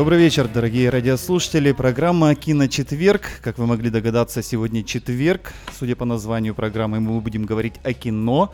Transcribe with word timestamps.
Добрый 0.00 0.18
вечер, 0.18 0.48
дорогие 0.48 0.88
радиослушатели. 0.88 1.72
Программа 1.72 2.34
«Киночетверг». 2.34 3.20
Как 3.42 3.58
вы 3.58 3.66
могли 3.66 3.90
догадаться, 3.90 4.42
сегодня 4.42 4.82
четверг. 4.82 5.52
Судя 5.78 5.94
по 5.94 6.06
названию 6.06 6.54
программы, 6.54 7.00
мы 7.00 7.20
будем 7.20 7.44
говорить 7.44 7.74
о 7.84 7.92
кино. 7.92 8.50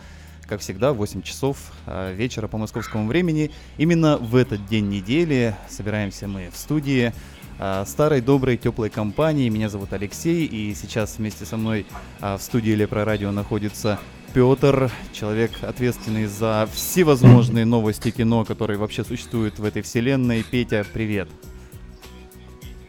Как 0.48 0.58
всегда, 0.58 0.92
в 0.92 0.96
8 0.96 1.22
часов 1.22 1.58
а, 1.86 2.12
вечера 2.12 2.48
по 2.48 2.58
московскому 2.58 3.06
времени. 3.06 3.52
Именно 3.78 4.16
в 4.16 4.34
этот 4.34 4.66
день 4.66 4.88
недели 4.88 5.54
собираемся 5.68 6.26
мы 6.26 6.50
в 6.52 6.56
студии 6.56 7.12
а, 7.60 7.84
старой 7.84 8.22
доброй 8.22 8.56
теплой 8.56 8.90
компании. 8.90 9.48
Меня 9.48 9.68
зовут 9.68 9.92
Алексей, 9.92 10.46
и 10.46 10.74
сейчас 10.74 11.18
вместе 11.18 11.44
со 11.44 11.56
мной 11.56 11.86
а, 12.20 12.38
в 12.38 12.42
студии 12.42 12.72
Лепро 12.72 13.04
Радио 13.04 13.30
находится 13.30 14.00
Петр, 14.36 14.92
человек, 15.14 15.50
ответственный 15.62 16.26
за 16.26 16.68
всевозможные 16.70 17.64
новости 17.64 18.10
кино, 18.10 18.44
которые 18.44 18.76
вообще 18.76 19.02
существуют 19.02 19.58
в 19.58 19.64
этой 19.64 19.80
вселенной. 19.80 20.42
Петя, 20.42 20.84
привет. 20.92 21.30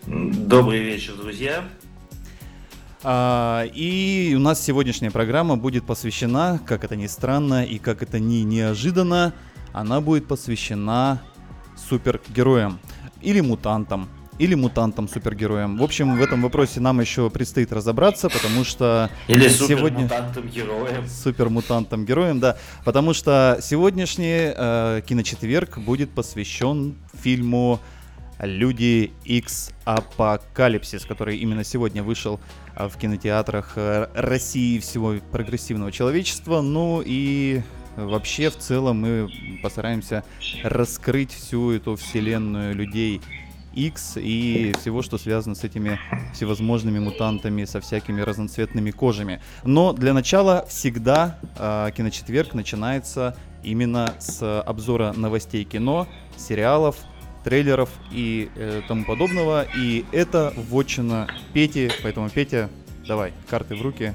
Добрый 0.05 0.83
вечер, 0.83 1.13
друзья. 1.15 1.63
А, 3.01 3.63
и 3.73 4.33
у 4.35 4.39
нас 4.39 4.61
сегодняшняя 4.61 5.09
программа 5.09 5.55
будет 5.55 5.85
посвящена, 5.85 6.59
как 6.65 6.83
это 6.83 6.97
ни 6.97 7.07
странно 7.07 7.63
и 7.63 7.77
как 7.77 8.03
это 8.03 8.19
ни 8.19 8.39
неожиданно, 8.39 9.33
она 9.71 10.01
будет 10.01 10.27
посвящена 10.27 11.21
супергероям 11.77 12.77
или 13.21 13.39
мутантам 13.39 14.09
или 14.39 14.55
мутантом-супергероем. 14.55 15.77
В 15.77 15.83
общем, 15.83 16.17
в 16.17 16.21
этом 16.21 16.41
вопросе 16.41 16.79
нам 16.79 16.99
еще 16.99 17.29
предстоит 17.29 17.71
разобраться, 17.71 18.29
потому 18.29 18.63
что 18.63 19.09
или 19.27 19.47
сегодня... 19.49 20.07
супер-мутантом-героем. 20.07 21.07
Супер-мутантом-героем, 21.07 22.39
да. 22.39 22.57
Потому 22.85 23.13
что 23.13 23.59
сегодняшний 23.61 24.53
э, 24.55 25.01
киночетверг 25.05 25.79
будет 25.79 26.09
посвящен 26.11 26.95
фильму 27.13 27.79
Люди 28.39 29.11
X 29.25 29.71
Апокалипсис, 29.83 31.05
который 31.05 31.37
именно 31.37 31.63
сегодня 31.63 32.03
вышел 32.03 32.39
э, 32.75 32.87
в 32.87 32.95
кинотеатрах 32.97 33.73
э, 33.75 34.09
России 34.13 34.75
и 34.75 34.79
всего 34.79 35.15
прогрессивного 35.31 35.91
человечества. 35.91 36.61
Ну 36.61 37.01
и 37.03 37.61
вообще 37.95 38.51
в 38.51 38.57
целом 38.57 39.01
мы 39.01 39.29
постараемся 39.63 40.23
раскрыть 40.63 41.31
всю 41.31 41.71
эту 41.71 41.95
вселенную 41.95 42.75
людей 42.75 43.21
X 43.77 44.13
и 44.17 44.73
всего, 44.79 45.01
что 45.01 45.17
связано 45.17 45.55
с 45.55 45.63
этими 45.63 45.99
всевозможными 46.33 46.99
мутантами, 46.99 47.65
со 47.65 47.79
всякими 47.79 48.21
разноцветными 48.21 48.91
кожами. 48.91 49.41
Но 49.63 49.93
для 49.93 50.13
начала 50.13 50.65
всегда 50.67 51.39
э, 51.57 51.91
киночетверг 51.95 52.53
начинается 52.53 53.37
именно 53.63 54.13
с 54.19 54.61
обзора 54.61 55.13
новостей 55.13 55.63
кино, 55.63 56.07
сериалов, 56.37 56.97
трейлеров 57.43 57.89
и 58.11 58.49
э, 58.55 58.81
тому 58.87 59.05
подобного. 59.05 59.65
И 59.77 60.05
это 60.11 60.53
вотчина 60.55 61.27
Пети, 61.53 61.91
поэтому 62.01 62.29
Петя, 62.29 62.69
давай, 63.07 63.33
карты 63.49 63.75
в 63.75 63.81
руки, 63.81 64.13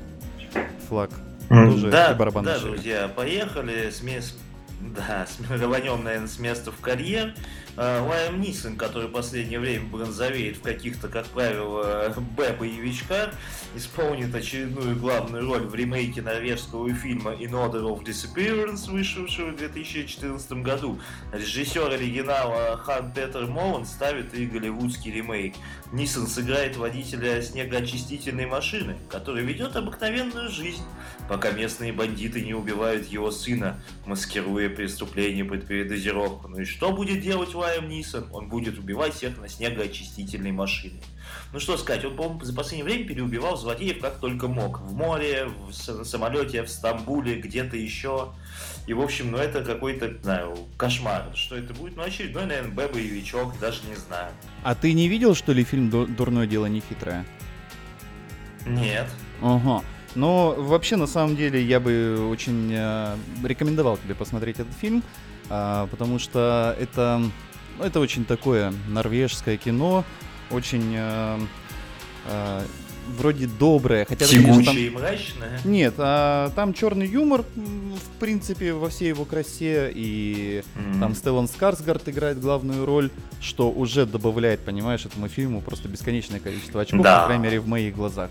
флаг. 0.89 1.11
Тоже 1.49 1.91
да, 1.91 2.15
да, 2.15 2.59
друзья, 2.59 3.09
поехали 3.15 3.91
с 3.91 4.03
мест 4.03 4.37
да, 4.97 5.27
рванем, 5.51 6.05
наверное, 6.05 6.29
с 6.29 6.39
места 6.39 6.73
в 6.73 6.81
карьер. 6.81 7.35
А, 7.75 8.05
Лайм 8.07 8.41
Нисон, 8.41 8.77
который 8.77 9.09
в 9.09 9.13
последнее 9.13 9.59
время 9.59 9.87
бронзовеет 9.87 10.59
в 10.59 10.63
каких-то, 10.63 11.09
как 11.09 11.27
правило, 11.27 12.15
Б-боевичках, 12.37 13.35
исполнит 13.75 14.35
очередную 14.35 14.97
главную 14.97 15.47
роль 15.47 15.63
в 15.63 15.75
ремейке 15.75 16.21
норвежского 16.21 16.93
фильма 16.93 17.33
In 17.33 17.53
Order 17.53 17.83
of 17.85 18.05
Disappearance, 18.05 18.91
вышедшего 18.91 19.53
в 19.53 19.57
2014 19.57 20.53
году. 20.63 21.01
Режиссер 21.33 21.91
оригинала 21.91 22.77
Хан 22.77 23.11
Петер 23.13 23.47
Молан 23.47 23.87
ставит 23.87 24.35
и 24.35 24.45
голливудский 24.45 25.11
ремейк. 25.11 25.55
Нисон 25.93 26.27
сыграет 26.27 26.77
водителя 26.77 27.41
снегоочистительной 27.41 28.47
машины, 28.47 28.97
который 29.09 29.45
ведет 29.45 29.77
обыкновенную 29.77 30.51
жизнь, 30.51 30.83
пока 31.29 31.53
местные 31.53 31.93
бандиты 31.93 32.43
не 32.43 32.53
убивают 32.53 33.07
его 33.07 33.31
сына, 33.31 33.83
маскируя 34.05 34.69
преступление 34.69 35.45
под 35.45 35.67
передозировку. 35.67 36.49
Ну 36.49 36.61
и 36.61 36.65
что 36.65 36.93
будет 36.93 37.23
делать 37.23 37.55
Лайм 37.63 37.89
Нисон? 37.89 38.27
Он 38.33 38.49
будет 38.49 38.79
убивать 38.79 39.15
всех 39.15 39.39
на 39.41 39.49
снегоочистительной 39.49 40.53
машине. 40.53 41.01
Ну 41.53 41.61
что 41.61 41.77
сказать, 41.77 42.05
он, 42.05 42.17
по-моему, 42.17 42.41
за 42.43 42.55
последнее 42.55 42.85
время 42.85 43.07
переубивал 43.07 43.57
злодеев 43.57 44.01
как 44.01 44.19
только 44.19 44.49
мог. 44.49 44.81
В 44.81 44.95
море, 44.95 45.47
в 45.47 45.73
самолете, 45.73 46.63
в 46.63 46.69
Стамбуле, 46.69 47.37
где-то 47.37 47.77
еще. 47.77 48.33
И, 48.87 48.95
в 48.95 49.01
общем, 49.01 49.31
ну 49.31 49.39
это 49.39 49.65
какой-то, 49.65 50.09
не 50.09 50.23
знаю, 50.23 50.59
кошмар. 50.77 51.31
Что 51.35 51.57
это 51.57 51.73
будет? 51.73 51.97
Ну, 51.97 52.03
очередной, 52.03 52.47
наверное, 52.47 52.73
Б-боевичок, 52.73 53.59
даже 53.61 53.81
не 53.89 53.95
знаю. 53.95 54.33
А 54.65 54.75
ты 54.75 54.93
не 54.93 55.09
видел, 55.09 55.35
что 55.35 55.53
ли, 55.53 55.63
фильм 55.63 55.89
«Дурное 55.89 56.47
дело 56.47 56.67
не 56.67 56.81
хитрое»? 56.81 57.25
Нет. 58.67 59.07
Ага. 59.41 59.85
Но 60.15 60.55
вообще, 60.59 60.97
на 60.97 61.07
самом 61.07 61.37
деле, 61.37 61.63
я 61.63 61.81
бы 61.81 62.29
очень 62.31 62.71
э, 62.73 63.17
рекомендовал 63.45 63.97
тебе 63.97 64.15
посмотреть 64.15 64.59
этот 64.59 64.75
фильм, 64.75 65.03
э, 65.49 65.87
потому 65.91 66.19
что 66.19 66.77
это, 66.79 67.23
это 67.81 68.01
очень 68.01 68.25
такое 68.25 68.73
норвежское 68.89 69.57
кино, 69.57 70.05
очень 70.51 70.93
э, 70.95 71.41
э, 72.27 72.63
вроде 73.09 73.47
доброе, 73.47 74.05
хотя 74.05 74.27
Тягучее 74.27 74.65
там... 74.65 74.77
и 74.77 74.91
мрачное. 74.91 75.61
Нет, 75.65 75.95
а, 75.99 76.51
там 76.51 76.75
черный 76.75 77.07
юмор, 77.07 77.45
в 77.55 78.21
принципе, 78.21 78.73
во 78.73 78.89
всей 78.89 79.09
его 79.09 79.25
красе, 79.25 79.91
и 79.95 80.63
mm-hmm. 80.75 81.01
там 81.01 81.15
Стеллан 81.15 81.49
Скарсгард 81.49 82.09
играет 82.09 82.41
главную 82.41 82.85
роль, 82.85 83.11
что 83.41 83.71
уже 83.71 84.07
добавляет, 84.07 84.61
понимаешь, 84.61 85.05
этому 85.05 85.29
фильму 85.29 85.61
просто 85.61 85.89
бесконечное 85.89 86.41
количество 86.41 86.83
очков, 86.83 87.03
да. 87.03 87.21
по 87.21 87.27
крайней 87.27 87.43
мере, 87.45 87.61
в 87.61 87.67
моих 87.67 87.95
глазах. 87.95 88.31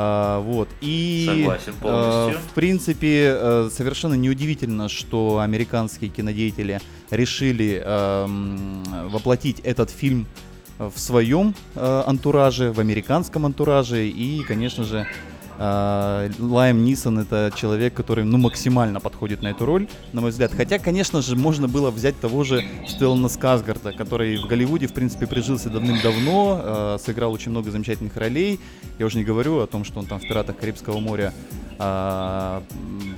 А, 0.00 0.38
вот. 0.42 0.68
И, 0.80 1.24
Согласен 1.26 1.74
полностью. 1.80 2.38
А, 2.38 2.42
в 2.48 2.54
принципе, 2.54 3.32
а, 3.34 3.68
совершенно 3.68 4.14
неудивительно, 4.14 4.88
что 4.88 5.40
американские 5.40 6.08
кинодеятели 6.08 6.80
решили 7.10 7.82
а, 7.84 8.28
воплотить 9.10 9.58
этот 9.64 9.90
фильм 9.90 10.28
в 10.78 10.96
своем 10.96 11.52
а, 11.74 12.04
антураже, 12.06 12.70
в 12.70 12.78
американском 12.78 13.44
антураже. 13.44 14.06
И, 14.06 14.44
конечно 14.44 14.84
же, 14.84 15.08
Лайм 15.58 16.84
Нисон 16.84 17.18
это 17.18 17.52
человек, 17.54 17.94
который 17.94 18.24
ну, 18.24 18.38
максимально 18.38 19.00
подходит 19.00 19.42
на 19.42 19.48
эту 19.48 19.66
роль, 19.66 19.88
на 20.12 20.20
мой 20.20 20.30
взгляд. 20.30 20.52
Хотя, 20.56 20.78
конечно 20.78 21.20
же, 21.20 21.36
можно 21.36 21.68
было 21.68 21.90
взять 21.90 22.18
того 22.20 22.44
же 22.44 22.64
Стеллана 22.86 23.28
Сказгарда, 23.28 23.92
который 23.92 24.36
в 24.36 24.46
Голливуде, 24.46 24.86
в 24.86 24.92
принципе, 24.92 25.26
прижился 25.26 25.68
давным-давно, 25.68 26.60
э, 26.62 26.98
сыграл 27.04 27.32
очень 27.32 27.50
много 27.50 27.70
замечательных 27.70 28.16
ролей. 28.16 28.60
Я 28.98 29.06
уже 29.06 29.18
не 29.18 29.24
говорю 29.24 29.58
о 29.60 29.66
том, 29.66 29.84
что 29.84 29.98
он 29.98 30.06
там 30.06 30.20
в 30.20 30.22
«Пиратах 30.22 30.56
Карибского 30.56 31.00
моря» 31.00 31.32
а, 31.78 32.62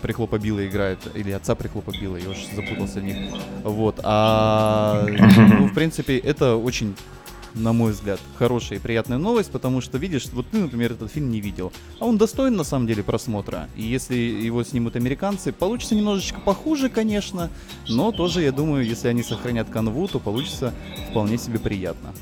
Прихлопа 0.02 0.38
Билла 0.38 0.66
играет, 0.66 0.98
или 1.14 1.30
отца 1.30 1.54
Прихлопа 1.54 1.92
Билла, 1.98 2.16
я 2.16 2.28
уже 2.28 2.40
запутался 2.54 3.00
в 3.00 3.04
них. 3.04 3.16
Вот. 3.64 4.00
А, 4.02 5.06
ну, 5.58 5.66
в 5.66 5.74
принципе, 5.74 6.18
это 6.18 6.56
очень 6.56 6.94
на 7.54 7.72
мой 7.72 7.92
взгляд, 7.92 8.20
хорошая 8.36 8.78
и 8.78 8.82
приятная 8.82 9.18
новость, 9.18 9.50
потому 9.50 9.80
что, 9.80 9.98
видишь, 9.98 10.26
вот 10.32 10.46
ты, 10.50 10.58
например, 10.58 10.92
этот 10.92 11.10
фильм 11.10 11.30
не 11.30 11.40
видел, 11.40 11.72
а 11.98 12.06
он 12.06 12.18
достоин, 12.18 12.56
на 12.56 12.64
самом 12.64 12.86
деле, 12.86 13.02
просмотра. 13.02 13.68
И 13.76 13.82
если 13.82 14.14
его 14.14 14.62
снимут 14.64 14.96
американцы, 14.96 15.52
получится 15.52 15.94
немножечко 15.94 16.40
похуже, 16.40 16.88
конечно, 16.88 17.50
но 17.88 18.12
тоже, 18.12 18.42
я 18.42 18.52
думаю, 18.52 18.84
если 18.84 19.08
они 19.08 19.22
сохранят 19.22 19.68
канву, 19.68 20.08
то 20.08 20.18
получится 20.18 20.74
вполне 21.10 21.38
себе 21.38 21.58
приятно. 21.58 22.12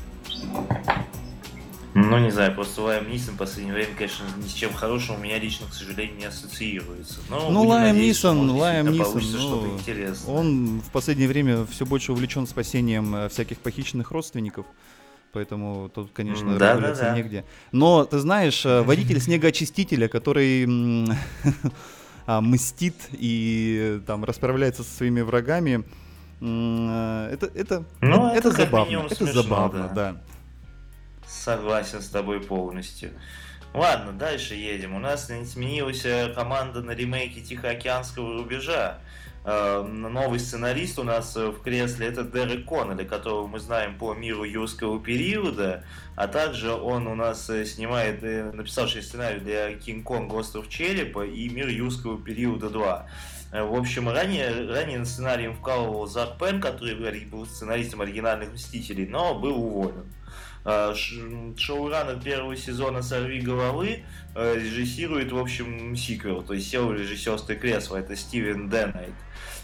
Ну, 1.95 2.17
не 2.19 2.29
знаю, 2.29 2.53
просто 2.53 2.81
Лайм 2.83 3.09
Нисон 3.09 3.33
в 3.33 3.37
последнее 3.37 3.73
время, 3.73 3.93
конечно, 3.97 4.23
ни 4.37 4.47
с 4.47 4.53
чем 4.53 4.73
хорошим 4.73 5.15
у 5.15 5.17
меня 5.17 5.39
лично, 5.39 5.65
к 5.67 5.73
сожалению, 5.73 6.17
не 6.17 6.25
ассоциируется. 6.25 7.19
Но 7.29 7.49
ну, 7.49 7.65
Лайм 7.65 7.97
Нисон, 7.97 8.49
Лайм 8.51 8.91
Нисон, 8.91 9.21
ну, 9.33 10.31
он 10.31 10.81
в 10.81 10.91
последнее 10.91 11.27
время 11.27 11.65
все 11.65 11.85
больше 11.85 12.11
увлечен 12.11 12.45
спасением 12.45 13.15
э, 13.15 13.29
всяких 13.29 13.57
похищенных 13.57 14.11
родственников. 14.11 14.65
Поэтому 15.31 15.89
тут, 15.89 16.11
конечно, 16.11 16.57
да, 16.57 16.75
да, 16.75 16.95
да. 16.95 17.15
негде. 17.15 17.45
Но 17.71 18.03
ты 18.03 18.17
знаешь, 18.17 18.65
э, 18.65 18.81
водитель 18.81 19.19
снегоочистителя, 19.21 20.07
который 20.07 20.65
а, 22.25 22.41
мстит 22.41 22.95
и 23.11 24.01
там 24.07 24.23
расправляется 24.23 24.83
со 24.83 24.89
своими 24.89 25.21
врагами, 25.21 25.83
Это, 26.39 27.51
это, 27.53 27.83
ну, 28.01 28.27
это, 28.29 28.49
это 28.49 28.51
забавно. 28.51 29.05
Это 29.05 29.15
смешно, 29.15 29.41
забавно, 29.41 29.91
да. 29.93 30.13
да. 30.13 30.21
Согласен 31.27 32.01
с 32.01 32.09
тобой 32.09 32.41
полностью. 32.41 33.11
Ладно, 33.73 34.13
дальше 34.13 34.55
едем. 34.55 34.95
У 34.95 34.99
нас 34.99 35.27
сменилась 35.27 36.05
команда 36.33 36.81
на 36.81 36.91
ремейке 36.91 37.41
Тихоокеанского 37.41 38.33
рубежа. 38.33 38.97
Э, 39.45 39.83
новый 39.83 40.39
сценарист 40.39 40.99
у 40.99 41.03
нас 41.03 41.35
э, 41.37 41.47
в 41.47 41.61
кресле 41.61 42.07
это 42.07 42.23
Дерек 42.23 42.65
Коннелли, 42.65 43.05
которого 43.05 43.47
мы 43.47 43.59
знаем 43.59 43.97
по 43.97 44.13
миру 44.13 44.43
юрского 44.43 44.99
периода, 44.99 45.85
а 46.15 46.27
также 46.27 46.73
он 46.73 47.07
у 47.07 47.15
нас 47.15 47.49
э, 47.49 47.65
снимает, 47.65 48.21
написавший 48.53 49.01
сценарий 49.01 49.39
для 49.39 49.73
Кинг 49.75 50.05
Конг 50.05 50.33
Остров 50.33 50.67
Черепа 50.67 51.25
и 51.25 51.47
Мир 51.47 51.69
юрского 51.69 52.21
периода 52.21 52.69
2. 52.69 53.07
В 53.51 53.75
общем, 53.75 54.09
ранее, 54.09 54.69
ранее 54.69 55.03
сценарием 55.05 55.55
вкалывал 55.55 56.05
Зак 56.05 56.37
Пен, 56.37 56.61
который 56.61 56.93
был 57.25 57.47
сценаристом 57.47 58.01
оригинальных 58.01 58.53
Мстителей, 58.53 59.07
но 59.07 59.33
был 59.33 59.57
уволен. 59.57 60.05
Шоураннер 61.57 62.21
первого 62.21 62.55
сезона 62.55 63.01
«Сорви 63.01 63.41
головы» 63.41 64.03
режиссирует, 64.35 65.31
в 65.31 65.37
общем, 65.37 65.95
сиквел, 65.95 66.41
то 66.43 66.53
есть 66.53 66.69
сел 66.69 66.87
в 66.87 66.93
режиссерское 66.93 67.57
кресло, 67.57 67.97
это 67.97 68.15
Стивен 68.15 68.69
Денайт. 68.69 69.13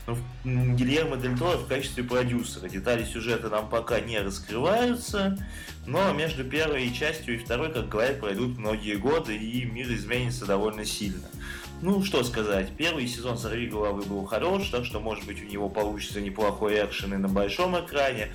Ну, 0.07 0.75
Гильермо 0.75 1.17
Дель 1.17 1.35
Торо 1.35 1.57
в 1.57 1.67
качестве 1.67 2.03
продюсера. 2.03 2.69
Детали 2.69 3.03
сюжета 3.03 3.49
нам 3.49 3.67
пока 3.69 3.99
не 3.99 4.19
раскрываются, 4.19 5.35
но 5.87 6.13
между 6.13 6.43
первой 6.43 6.93
частью 6.93 7.35
и 7.35 7.37
второй, 7.39 7.73
как 7.73 7.89
говорят, 7.89 8.19
пройдут 8.19 8.57
многие 8.57 8.97
годы, 8.97 9.35
и 9.35 9.65
мир 9.65 9.91
изменится 9.91 10.45
довольно 10.45 10.85
сильно. 10.85 11.27
Ну, 11.81 12.03
что 12.03 12.23
сказать, 12.23 12.69
первый 12.77 13.07
сезон 13.07 13.37
«Сорви 13.37 13.67
головы» 13.67 14.03
был 14.03 14.25
хорош, 14.25 14.69
так 14.69 14.85
что, 14.85 14.99
может 14.99 15.25
быть, 15.25 15.41
у 15.41 15.45
него 15.45 15.69
получится 15.69 16.21
неплохой 16.21 16.75
экшен 16.85 17.15
и 17.15 17.17
на 17.17 17.27
большом 17.27 17.75
экране. 17.79 18.29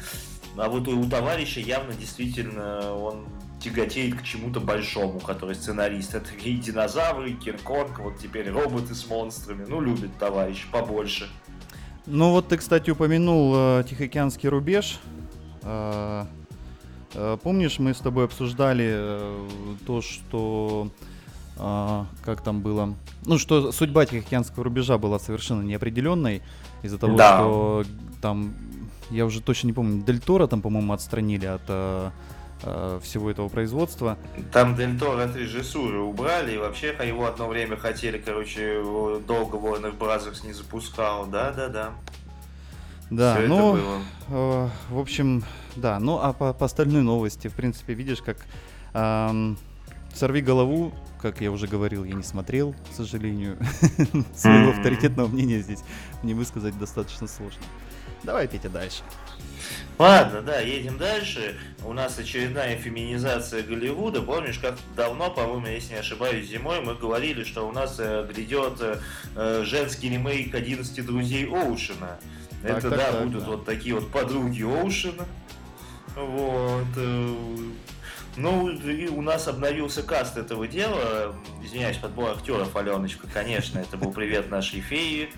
А 0.56 0.68
вот 0.68 0.88
у 0.88 1.08
товарища 1.08 1.60
явно 1.60 1.94
действительно 1.94 2.94
он 2.94 3.26
тяготеет 3.60 4.18
к 4.18 4.22
чему-то 4.22 4.60
большому, 4.60 5.20
который 5.20 5.54
сценарист. 5.54 6.14
Это 6.14 6.32
и 6.34 6.56
динозавры, 6.56 7.30
и 7.30 7.34
Кинг-Конг, 7.34 7.98
вот 8.00 8.18
теперь 8.18 8.50
роботы 8.50 8.94
с 8.94 9.06
монстрами. 9.06 9.64
Ну, 9.68 9.80
любит 9.80 10.10
товарищ 10.18 10.66
побольше. 10.72 11.28
Ну 12.06 12.30
вот 12.30 12.48
ты, 12.48 12.56
кстати, 12.56 12.90
упомянул 12.90 13.52
э, 13.54 13.84
Тихоокеанский 13.88 14.48
рубеж. 14.48 14.98
Э, 15.62 16.24
э, 17.14 17.36
помнишь, 17.42 17.78
мы 17.78 17.94
с 17.94 17.98
тобой 17.98 18.24
обсуждали 18.24 18.88
э, 18.90 19.48
то, 19.86 20.00
что 20.00 20.88
э, 21.56 22.04
как 22.24 22.42
там 22.42 22.62
было, 22.62 22.94
ну 23.26 23.38
что 23.38 23.70
судьба 23.70 24.06
Тихоокеанского 24.06 24.64
рубежа 24.64 24.98
была 24.98 25.18
совершенно 25.18 25.62
неопределенной 25.62 26.42
из-за 26.82 26.98
того, 26.98 27.16
да. 27.16 27.38
что 27.38 27.84
там 28.22 28.54
я 29.10 29.26
уже 29.26 29.40
точно 29.40 29.68
не 29.68 29.72
помню, 29.72 30.02
Дель 30.02 30.20
Торо 30.20 30.46
там, 30.46 30.62
по-моему, 30.62 30.92
отстранили 30.92 31.46
от 31.46 31.62
э, 31.68 32.10
э, 32.62 33.00
всего 33.02 33.30
этого 33.30 33.48
производства. 33.48 34.16
Там 34.52 34.76
Дель 34.76 34.98
Торо 34.98 35.24
от 35.24 35.36
режиссуры 35.36 35.98
убрали, 35.98 36.54
и 36.54 36.58
вообще 36.58 36.94
его 37.06 37.26
одно 37.26 37.48
время 37.48 37.76
хотели, 37.76 38.18
короче, 38.18 38.82
долго 39.26 39.58
Warner 39.58 39.96
Brothers 39.96 40.46
не 40.46 40.52
запускал, 40.52 41.26
да-да-да. 41.26 41.90
Да, 43.10 43.34
Все 43.34 43.48
ну, 43.48 43.76
э, 44.28 44.68
в 44.90 44.98
общем, 44.98 45.42
да, 45.74 45.98
ну 45.98 46.20
а 46.22 46.32
по, 46.32 46.52
по 46.52 46.66
остальной 46.66 47.02
новости, 47.02 47.48
в 47.48 47.54
принципе, 47.54 47.94
видишь, 47.94 48.22
как 48.22 48.36
эм, 48.94 49.58
«Сорви 50.14 50.40
голову», 50.40 50.92
как 51.20 51.40
я 51.40 51.50
уже 51.50 51.66
говорил, 51.66 52.04
я 52.04 52.14
не 52.14 52.22
смотрел, 52.22 52.74
к 52.90 52.94
сожалению. 52.94 53.58
Своего 54.34 54.70
авторитетного 54.70 55.28
мнения 55.28 55.60
здесь 55.60 55.80
мне 56.22 56.34
высказать 56.34 56.78
достаточно 56.78 57.26
сложно. 57.26 57.62
Давай, 58.22 58.46
Петя, 58.48 58.68
дальше. 58.68 59.02
Ладно, 59.98 60.40
да, 60.40 60.60
едем 60.60 60.96
дальше. 60.96 61.58
У 61.84 61.92
нас 61.92 62.18
очередная 62.18 62.76
феминизация 62.76 63.62
Голливуда. 63.62 64.22
Помнишь, 64.22 64.58
как 64.58 64.78
давно, 64.96 65.30
по-моему, 65.30 65.66
если 65.66 65.92
не 65.92 65.98
ошибаюсь, 65.98 66.48
зимой 66.48 66.80
мы 66.80 66.94
говорили, 66.94 67.44
что 67.44 67.68
у 67.68 67.72
нас 67.72 67.96
э, 67.98 68.26
грядет 68.32 68.80
э, 69.36 69.62
женский 69.66 70.08
ремейк 70.08 70.54
11 70.54 71.04
друзей 71.04 71.46
Оушена. 71.46 72.18
Так, 72.62 72.78
Это, 72.78 72.88
так, 72.88 72.98
да, 72.98 73.12
так, 73.12 73.24
будут 73.24 73.44
да. 73.44 73.50
вот 73.50 73.64
такие 73.66 73.94
вот 73.94 74.10
подруги 74.10 74.62
Оушена. 74.62 75.26
Вот. 76.16 76.86
Э, 76.96 77.34
ну, 78.36 78.70
и 78.70 79.08
у 79.08 79.20
нас 79.20 79.48
обновился 79.48 80.02
каст 80.02 80.38
этого 80.38 80.66
дела. 80.66 81.36
Извиняюсь, 81.62 81.98
подбор 81.98 82.30
актеров, 82.30 82.74
Аленочка, 82.74 83.26
конечно, 83.32 83.78
это 83.78 83.98
был 83.98 84.12
привет 84.12 84.50
нашей 84.50 84.80
феи. 84.80 85.30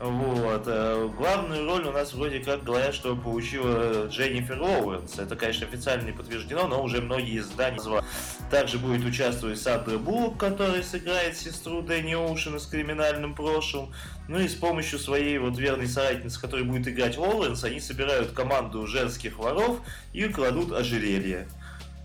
Вот. 0.00 0.64
Э, 0.66 1.08
главную 1.16 1.66
роль 1.66 1.86
у 1.86 1.92
нас 1.92 2.12
вроде 2.12 2.40
как 2.40 2.64
говорят, 2.64 2.94
что 2.94 3.14
получила 3.16 4.06
Дженнифер 4.08 4.60
Лоуренс. 4.60 5.18
Это, 5.18 5.36
конечно, 5.36 5.66
официально 5.66 6.04
не 6.04 6.12
подтверждено, 6.12 6.66
но 6.66 6.82
уже 6.82 7.00
многие 7.00 7.38
издания 7.38 7.76
назвали. 7.76 8.04
Также 8.50 8.78
будет 8.78 9.04
участвовать 9.04 9.60
Сандра 9.60 9.98
Буллок, 9.98 10.36
который 10.36 10.82
сыграет 10.82 11.36
сестру 11.36 11.80
Дэнни 11.80 12.14
Оушена 12.14 12.58
с 12.58 12.66
криминальным 12.66 13.34
прошлым. 13.34 13.92
Ну 14.28 14.40
и 14.40 14.48
с 14.48 14.54
помощью 14.54 14.98
своей 14.98 15.38
вот 15.38 15.58
верной 15.58 15.86
соратницы, 15.86 16.40
которая 16.40 16.64
будет 16.64 16.88
играть 16.88 17.16
Лоуренс, 17.16 17.62
они 17.64 17.78
собирают 17.78 18.32
команду 18.32 18.86
женских 18.86 19.38
воров 19.38 19.80
и 20.12 20.24
кладут 20.24 20.72
ожерелье. 20.72 21.46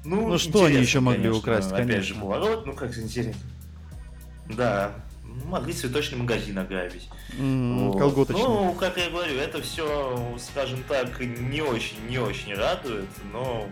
Ну, 0.06 0.28
ну 0.28 0.38
что 0.38 0.66
они 0.66 0.78
еще 0.78 1.00
могли 1.00 1.24
конечно, 1.24 1.40
украсть, 1.40 1.70
конечно. 1.70 1.94
Опять 1.94 2.06
же, 2.06 2.16
поворот, 2.16 2.66
ну 2.66 2.74
как 2.74 2.98
интересно. 2.98 3.42
Да, 4.48 4.94
могли 5.46 5.74
цветочный 5.74 6.18
магазин 6.18 6.58
ограбить. 6.58 7.10
Mm, 7.38 7.90
вот. 7.90 8.00
Колготочный. 8.00 8.44
Ну, 8.44 8.74
как 8.74 8.98
я 8.98 9.10
говорю, 9.10 9.36
это 9.38 9.62
все, 9.62 10.38
скажем 10.40 10.84
так, 10.88 11.20
не 11.20 11.62
очень, 11.62 11.98
не 12.10 12.18
очень 12.18 12.54
радует, 12.54 13.10
но 13.32 13.68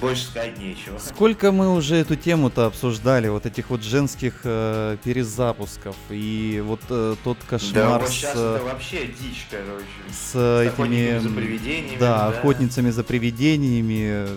больше 0.00 0.24
сказать 0.24 0.58
нечего. 0.58 0.98
Сколько 0.98 1.52
мы 1.52 1.74
уже 1.74 1.96
эту 1.96 2.16
тему-то 2.16 2.66
обсуждали, 2.66 3.28
вот 3.28 3.44
этих 3.46 3.70
вот 3.70 3.82
женских 3.82 4.40
э, 4.44 4.96
перезапусков 5.04 5.96
и 6.08 6.62
вот 6.64 6.80
э, 6.88 7.16
тот 7.22 7.38
кошмар 7.46 7.74
да, 7.74 7.98
вот 7.98 8.08
сейчас 8.08 8.32
с, 8.32 8.36
это 8.36 8.64
вообще 8.64 9.06
дичь, 9.06 9.46
короче. 9.50 9.84
С, 10.10 10.32
с 10.32 10.62
этими 10.62 11.18
за 11.18 11.28
привидениями. 11.28 11.98
Да, 11.98 12.18
да, 12.18 12.26
охотницами 12.28 12.90
за 12.90 13.04
привидениями, 13.04 14.28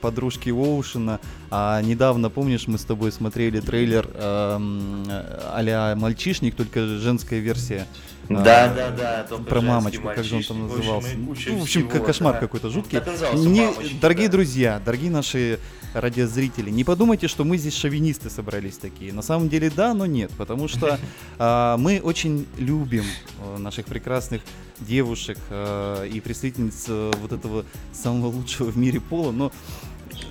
подружки 0.00 0.50
Оушена. 0.50 1.18
А 1.50 1.82
недавно, 1.82 2.30
помнишь, 2.30 2.68
мы 2.68 2.78
с 2.78 2.84
тобой 2.84 3.10
смотрели 3.10 3.60
трейлер 3.60 4.08
э, 4.14 4.20
а 4.20 5.94
мальчишник, 5.96 6.54
только 6.54 6.86
женская 6.86 7.40
версия. 7.40 7.86
Да, 8.28 8.66
а, 8.66 8.74
да, 8.74 9.26
да. 9.28 9.36
Про 9.38 9.60
мамочку, 9.60 10.04
как 10.04 10.22
же 10.22 10.36
он 10.36 10.42
там 10.44 10.68
назывался. 10.68 11.08
В 11.16 11.30
общем, 11.30 11.52
ну, 11.54 11.58
в 11.58 11.62
общем 11.62 11.88
всего, 11.88 12.04
кошмар 12.04 12.34
да. 12.34 12.40
какой-то 12.40 12.70
жуткий. 12.70 13.00
Не, 13.34 13.68
дорогие 14.00 14.28
да. 14.28 14.32
друзья, 14.32 14.80
дорогие 14.84 15.10
наши 15.10 15.58
радиозрители, 15.94 16.70
не 16.70 16.84
подумайте, 16.84 17.26
что 17.26 17.42
мы 17.42 17.56
здесь 17.56 17.74
шовинисты 17.74 18.30
собрались 18.30 18.76
такие. 18.76 19.12
На 19.12 19.22
самом 19.22 19.48
деле 19.48 19.68
да, 19.74 19.94
но 19.94 20.06
нет, 20.06 20.30
потому 20.38 20.68
что 20.68 21.00
а, 21.38 21.76
мы 21.76 22.00
очень 22.00 22.46
любим 22.56 23.04
а, 23.40 23.58
наших 23.58 23.86
прекрасных 23.86 24.42
девушек 24.78 25.38
а, 25.50 26.04
и 26.04 26.20
представительниц 26.20 26.84
а, 26.88 27.10
вот 27.20 27.32
этого 27.32 27.64
самого 27.92 28.28
лучшего 28.28 28.70
в 28.70 28.78
мире 28.78 29.00
пола, 29.00 29.32
но 29.32 29.50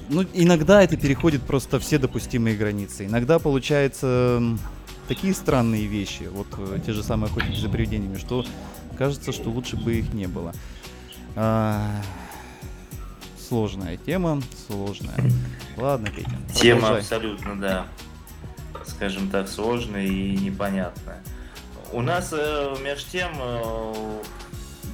ну, 0.09 0.25
иногда 0.33 0.83
это 0.83 0.97
переходит 0.97 1.43
просто 1.43 1.79
все 1.79 1.97
допустимые 1.97 2.57
границы. 2.57 3.05
Иногда 3.05 3.39
получается 3.39 4.41
такие 5.07 5.33
странные 5.33 5.85
вещи, 5.85 6.29
вот 6.31 6.47
э, 6.57 6.79
те 6.85 6.93
же 6.93 7.03
самые 7.03 7.29
охотники 7.29 7.59
за 7.59 7.69
привидениями, 7.69 8.17
что 8.17 8.45
кажется, 8.97 9.31
что 9.31 9.49
лучше 9.49 9.75
бы 9.75 9.95
их 9.95 10.13
не 10.13 10.27
было. 10.27 10.53
А, 11.35 12.01
сложная 13.47 13.97
тема, 13.97 14.41
сложная. 14.67 15.15
Ладно, 15.77 16.09
Петя. 16.15 16.31
Тема 16.53 16.81
продолжай. 16.81 17.01
абсолютно, 17.01 17.59
да, 17.59 17.85
скажем 18.85 19.29
так, 19.29 19.47
сложная 19.47 20.05
и 20.05 20.37
непонятная. 20.37 21.23
У 21.91 22.01
нас 22.01 22.29
э, 22.31 22.75
между 22.83 23.09
тем 23.09 23.31
э, 23.39 24.21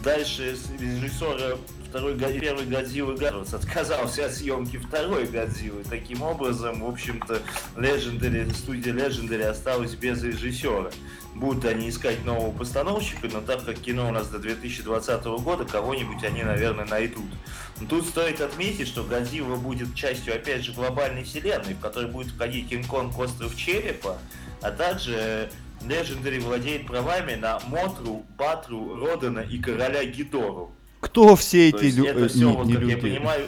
дальше 0.04 0.56
режиссера 0.80 1.58
второй, 1.96 2.18
первый 2.18 2.66
Годзиллы 2.66 3.16
Гарвардс 3.16 3.54
отказался 3.54 4.26
от 4.26 4.34
съемки 4.34 4.76
второй 4.76 5.28
Годзиллы. 5.28 5.82
Таким 5.90 6.24
образом, 6.24 6.84
в 6.84 6.90
общем-то, 6.90 7.42
Legendary, 7.78 8.54
студия 8.54 8.94
Legendary 8.94 9.44
осталась 9.44 9.96
без 9.96 10.22
режиссера. 10.22 10.92
Будут 11.36 11.64
они 11.64 11.88
искать 11.90 12.26
нового 12.26 12.52
постановщика, 12.52 13.30
но 13.32 13.40
так 13.40 13.64
как 13.64 13.78
кино 13.78 14.10
у 14.10 14.12
нас 14.12 14.28
до 14.28 14.40
2020 14.40 15.24
года, 15.24 15.64
кого-нибудь 15.64 16.22
они, 16.26 16.44
наверное, 16.44 16.86
найдут. 16.86 17.32
Но 17.80 17.88
тут 17.88 18.06
стоит 18.06 18.42
отметить, 18.42 18.90
что 18.90 19.06
Годзилла 19.06 19.56
будет 19.56 19.96
частью, 19.96 20.36
опять 20.36 20.66
же, 20.66 20.74
глобальной 20.74 21.24
вселенной, 21.24 21.76
в 21.76 21.80
которой 21.80 22.12
будет 22.12 22.34
входить 22.34 22.68
Кинг-Конг 22.68 23.18
Остров 23.18 23.56
Черепа, 23.56 24.18
а 24.62 24.72
также 24.72 25.50
Legendary 25.80 26.42
владеет 26.42 26.88
правами 26.88 27.36
на 27.36 27.62
Мотру, 27.68 28.26
Батру, 28.38 28.98
Родана 28.98 29.40
и 29.40 29.60
Короля 29.60 30.04
Гидору. 30.04 30.75
Кто 31.06 31.36
все 31.36 31.70
эти 31.70 31.86
люди? 31.86 32.08
Это 32.08 32.28
все, 32.28 32.50
не, 32.50 32.56
вот, 32.56 32.66
не 32.66 32.74
как 32.74 32.82
люди? 32.82 32.92
я 32.92 32.98
понимаю... 32.98 33.48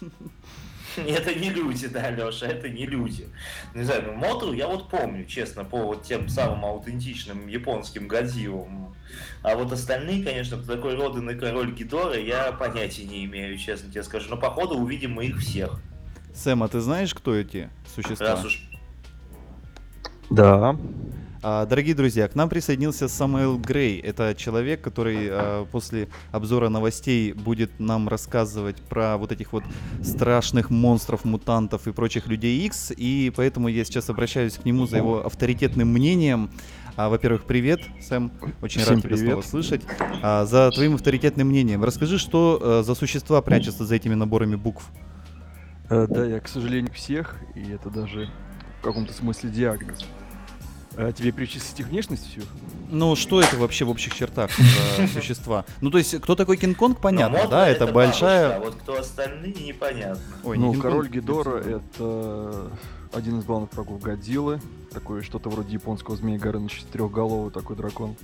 Это 0.96 1.34
не 1.34 1.50
люди, 1.50 1.86
да, 1.86 2.10
Леша, 2.10 2.46
это 2.46 2.68
не 2.68 2.84
люди. 2.84 3.28
Не 3.72 3.84
знаю, 3.84 4.02
ну 4.06 4.14
Мотор 4.14 4.52
я 4.52 4.66
вот 4.66 4.90
помню, 4.90 5.24
честно, 5.26 5.64
по 5.64 5.78
вот 5.78 6.02
тем 6.02 6.28
самым 6.28 6.64
аутентичным 6.64 7.46
японским 7.46 8.08
Годзиллам. 8.08 8.96
А 9.42 9.54
вот 9.54 9.70
остальные, 9.70 10.24
конечно, 10.24 10.56
кто 10.56 10.74
такой 10.74 10.96
Роден 10.96 11.30
и 11.30 11.36
король 11.36 11.72
Гидора, 11.72 12.18
я 12.18 12.50
понятия 12.50 13.04
не 13.04 13.24
имею, 13.26 13.56
честно 13.58 13.90
тебе 13.92 14.02
скажу. 14.02 14.28
Но 14.28 14.36
походу 14.36 14.74
увидим 14.74 15.12
мы 15.12 15.26
их 15.26 15.38
всех. 15.38 15.80
Сэм, 16.34 16.64
а 16.64 16.68
ты 16.68 16.80
знаешь, 16.80 17.14
кто 17.14 17.32
эти 17.34 17.70
существа? 17.94 18.30
Раз 18.30 18.44
уж... 18.44 18.68
Да. 20.30 20.76
А, 21.40 21.66
дорогие 21.66 21.94
друзья, 21.94 22.26
к 22.26 22.34
нам 22.34 22.48
присоединился 22.48 23.06
Самуэл 23.06 23.58
Грей. 23.58 24.00
Это 24.00 24.34
человек, 24.34 24.80
который 24.80 25.28
а, 25.30 25.66
после 25.66 26.08
обзора 26.32 26.68
новостей 26.68 27.32
будет 27.32 27.78
нам 27.78 28.08
рассказывать 28.08 28.76
про 28.82 29.16
вот 29.16 29.30
этих 29.30 29.52
вот 29.52 29.62
страшных 30.02 30.70
монстров, 30.70 31.24
мутантов 31.24 31.86
и 31.86 31.92
прочих 31.92 32.26
людей 32.26 32.66
X. 32.66 32.92
И 32.96 33.32
поэтому 33.36 33.68
я 33.68 33.84
сейчас 33.84 34.10
обращаюсь 34.10 34.54
к 34.54 34.64
нему 34.64 34.86
за 34.86 34.96
его 34.96 35.24
авторитетным 35.24 35.88
мнением. 35.88 36.50
А, 36.96 37.08
во-первых, 37.08 37.44
привет, 37.44 37.82
Сэм. 38.00 38.32
Очень 38.60 38.80
Всем 38.80 38.94
рад 38.94 39.04
тебя 39.04 39.16
снова 39.16 39.42
слышать. 39.42 39.82
А, 40.20 40.44
за 40.44 40.72
твоим 40.72 40.96
авторитетным 40.96 41.46
мнением. 41.46 41.84
Расскажи, 41.84 42.18
что 42.18 42.58
а, 42.60 42.82
за 42.82 42.96
существа 42.96 43.40
прячутся 43.42 43.84
за 43.84 43.94
этими 43.94 44.14
наборами 44.14 44.56
букв. 44.56 44.90
А, 45.88 46.08
да, 46.08 46.26
я, 46.26 46.40
к 46.40 46.48
сожалению, 46.48 46.92
всех, 46.92 47.36
и 47.54 47.70
это 47.70 47.90
даже 47.90 48.28
в 48.80 48.82
каком-то 48.82 49.12
смысле 49.12 49.50
диагноз. 49.50 50.04
А 51.00 51.12
тебе 51.12 51.30
перечислить 51.30 51.78
их 51.78 51.86
внешность 51.86 52.28
всю? 52.28 52.40
Ну, 52.90 53.14
что 53.14 53.40
это 53.40 53.56
вообще 53.56 53.84
в 53.84 53.90
общих 53.90 54.16
чертах 54.16 54.50
за 54.96 55.06
существа? 55.14 55.64
Ну, 55.80 55.90
то 55.90 55.98
есть, 55.98 56.20
кто 56.20 56.34
такой 56.34 56.56
Кинг-Конг, 56.56 57.00
понятно, 57.00 57.44
ну, 57.44 57.48
да? 57.48 57.68
Это, 57.68 57.84
это 57.84 57.92
большая... 57.92 58.56
а 58.56 58.60
вот 58.60 58.74
кто 58.74 58.98
остальные, 58.98 59.54
непонятно. 59.54 60.20
Ой, 60.42 60.58
ну, 60.58 60.74
король 60.74 61.08
Гидора— 61.08 61.58
это 61.60 62.72
один 63.12 63.38
из 63.38 63.44
главных 63.44 63.72
врагов 63.74 64.00
Годзиллы. 64.00 64.60
Такое 64.92 65.22
что-то 65.22 65.50
вроде 65.50 65.74
японского 65.74 66.16
змея 66.16 66.38
Горыныч, 66.40 66.80
четырехголовый 66.80 67.52
такой 67.52 67.76
дракон. 67.76 68.16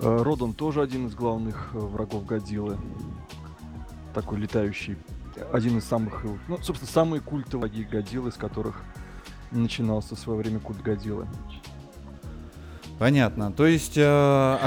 Э, 0.00 0.22
Родон 0.22 0.54
тоже 0.54 0.82
один 0.82 1.06
из 1.06 1.14
главных 1.14 1.70
э, 1.74 1.78
врагов 1.78 2.26
Годзиллы. 2.26 2.76
Такой 4.14 4.40
летающий. 4.40 4.96
Один 5.52 5.78
из 5.78 5.84
самых, 5.84 6.24
ну, 6.48 6.58
собственно, 6.60 6.90
самые 6.90 7.20
культовые 7.20 7.84
Годзиллы, 7.84 8.30
из 8.30 8.34
которых 8.34 8.82
начинался 9.52 10.16
в 10.16 10.18
свое 10.18 10.38
время 10.38 10.60
культ 10.60 10.82
Годзиллы. 10.82 11.26
Понятно. 13.02 13.50
То 13.50 13.66
есть 13.66 13.94
э, 13.96 14.58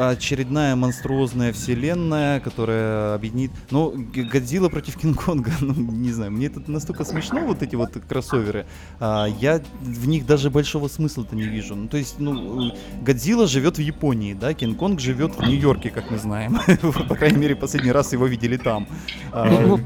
очередная 0.00 0.76
монструозная 0.76 1.52
вселенная, 1.52 2.40
которая 2.40 3.16
объединит... 3.16 3.50
Ну, 3.70 3.92
Годзилла 4.14 4.70
против 4.70 4.96
Кинг-Конга, 4.96 5.52
ну, 5.60 5.74
не 5.74 6.10
знаю, 6.10 6.32
мне 6.32 6.46
это 6.46 6.62
настолько 6.70 7.04
смешно, 7.04 7.40
вот 7.44 7.62
эти 7.62 7.76
вот 7.76 7.92
кроссоверы. 8.08 8.64
А, 8.98 9.26
я 9.26 9.60
в 9.82 10.08
них 10.08 10.24
даже 10.24 10.48
большого 10.48 10.88
смысла-то 10.88 11.36
не 11.36 11.42
вижу. 11.42 11.74
Ну, 11.74 11.86
то 11.86 11.98
есть, 11.98 12.18
ну, 12.18 12.72
Годзилла 13.02 13.46
живет 13.46 13.76
в 13.76 13.82
Японии, 13.82 14.32
да, 14.32 14.54
Кинг-Конг 14.54 14.98
живет 14.98 15.36
в 15.36 15.42
Нью-Йорке, 15.42 15.90
как 15.90 16.10
мы 16.10 16.16
знаем. 16.16 16.58
По 17.08 17.14
крайней 17.14 17.36
мере, 17.36 17.56
последний 17.56 17.92
раз 17.92 18.14
его 18.14 18.26
видели 18.26 18.56
там. 18.56 18.86
А, 19.32 19.44
ну, 19.44 19.78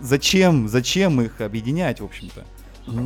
зачем, 0.00 0.68
зачем 0.68 1.20
их 1.20 1.40
объединять, 1.40 2.00
в 2.00 2.04
общем-то? 2.04 2.44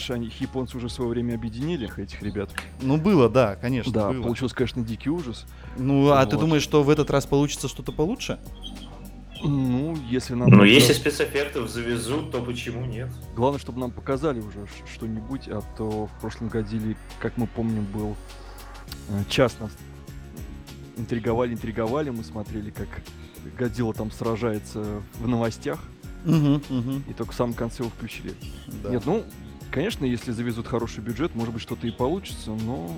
Они, 0.08 0.30
японцы 0.38 0.76
уже 0.76 0.88
в 0.88 0.92
свое 0.92 1.10
время 1.10 1.34
объединили 1.34 1.90
этих 2.00 2.22
ребят. 2.22 2.50
Ну, 2.82 2.98
было, 2.98 3.28
да, 3.28 3.56
конечно. 3.56 3.92
Да, 3.92 4.10
было. 4.10 4.22
получился, 4.22 4.54
конечно, 4.54 4.82
дикий 4.84 5.10
ужас. 5.10 5.46
Ну, 5.76 6.10
а 6.10 6.20
вот. 6.20 6.30
ты 6.30 6.36
думаешь, 6.36 6.62
что 6.62 6.82
в 6.82 6.90
этот 6.90 7.10
раз 7.10 7.26
получится 7.26 7.68
что-то 7.68 7.92
получше? 7.92 8.38
Ну, 9.42 9.96
если 10.10 10.34
нам... 10.34 10.50
Ну, 10.50 10.64
если 10.64 10.92
спецэффектов 10.92 11.70
завезут, 11.70 12.30
то 12.30 12.42
почему 12.42 12.84
нет? 12.84 13.08
Главное, 13.34 13.58
чтобы 13.58 13.80
нам 13.80 13.90
показали 13.90 14.40
уже 14.40 14.66
что-нибудь, 14.94 15.48
а 15.48 15.62
то 15.78 16.06
в 16.06 16.20
прошлом 16.20 16.48
Годзилле, 16.48 16.96
как 17.20 17.38
мы 17.38 17.46
помним, 17.46 17.86
был 17.86 18.16
э, 19.08 19.22
час 19.30 19.56
нас 19.60 19.70
интриговали, 21.00 21.54
интриговали, 21.54 22.10
мы 22.10 22.22
смотрели, 22.22 22.70
как 22.70 22.88
Годзилла 23.58 23.94
там 23.94 24.10
сражается 24.10 25.02
в 25.18 25.26
новостях, 25.26 25.80
угу, 26.24 26.60
угу. 26.68 27.02
и 27.08 27.12
только 27.14 27.32
в 27.32 27.34
самом 27.34 27.54
конце 27.54 27.82
его 27.82 27.90
включили. 27.90 28.34
Да. 28.82 28.90
Нет, 28.90 29.02
ну, 29.06 29.24
Конечно, 29.70 30.04
если 30.04 30.32
завезут 30.32 30.66
хороший 30.66 31.00
бюджет, 31.00 31.34
может 31.34 31.54
быть, 31.54 31.62
что-то 31.62 31.86
и 31.86 31.90
получится, 31.90 32.50
но 32.50 32.92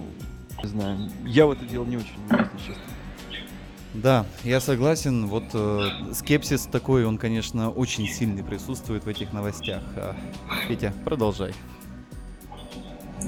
не 0.62 0.68
знаю. 0.68 1.10
Я 1.24 1.46
в 1.46 1.50
это 1.50 1.64
дело 1.66 1.84
не 1.84 1.96
очень 1.96 2.16
если 2.28 2.58
честно. 2.58 2.82
Да, 3.94 4.24
я 4.42 4.60
согласен. 4.60 5.26
Вот 5.26 5.44
э, 5.52 5.88
скепсис 6.14 6.62
такой, 6.62 7.04
он, 7.04 7.18
конечно, 7.18 7.70
очень 7.70 8.06
сильный 8.08 8.42
присутствует 8.42 9.04
в 9.04 9.08
этих 9.08 9.34
новостях. 9.34 9.82
А, 9.96 10.16
Петя, 10.66 10.94
продолжай. 11.04 11.52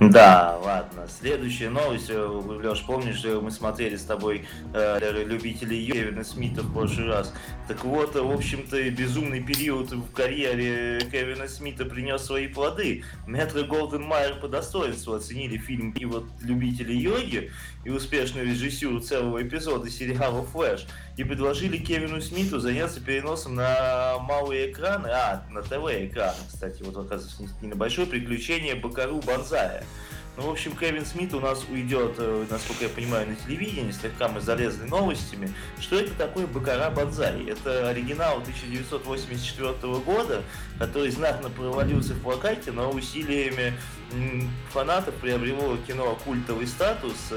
Да, 0.01 0.59
ладно. 0.63 1.07
Следующая 1.09 1.71
новость. 1.71 2.11
Э, 2.11 2.19
Леш, 2.19 2.83
помнишь, 2.83 3.25
мы 3.25 3.51
смотрели 3.51 3.97
с 3.97 4.05
тобой 4.05 4.47
э, 4.73 5.25
любителей 5.25 5.87
Кевина 5.87 6.25
Смита 6.25 6.63
в 6.63 6.73
прошлый 6.73 7.09
раз. 7.09 7.33
Так 7.69 7.85
вот, 7.85 8.15
в 8.15 8.31
общем-то, 8.31 8.91
безумный 8.91 9.43
период 9.43 9.93
в 9.93 10.13
карьере 10.13 11.01
Кевина 11.11 11.49
Смита 11.49 11.85
принес 11.85 12.23
свои 12.23 12.49
плоды. 12.49 13.05
Метро 13.27 13.65
Голден 13.65 14.03
Майер 14.03 14.37
по 14.41 14.49
достоинству 14.49 15.15
оценили 15.15 15.59
фильм 15.59 15.93
и 15.93 16.05
вот 16.05 16.25
любители 16.43 16.93
йоги 16.93 17.53
и 17.85 17.91
успешную 17.91 18.47
режиссуру 18.47 19.01
целого 19.01 19.43
эпизода 19.43 19.91
сериала 19.91 20.45
«Флэш» 20.45 20.87
и 21.17 21.25
предложили 21.25 21.79
Кевину 21.79 22.21
Смиту 22.21 22.59
заняться 22.59 23.01
переносом 23.01 23.55
на 23.55 24.19
малые 24.19 24.71
экраны, 24.71 25.09
а, 25.09 25.45
на 25.51 25.63
ТВ-экраны, 25.63 26.39
кстати, 26.49 26.83
вот 26.83 26.97
оказывается 26.97 27.43
не 27.61 27.69
на 27.69 27.77
большое 27.77 28.07
приключение 28.07 28.75
Бакару 28.75 29.21
Банзая. 29.21 29.85
Ну, 30.37 30.49
в 30.49 30.51
общем, 30.51 30.77
Кевин 30.77 31.07
Смит 31.07 31.33
у 31.33 31.39
нас 31.39 31.65
уйдет, 31.71 32.17
э, 32.19 32.47
насколько 32.51 32.85
я 32.85 32.91
понимаю, 32.91 33.29
на 33.29 33.37
телевидении, 33.37 33.93
слегка 33.93 34.27
мы 34.27 34.41
залезли 34.41 34.85
новостями. 34.89 35.53
Что 35.79 36.01
это 36.01 36.13
такое 36.15 36.49
Бакара 36.49 36.91
Бадзай? 36.91 37.49
Это 37.49 37.89
оригинал 37.89 38.39
1984 38.39 40.01
года, 40.01 40.43
который 40.81 41.13
знатно 41.13 41.51
провалился 41.51 42.15
в 42.15 42.23
прокате, 42.23 42.73
но 42.73 42.91
усилиями 42.91 43.75
фанатов 44.73 45.15
приобрело 45.15 45.77
кино 45.87 46.19
культовый 46.25 46.67
статус. 46.67 47.33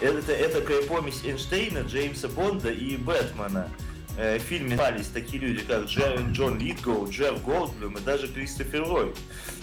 Это, 0.00 0.32
это 0.32 0.60
помесь 0.86 1.24
Эйнштейна, 1.24 1.78
Джеймса 1.78 2.28
Бонда 2.28 2.70
и 2.70 2.96
Бэтмена. 2.96 3.68
Э, 4.16 4.38
в 4.38 4.42
фильме 4.42 4.70
снимались 4.70 5.06
такие 5.08 5.40
люди, 5.40 5.60
как 5.60 5.84
Джерри, 5.86 6.24
Джон 6.32 6.58
Литгоу, 6.58 7.08
Джефф 7.08 7.42
Голдблюм 7.44 7.96
и 7.98 8.00
даже 8.00 8.26
Кристофер 8.28 8.82
Рой. 8.82 9.12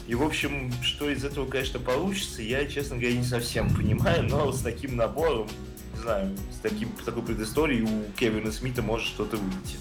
И, 0.07 0.15
в 0.15 0.23
общем, 0.23 0.71
что 0.81 1.09
из 1.09 1.25
этого, 1.25 1.45
конечно, 1.45 1.79
получится, 1.79 2.41
я, 2.41 2.65
честно 2.65 2.97
говоря, 2.97 3.17
не 3.17 3.23
совсем 3.23 3.73
понимаю, 3.73 4.23
но 4.23 4.51
с 4.51 4.61
таким 4.61 4.95
набором, 4.95 5.47
не 5.93 6.01
знаю, 6.01 6.37
с, 6.53 6.59
таким, 6.59 6.89
такой 7.03 7.23
предысторией 7.23 7.81
у 7.81 8.03
Кевина 8.17 8.51
Смита 8.51 8.81
может 8.81 9.07
что-то 9.07 9.37
выйти. 9.37 9.77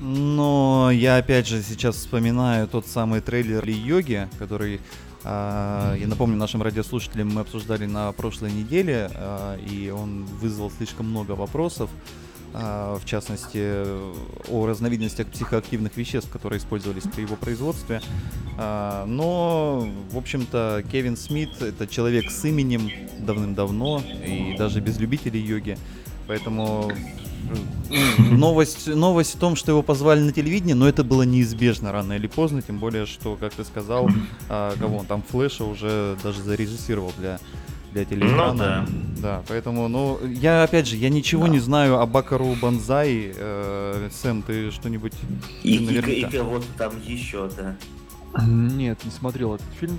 Но 0.00 0.90
я 0.92 1.16
опять 1.16 1.48
же 1.48 1.62
сейчас 1.62 1.96
вспоминаю 1.96 2.68
тот 2.68 2.86
самый 2.86 3.20
трейлер 3.20 3.64
Ли 3.64 3.72
Йоги, 3.72 4.28
который 4.38 4.80
я 5.26 6.06
напомню 6.06 6.36
нашим 6.36 6.62
радиослушателям, 6.62 7.34
мы 7.34 7.40
обсуждали 7.40 7.86
на 7.86 8.12
прошлой 8.12 8.52
неделе, 8.52 9.10
а, 9.14 9.56
и 9.56 9.90
он 9.90 10.24
вызвал 10.24 10.70
слишком 10.70 11.08
много 11.10 11.32
вопросов, 11.32 11.90
а, 12.54 12.98
в 12.98 13.04
частности, 13.04 13.84
о 14.48 14.66
разновидностях 14.66 15.26
психоактивных 15.26 15.96
веществ, 15.96 16.30
которые 16.30 16.58
использовались 16.58 17.04
при 17.04 17.22
его 17.22 17.36
производстве. 17.36 18.00
Но, 18.58 19.86
в 20.10 20.16
общем-то, 20.16 20.82
Кевин 20.90 21.16
Смит— 21.18 21.50
это 21.60 21.86
человек 21.86 22.30
с 22.30 22.42
именем 22.46 22.90
давным-давно, 23.18 24.02
и 24.24 24.54
даже 24.56 24.80
без 24.80 24.98
любителей 24.98 25.40
йоги. 25.40 25.76
Поэтому 26.26 26.90
новость, 28.18 28.86
новость 28.86 29.34
в 29.34 29.38
том, 29.38 29.56
что 29.56 29.72
его 29.72 29.82
позвали 29.82 30.20
на 30.20 30.32
телевидение, 30.32 30.74
но 30.74 30.88
это 30.88 31.04
было 31.04 31.22
неизбежно 31.22 31.92
рано 31.92 32.14
или 32.14 32.26
поздно, 32.26 32.62
тем 32.62 32.78
более, 32.78 33.06
что, 33.06 33.36
как 33.36 33.52
ты 33.54 33.64
сказал, 33.64 34.08
а, 34.48 34.74
кого 34.78 34.98
он 34.98 35.06
там 35.06 35.22
Флэша 35.22 35.64
уже 35.64 36.16
даже 36.22 36.42
зарежиссировал 36.42 37.12
для 37.18 37.38
для 37.92 38.04
телеэкрана. 38.04 38.86
Ну, 38.86 38.96
да. 39.16 39.22
да, 39.22 39.42
поэтому, 39.48 39.88
ну, 39.88 40.18
я 40.26 40.64
опять 40.64 40.86
же, 40.86 40.96
я 40.96 41.08
ничего 41.08 41.46
да. 41.46 41.52
не 41.52 41.58
знаю 41.60 41.98
о 41.98 42.04
Бакару 42.04 42.54
Банзай. 42.60 43.32
Э, 43.34 44.10
Сэм, 44.12 44.42
ты 44.42 44.70
что-нибудь? 44.70 45.14
И, 45.62 45.76
и, 45.76 46.20
и 46.20 46.24
кого-то 46.24 46.66
там 46.76 46.92
еще, 47.02 47.48
да. 47.56 47.74
Нет, 48.44 48.98
не 49.04 49.10
смотрел 49.10 49.54
этот 49.54 49.66
фильм. 49.80 49.98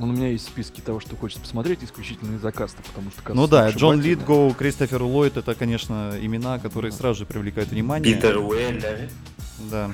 Он 0.00 0.10
у 0.10 0.12
меня 0.12 0.28
есть 0.28 0.46
в 0.46 0.48
списке 0.48 0.82
того, 0.82 1.00
что 1.00 1.16
хочется 1.16 1.40
посмотреть, 1.40 1.82
исключительно 1.82 2.36
из-за 2.36 2.52
каста, 2.52 2.82
потому 2.82 3.10
что 3.10 3.22
каст 3.22 3.36
Ну 3.36 3.46
да, 3.46 3.70
Джон 3.70 4.00
Литгоу, 4.00 4.52
Кристофер 4.54 5.02
Ллойд, 5.02 5.36
это, 5.36 5.54
конечно, 5.54 6.14
имена, 6.20 6.58
которые 6.58 6.92
сразу 6.92 7.20
же 7.20 7.26
привлекают 7.26 7.70
внимание. 7.70 8.14
Питер 8.14 8.38
Уэллер. 8.38 9.08
Да. 9.70 9.90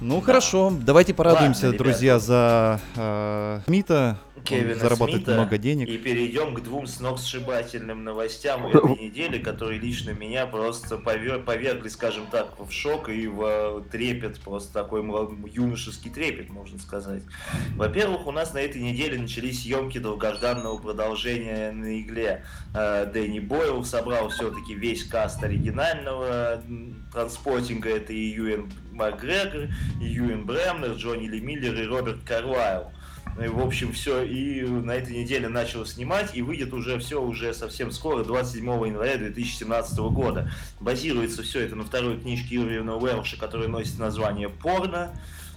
Ну 0.00 0.20
да. 0.20 0.26
хорошо, 0.26 0.72
давайте 0.80 1.14
порадуемся, 1.14 1.66
Ладно, 1.66 1.78
друзья, 1.78 2.18
за 2.18 2.80
э, 2.94 3.60
Смита. 3.66 4.18
Кевина 4.46 4.74
зарабатывает 4.74 5.24
Смита 5.24 5.34
много 5.34 5.58
денег. 5.58 5.88
И 5.88 5.98
перейдем 5.98 6.54
к 6.54 6.62
двум 6.62 6.86
сногсшибательным 6.86 8.04
новостям 8.04 8.66
этой 8.68 8.96
недели, 8.96 9.38
которые 9.38 9.78
лично 9.78 10.10
меня 10.10 10.46
просто 10.46 10.98
повер... 10.98 11.42
повергли, 11.42 11.88
скажем 11.88 12.26
так, 12.30 12.58
в 12.58 12.70
шок 12.70 13.08
и 13.08 13.26
в 13.26 13.84
трепет, 13.90 14.40
просто 14.40 14.72
такой 14.72 15.02
юношеский 15.50 16.10
трепет, 16.10 16.50
можно 16.50 16.78
сказать. 16.78 17.22
Во-первых, 17.76 18.26
у 18.26 18.32
нас 18.32 18.54
на 18.54 18.58
этой 18.58 18.80
неделе 18.80 19.18
начались 19.18 19.62
съемки 19.62 19.98
долгожданного 19.98 20.78
продолжения 20.78 21.72
на 21.72 22.00
игле. 22.00 22.44
Э, 22.74 23.06
Дэнни 23.06 23.40
Бойл 23.40 23.84
собрал 23.84 24.28
все-таки 24.28 24.74
весь 24.74 25.04
каст 25.04 25.42
оригинального 25.42 26.62
транспортинга. 27.12 27.90
Это 27.90 28.12
и 28.12 28.34
Юэн 28.34 28.70
Макгрегор, 28.92 29.68
и 30.00 30.04
Юэн 30.04 30.44
Бремнер, 30.44 30.92
Джонни 30.92 31.28
Ли 31.28 31.40
Миллер 31.40 31.74
и 31.74 31.86
Роберт 31.86 32.22
Карлайл. 32.24 32.92
И, 33.42 33.48
в 33.48 33.60
общем, 33.60 33.92
все, 33.92 34.22
и 34.22 34.62
на 34.62 34.92
этой 34.92 35.16
неделе 35.16 35.48
начал 35.48 35.84
снимать, 35.84 36.34
и 36.34 36.42
выйдет 36.42 36.72
уже 36.72 36.98
все 36.98 37.22
уже 37.22 37.52
совсем 37.52 37.90
скоро, 37.90 38.24
27 38.24 38.64
января 38.64 39.18
2017 39.18 39.98
года. 39.98 40.50
Базируется 40.80 41.42
все 41.42 41.60
это 41.60 41.76
на 41.76 41.84
второй 41.84 42.18
книжке 42.18 42.56
Ирвина 42.56 42.96
Уэлша, 42.96 43.38
которая 43.38 43.68
носит 43.68 43.98
название 43.98 44.48
«Порно». 44.48 45.12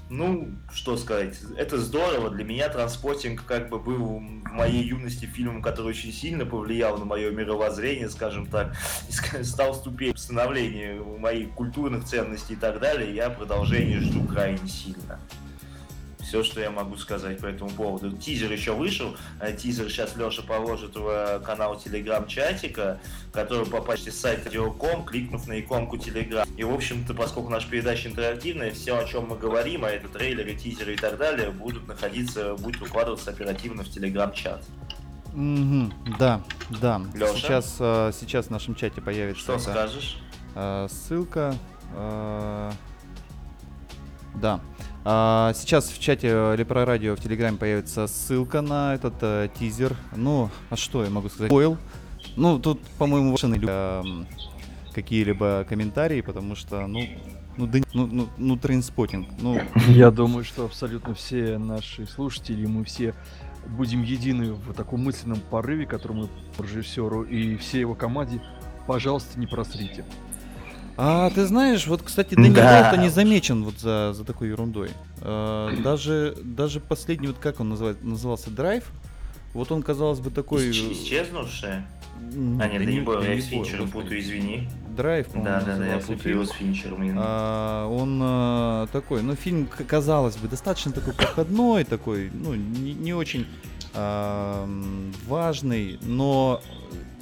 Ну, 0.10 0.50
что 0.74 0.98
сказать, 0.98 1.38
это 1.56 1.78
здорово. 1.78 2.32
Для 2.32 2.44
меня 2.44 2.68
транспортинг 2.70 3.46
как 3.46 3.70
бы 3.70 3.78
был 3.78 4.18
в 4.18 4.52
моей 4.52 4.84
юности 4.84 5.26
фильмом, 5.26 5.62
который 5.62 5.90
очень 5.90 6.12
сильно 6.12 6.48
повлиял 6.48 6.98
на 6.98 7.06
мое 7.06 7.30
мировоззрение, 7.30 8.10
скажем 8.10 8.48
так, 8.48 8.76
и 9.08 9.44
стал 9.44 9.76
ступень 9.76 10.18
становления 10.18 11.00
моих 11.00 11.52
культурных 11.52 12.06
ценностей 12.06 12.54
и 12.54 12.56
так 12.58 12.80
далее. 12.80 13.14
Я 13.14 13.30
продолжение 13.30 14.00
жду 14.00 14.24
крайне 14.26 14.68
сильно. 14.68 15.20
Все, 16.30 16.44
что 16.44 16.62
я 16.62 16.70
могу 16.70 16.96
сказать 16.96 17.40
по 17.40 17.48
этому 17.48 17.72
поводу. 17.72 18.16
Тизер 18.16 18.52
еще 18.52 18.76
вышел. 18.76 19.18
Э, 19.40 19.52
тизер 19.52 19.90
сейчас 19.90 20.16
Леша 20.16 20.44
положит 20.44 20.96
в 20.96 21.08
э, 21.08 21.40
канал 21.40 21.76
Телеграм-чатика, 21.80 23.00
который 23.34 23.66
попасть 23.66 24.08
с 24.14 24.16
сайта 24.16 24.46
Радиоком, 24.46 25.06
кликнув 25.06 25.48
на 25.48 25.60
иконку 25.60 25.98
Телеграм. 25.98 26.48
И, 26.56 26.64
в 26.64 26.72
общем-то, 26.72 27.16
поскольку 27.16 27.50
наша 27.50 27.68
передача 27.68 28.10
интерактивная, 28.10 28.70
все, 28.70 28.96
о 28.96 29.06
чем 29.06 29.30
мы 29.30 29.40
говорим, 29.40 29.86
а 29.86 29.90
это 29.90 30.08
трейлеры, 30.08 30.54
тизеры 30.54 30.94
и 30.94 30.98
так 30.98 31.18
далее, 31.18 31.50
будут 31.50 31.88
находиться, 31.88 32.54
будет 32.54 32.80
выкладываться 32.80 33.32
оперативно 33.32 33.84
в 33.84 33.90
Телеграм-чат. 33.90 34.64
Mm-hmm, 35.34 35.92
да, 36.20 36.44
да. 36.80 37.02
Леша? 37.16 37.34
Сейчас, 37.34 37.78
э, 37.80 38.12
сейчас 38.14 38.46
в 38.46 38.50
нашем 38.52 38.76
чате 38.76 39.02
появится. 39.02 39.42
Что 39.42 39.58
скажешь? 39.58 40.20
Ссылка. 40.92 41.56
Да. 44.36 44.62
А, 45.06 45.54
сейчас 45.56 45.90
в 45.90 46.00
чате 46.00 46.56
Лепро 46.58 46.86
Радио 46.86 47.16
в 47.16 47.20
Телеграме 47.20 47.58
появится 47.58 48.08
ссылка 48.08 48.62
на 48.62 48.96
этот 48.96 49.16
э, 49.22 49.50
тизер. 49.58 49.96
Ну, 50.16 50.50
а 50.70 50.76
что 50.76 51.04
я 51.04 51.10
могу 51.10 51.30
сказать? 51.30 51.50
Бойл. 51.50 51.78
Ну, 52.36 52.60
тут, 52.60 52.82
по-моему, 52.98 53.32
ваши 53.32 53.48
э, 53.48 54.04
какие-либо 54.94 55.66
комментарии, 55.68 56.22
потому 56.22 56.56
что, 56.56 56.86
ну, 56.88 57.02
ну, 57.58 57.68
да, 57.68 57.80
ну, 57.94 58.08
ну, 58.08 58.30
ну, 58.38 58.58
Trainspotting, 58.58 59.28
ну... 59.40 59.62
Я 59.88 60.12
думаю, 60.12 60.44
что 60.44 60.66
абсолютно 60.66 61.14
все 61.14 61.58
наши 61.58 62.06
слушатели, 62.06 62.66
мы 62.66 62.84
все 62.84 63.14
будем 63.68 64.04
едины 64.04 64.54
в 64.54 64.74
таком 64.74 65.04
мысленном 65.04 65.40
порыве, 65.50 65.86
который 65.86 66.18
мы 66.18 66.30
режиссеру 66.58 67.24
и 67.24 67.58
всей 67.58 67.82
его 67.82 67.96
команде, 67.96 68.42
пожалуйста, 68.88 69.40
не 69.40 69.48
просрите. 69.48 70.06
А 71.02 71.30
ты 71.30 71.46
знаешь, 71.46 71.88
вот, 71.88 72.02
кстати, 72.02 72.36
Дэнни 72.36 72.50
да. 72.50 72.94
не 72.98 73.08
замечен 73.08 73.64
вот 73.64 73.80
за, 73.80 74.12
за 74.12 74.26
такой 74.26 74.50
ерундой. 74.50 74.90
А, 75.22 75.74
даже, 75.82 76.36
даже 76.44 76.82
последний, 76.82 77.28
вот 77.28 77.38
как 77.40 77.62
он 77.62 77.70
называет, 77.70 78.04
назывался, 78.04 78.52
драйв, 78.52 78.84
вот 79.54 79.72
он, 79.72 79.82
казалось 79.82 80.20
бы, 80.20 80.30
такой... 80.30 80.72
Исчезнувший? 80.72 81.70
А, 81.70 82.68
нет, 82.68 82.84
Дэнни 82.84 83.00
Бойл, 83.00 83.22
я 83.22 83.42
с 83.42 83.46
Финчером 83.46 83.90
путаю, 83.90 84.20
извини. 84.20 84.68
Драйв, 84.90 85.28
Да, 85.36 85.62
да, 85.66 85.78
да, 85.78 85.88
я 85.88 86.00
путаю 86.00 86.36
его 86.36 86.44
с 86.44 86.52
Финчером. 86.52 87.16
А, 87.16 87.88
он 87.88 88.20
а, 88.22 88.88
такой, 88.88 89.22
ну, 89.24 89.36
фильм, 89.36 89.70
казалось 89.88 90.36
бы, 90.36 90.50
достаточно 90.50 90.92
такой 90.92 91.14
проходной, 91.14 91.86
такой, 91.86 92.30
ну, 92.34 92.56
не, 92.56 92.94
не 92.94 93.14
очень 93.14 93.48
а, 93.94 94.68
важный, 95.30 95.98
но 96.02 96.62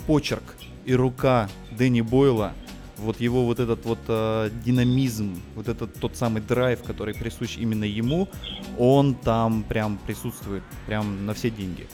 почерк 0.08 0.56
и 0.86 0.96
рука 0.96 1.48
Дэнни 1.78 2.02
Бойла– 2.02 2.54
вот 2.98 3.20
его 3.20 3.46
вот 3.46 3.60
этот 3.60 3.86
вот 3.86 4.00
э, 4.08 4.50
динамизм, 4.66 5.42
вот 5.56 5.68
этот 5.68 5.94
тот 6.00 6.16
самый 6.16 6.42
драйв, 6.42 6.84
который 6.84 7.14
присущ 7.14 7.58
именно 7.58 7.84
ему, 7.84 8.28
он 8.78 9.16
там 9.16 9.64
прям 9.64 9.98
присутствует, 10.06 10.64
прям 10.86 11.26
на 11.26 11.34
все 11.34 11.50
деньги. 11.50 11.88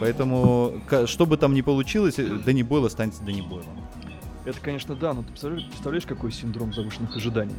Поэтому, 0.00 0.82
что 1.06 1.26
бы 1.26 1.36
там 1.36 1.54
ни 1.54 1.60
получилось, 1.60 2.18
э, 2.18 2.24
Дэнни 2.24 2.62
Бойл 2.62 2.86
останется 2.86 3.22
Дэнни 3.22 3.42
Бойлом. 3.42 3.86
Это, 4.44 4.58
конечно, 4.60 4.96
да, 4.96 5.12
но 5.12 5.22
ты 5.22 5.28
представляешь, 5.28 5.66
представляешь, 5.66 6.04
какой 6.04 6.32
синдром 6.32 6.72
завышенных 6.72 7.16
ожиданий? 7.16 7.54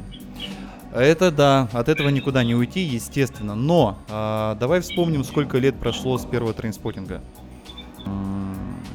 Это 0.94 1.32
да, 1.32 1.70
от 1.72 1.88
этого 1.88 2.10
никуда 2.10 2.44
не 2.44 2.54
уйти, 2.54 2.82
естественно. 2.82 3.56
Но 3.56 3.98
э, 4.10 4.56
давай 4.60 4.82
вспомним, 4.82 5.24
сколько 5.24 5.58
лет 5.58 5.76
прошло 5.80 6.18
с 6.18 6.26
первого 6.26 6.54
трейнспотинга. 6.54 7.22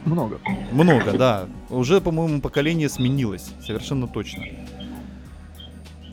Много. 0.05 0.41
Много, 0.73 1.13
да. 1.19 1.47
Уже, 1.71 2.01
по-моему, 2.01 2.41
поколение 2.41 2.89
сменилось, 2.89 3.53
совершенно 3.65 4.07
точно. 4.09 4.45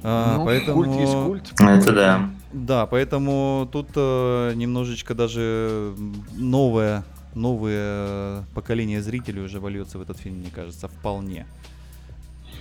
А, 0.03 0.37
ну, 0.37 0.45
поэтому... 0.45 0.83
Культ 0.83 0.99
есть 0.99 1.13
культ. 1.13 1.53
Это 1.59 1.91
да. 1.93 2.29
Да, 2.53 2.85
поэтому 2.85 3.67
тут 3.71 3.89
э, 3.95 4.53
немножечко 4.55 5.13
даже 5.13 5.93
новое, 6.33 7.03
новое 7.33 8.43
поколение 8.53 9.01
зрителей 9.01 9.41
уже 9.41 9.59
вольется 9.59 9.97
в 9.97 10.01
этот 10.01 10.17
фильм, 10.17 10.37
мне 10.37 10.51
кажется, 10.53 10.87
вполне. 10.87 11.45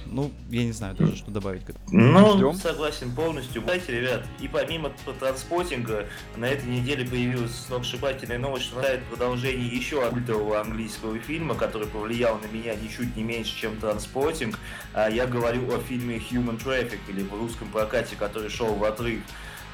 Ну, 0.07 0.31
я 0.51 0.65
не 0.65 0.73
знаю 0.73 0.95
даже, 0.95 1.17
что 1.17 1.31
добавить 1.31 1.65
к 1.65 1.71
этому. 1.71 1.85
Ну, 1.91 2.37
Ждем. 2.37 2.55
согласен 2.55 3.15
полностью. 3.15 3.63
Кстати, 3.63 3.91
ребят, 3.91 4.25
и 4.41 4.49
помимо 4.49 4.93
транспотинга, 5.19 6.07
на 6.37 6.47
этой 6.47 6.69
неделе 6.69 7.07
появилась 7.07 7.55
сногсшибательная 7.67 8.39
новость, 8.39 8.67
что 8.67 8.77
нравится 8.77 9.07
продолжение 9.11 9.67
еще 9.67 10.09
культового 10.11 10.61
английского 10.61 11.19
фильма, 11.19 11.55
который 11.55 11.89
повлиял 11.89 12.39
на 12.39 12.47
меня 12.47 12.75
ничуть 12.75 13.17
не 13.17 13.23
меньше, 13.23 13.57
чем 13.57 13.77
транспотинг. 13.79 14.59
А 14.93 15.09
я 15.09 15.27
говорю 15.27 15.75
о 15.75 15.79
фильме 15.81 16.17
Human 16.17 16.63
Traffic, 16.63 16.99
или 17.09 17.23
в 17.23 17.35
русском 17.35 17.69
прокате, 17.69 18.17
который 18.17 18.51
шел 18.51 18.75
в 18.75 18.85
отрыв 18.85 19.21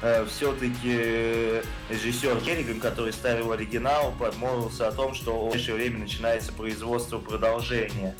э, 0.01 0.25
все-таки 0.25 1.61
режиссер 1.89 2.39
Керриган, 2.41 2.79
который 2.79 3.13
ставил 3.13 3.51
оригинал, 3.51 4.13
подмолвился 4.17 4.87
о 4.87 4.91
том, 4.91 5.13
что 5.13 5.47
в 5.47 5.51
ближайшее 5.51 5.75
время 5.75 5.99
начинается 5.99 6.51
производство 6.53 7.19
продолжения 7.19 8.15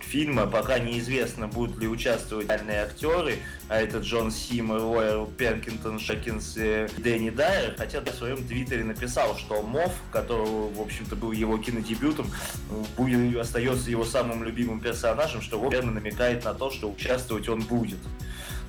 фильма. 0.00 0.46
Пока 0.46 0.78
неизвестно, 0.78 1.48
будут 1.48 1.78
ли 1.78 1.88
участвовать 1.88 2.48
реальные 2.48 2.82
актеры, 2.82 3.38
а 3.68 3.80
это 3.80 3.98
Джон 3.98 4.30
Симмер, 4.30 4.80
Ройл 4.80 5.26
Перкинтон, 5.26 5.98
Шакинс 5.98 6.56
и 6.56 6.86
Дэнни 6.98 7.30
Дайер. 7.30 7.74
Хотя 7.76 8.00
в 8.00 8.08
своем 8.10 8.46
твиттере 8.46 8.84
написал, 8.84 9.36
что 9.36 9.62
Мов, 9.62 9.92
которого, 10.12 10.72
в 10.72 10.80
общем-то, 10.80 11.16
был 11.16 11.32
его 11.32 11.58
кинодебютом, 11.58 12.30
будет, 12.96 13.36
остается 13.36 13.90
его 13.90 14.04
самым 14.04 14.44
любимым 14.44 14.80
персонажем, 14.80 15.42
что 15.42 15.66
верно 15.68 15.92
намекает 15.92 16.44
на 16.44 16.54
то, 16.54 16.70
что 16.70 16.90
участвовать 16.90 17.48
он 17.48 17.60
будет. 17.60 17.98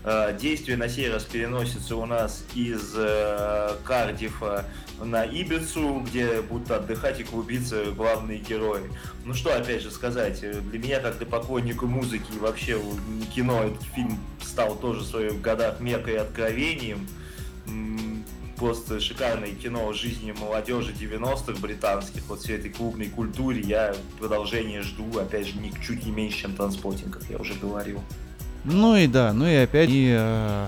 Э, 0.10 0.34
действие 0.40 0.78
на 0.78 0.88
сей 0.88 1.12
раз 1.12 1.26
переносится 1.26 1.98
у 1.98 2.06
нас 2.06 2.46
из 2.56 2.94
э, 2.96 3.76
Кардифа 3.84 4.64
на 5.04 5.26
Ибицу, 5.26 6.02
где 6.08 6.42
будут 6.42 6.72
отдыхать 6.72 7.20
и 7.20 7.26
клубиться 7.26 7.92
главные 7.92 8.40
герои. 8.40 8.90
Ну 9.26 9.34
что, 9.34 9.54
опять 9.54 9.82
же 9.82 9.92
сказать, 9.92 10.40
э, 10.44 10.62
для 10.62 10.80
меня, 10.80 11.00
как 11.02 11.18
для 11.18 11.28
поклонника 11.28 11.88
музыки 11.88 12.32
и 12.34 12.40
вообще 12.40 12.80
кино, 13.36 13.66
этот 13.66 13.84
фильм 13.84 14.18
стал 14.42 14.78
тоже 14.78 15.02
в 15.02 15.08
своих 15.08 15.42
годах 15.42 15.82
мекой 15.82 16.18
откровением. 16.20 17.06
Просто 18.56 19.02
шикарное 19.02 19.52
кино 19.52 19.90
о 19.90 19.94
жизни 19.94 20.32
молодежи 20.32 20.94
90-х 20.94 21.60
британских, 21.60 22.24
вот 22.30 22.40
всей 22.40 22.56
этой 22.56 22.72
клубной 22.72 23.10
культуре. 23.10 23.60
Я 23.60 23.94
продолжение 24.20 24.84
жду, 24.84 25.20
опять 25.20 25.48
же, 25.48 25.60
не, 25.60 25.74
чуть 25.86 26.06
не 26.06 26.12
меньше, 26.12 26.44
чем 26.44 26.56
транспотинг, 26.56 27.20
как 27.20 27.30
я 27.30 27.38
уже 27.38 27.56
говорил. 27.56 28.02
Ну 28.70 28.98
и 28.98 29.08
да, 29.08 29.32
ну 29.32 29.48
и 29.48 29.56
опять 29.56 29.90
и, 29.90 30.14
э, 30.14 30.68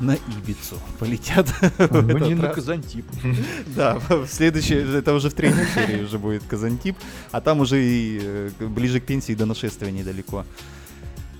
на 0.00 0.14
Ибицу 0.14 0.76
полетят. 0.98 1.46
Ну 1.90 2.18
не 2.18 2.34
на 2.34 2.48
Казантип. 2.48 3.04
Да, 3.76 3.98
в 4.08 4.26
следующей, 4.26 4.76
это 4.76 5.12
уже 5.12 5.28
в 5.28 5.34
третьей 5.34 5.66
серии 5.74 6.04
уже 6.04 6.18
будет 6.18 6.42
Казантип, 6.44 6.96
а 7.32 7.40
там 7.42 7.60
уже 7.60 7.84
и 7.84 8.18
э, 8.22 8.50
ближе 8.60 9.00
к 9.00 9.04
пенсии 9.04 9.34
до 9.34 9.44
нашествия 9.44 9.90
недалеко. 9.90 10.46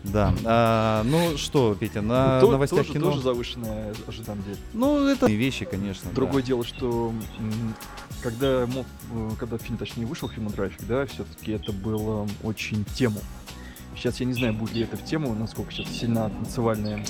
Да. 0.05 0.35
А, 0.45 1.03
ну 1.05 1.39
что, 1.39 1.75
Петя, 1.75 2.03
на 2.03 2.39
То, 2.41 2.51
новостях 2.51 2.81
тоже, 2.81 2.93
кино... 2.93 3.07
Тоже 3.07 3.23
завышенное 3.23 3.95
ожидание. 4.07 4.57
Ну, 4.75 5.07
это 5.07 5.27
вещи, 5.27 5.65
конечно. 5.65 6.11
Другое 6.13 6.43
да. 6.43 6.49
дело, 6.49 6.65
что 6.65 7.15
когда, 8.23 8.65
э, 8.65 8.67
когда 9.39 9.57
фильм, 9.57 9.79
точнее, 9.79 10.05
вышел, 10.05 10.29
Drive, 10.29 10.75
да, 10.87 11.07
все-таки 11.07 11.53
это 11.53 11.73
было 11.73 12.29
очень 12.43 12.85
тему 12.95 13.23
Сейчас 14.05 14.21
я 14.21 14.27
не 14.27 14.35
знаю, 14.35 14.53
будет 14.53 14.75
ли 14.75 14.83
это 14.83 14.99
в 14.99 15.05
тему, 15.07 15.35
насколько 15.35 15.73
сейчас 15.73 15.89
сильна 15.89 16.29
танцевальная 16.29 17.03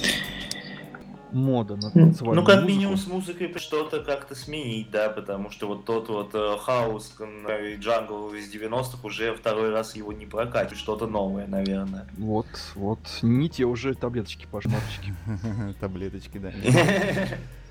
мода 1.33 1.74
на 1.74 1.90
танцевальную 1.90 2.37
Ну, 2.37 2.44
как 2.46 2.62
музыку. 2.62 2.68
минимум 2.68 2.96
с 2.96 3.09
музыкой 3.09 3.52
что-то 3.59 3.98
как-то 3.98 4.37
сменить, 4.37 4.92
да, 4.92 5.09
потому 5.09 5.50
что 5.50 5.66
вот 5.66 5.87
тот 5.87 6.09
вот 6.09 6.30
э, 6.35 6.57
хаос 6.61 7.16
и 7.18 7.74
джангл 7.80 8.33
из 8.35 8.48
90-х 8.54 8.98
уже 9.02 9.35
второй 9.35 9.70
раз 9.70 9.96
его 9.96 10.12
не 10.12 10.26
прокатит, 10.26 10.78
что-то 10.78 11.09
новое, 11.09 11.48
наверное. 11.48 12.07
Вот, 12.16 12.46
вот, 12.76 13.00
не 13.22 13.48
те 13.48 13.64
уже 13.64 13.94
таблеточки, 13.94 14.46
пашматочки. 14.48 15.12
Таблеточки, 15.80 16.38
да. 16.38 16.52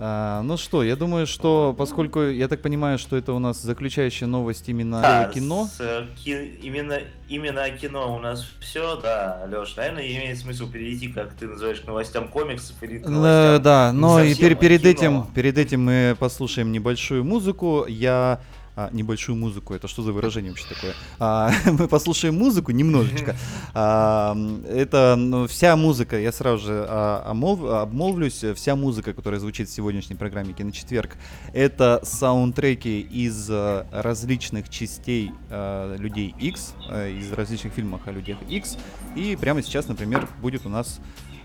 А, 0.00 0.42
ну 0.42 0.56
что, 0.56 0.84
я 0.84 0.94
думаю, 0.94 1.26
что 1.26 1.74
поскольку 1.76 2.22
я 2.22 2.46
так 2.46 2.62
понимаю, 2.62 2.98
что 2.98 3.16
это 3.16 3.32
у 3.32 3.40
нас 3.40 3.60
заключающая 3.60 4.28
новость 4.28 4.68
именно 4.68 5.02
да, 5.02 5.24
о 5.24 5.32
кино. 5.32 5.66
С, 5.66 5.80
э, 5.80 6.06
ки, 6.16 6.56
именно, 6.62 7.00
именно 7.28 7.64
о 7.64 7.70
кино 7.70 8.14
у 8.14 8.20
нас 8.20 8.46
все, 8.60 8.96
да, 9.00 9.44
Леш, 9.50 9.74
наверное, 9.76 10.06
имеет 10.06 10.38
смысл 10.38 10.70
перейти, 10.70 11.08
как 11.08 11.34
ты 11.34 11.48
называешь, 11.48 11.80
к 11.80 11.86
новостям 11.86 12.28
комиксов 12.28 12.80
или 12.82 12.98
к 12.98 13.06
э, 13.06 13.08
новостям. 13.08 13.62
Да, 13.62 13.92
но 13.92 14.22
и 14.22 14.36
пер, 14.36 14.54
перед 14.54 14.84
этим, 14.84 15.26
перед 15.34 15.58
этим 15.58 15.84
мы 15.84 16.16
послушаем 16.16 16.70
небольшую 16.70 17.24
музыку. 17.24 17.84
Я 17.88 18.40
а, 18.78 18.90
небольшую 18.92 19.34
музыку. 19.34 19.74
Это 19.74 19.88
что 19.88 20.02
за 20.02 20.12
выражение 20.12 20.52
вообще 20.52 20.72
такое? 20.72 20.94
А, 21.18 21.50
мы 21.64 21.88
послушаем 21.88 22.36
музыку 22.36 22.70
немножечко. 22.70 23.34
А, 23.74 24.36
это 24.68 25.16
ну, 25.18 25.48
вся 25.48 25.74
музыка, 25.74 26.16
я 26.16 26.30
сразу 26.30 26.66
же 26.66 26.86
а, 26.88 27.28
омол, 27.28 27.72
обмолвлюсь, 27.72 28.44
вся 28.54 28.76
музыка, 28.76 29.14
которая 29.14 29.40
звучит 29.40 29.68
в 29.68 29.72
сегодняшней 29.72 30.14
программе 30.14 30.52
«Киночетверг», 30.52 31.16
это 31.52 32.00
саундтреки 32.04 33.00
из 33.00 33.48
а, 33.50 33.84
различных 33.90 34.68
частей 34.68 35.32
а, 35.50 35.96
«Людей 35.96 36.32
X», 36.38 36.74
а, 36.88 37.08
из 37.08 37.32
различных 37.32 37.72
фильмов 37.72 38.02
о 38.06 38.12
«Людях 38.12 38.38
X». 38.48 38.78
И 39.16 39.34
прямо 39.34 39.60
сейчас, 39.60 39.88
например, 39.88 40.28
будет 40.40 40.66
у 40.66 40.68
нас 40.68 41.00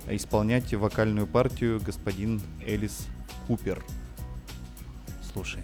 исполнять 0.08 0.72
вокальную 0.72 1.26
партию 1.26 1.82
господин 1.84 2.42
Элис 2.64 3.08
Купер. 3.48 3.84
Слушай. 5.34 5.64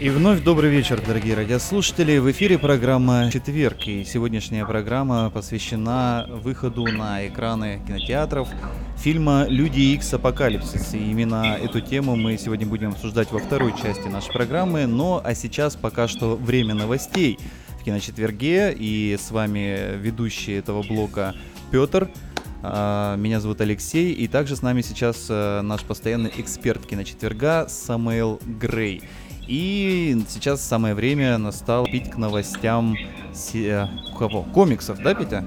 И 0.00 0.08
вновь 0.08 0.42
добрый 0.42 0.70
вечер, 0.70 0.98
дорогие 1.06 1.34
радиослушатели. 1.34 2.16
В 2.16 2.30
эфире 2.30 2.58
программа 2.58 3.30
«Четверг», 3.30 3.86
и 3.86 4.02
сегодняшняя 4.06 4.64
программа 4.64 5.28
посвящена 5.28 6.26
выходу 6.26 6.86
на 6.86 7.28
экраны 7.28 7.82
кинотеатров 7.86 8.48
фильма 8.96 9.44
«Люди 9.46 9.80
Икс 9.92 10.14
Апокалипсис». 10.14 10.94
И 10.94 11.10
именно 11.10 11.58
эту 11.62 11.82
тему 11.82 12.16
мы 12.16 12.38
сегодня 12.38 12.66
будем 12.66 12.92
обсуждать 12.92 13.30
во 13.30 13.40
второй 13.40 13.74
части 13.76 14.08
нашей 14.08 14.32
программы. 14.32 14.86
Но 14.86 15.20
а 15.22 15.34
сейчас 15.34 15.76
пока 15.76 16.08
что 16.08 16.34
время 16.34 16.74
новостей 16.74 17.38
в 17.78 17.84
киночетверге. 17.84 18.72
И 18.72 19.18
с 19.20 19.30
вами 19.30 19.98
ведущий 19.98 20.52
этого 20.52 20.82
блока 20.82 21.34
Петр. 21.70 22.08
А, 22.62 23.16
меня 23.16 23.40
зовут 23.40 23.60
Алексей, 23.60 24.12
и 24.12 24.28
также 24.28 24.56
с 24.56 24.62
нами 24.62 24.82
сейчас 24.82 25.26
э, 25.30 25.60
наш 25.62 25.82
постоянный 25.82 26.32
эксперт 26.36 26.84
киночетверга 26.86 27.66
Самуэл 27.68 28.38
Грей. 28.44 29.02
И 29.50 30.16
сейчас 30.28 30.60
самое 30.62 30.94
время 30.94 31.36
настало 31.36 31.84
пить 31.84 32.08
к 32.08 32.16
новостям 32.16 32.96
се... 33.32 33.90
кого? 34.16 34.44
комиксов, 34.44 35.02
да, 35.02 35.12
Петя? 35.12 35.44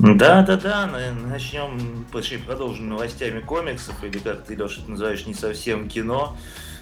Да, 0.00 0.42
да, 0.42 0.56
да, 0.56 1.12
начнем, 1.12 2.04
почти 2.10 2.38
продолжим 2.38 2.88
новостями 2.88 3.38
комиксов, 3.38 4.02
или 4.02 4.18
как 4.18 4.42
ты, 4.42 4.56
Леша, 4.56 4.80
это 4.80 4.90
называешь, 4.90 5.26
не 5.26 5.34
совсем 5.34 5.88
кино. 5.88 6.36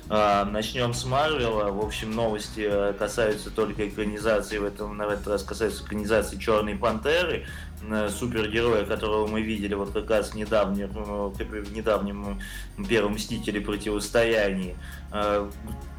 А, 0.08 0.46
начнем 0.46 0.94
с 0.94 1.04
Марвела. 1.04 1.70
В 1.70 1.84
общем, 1.84 2.10
новости 2.10 2.66
э, 2.66 2.94
касаются 2.98 3.50
только 3.50 3.86
экранизации, 3.86 4.56
в, 4.56 4.64
этом, 4.64 4.96
на 4.96 5.02
этот 5.04 5.26
раз 5.28 5.42
касаются 5.42 5.84
экранизации 5.84 6.38
Черной 6.38 6.76
Пантеры. 6.76 7.44
Э, 7.90 8.08
супергероя, 8.08 8.84
которого 8.84 9.26
мы 9.26 9.42
видели 9.42 9.74
вот 9.74 9.92
как 9.92 10.08
раз 10.08 10.30
в 10.30 10.34
недавнем, 10.34 10.90
э, 10.96 11.44
в 11.44 11.72
недавнем 11.72 12.40
Первом 12.88 13.14
Мстителе 13.14 13.60
противостоянии. 13.60 14.76
Э, 15.12 15.50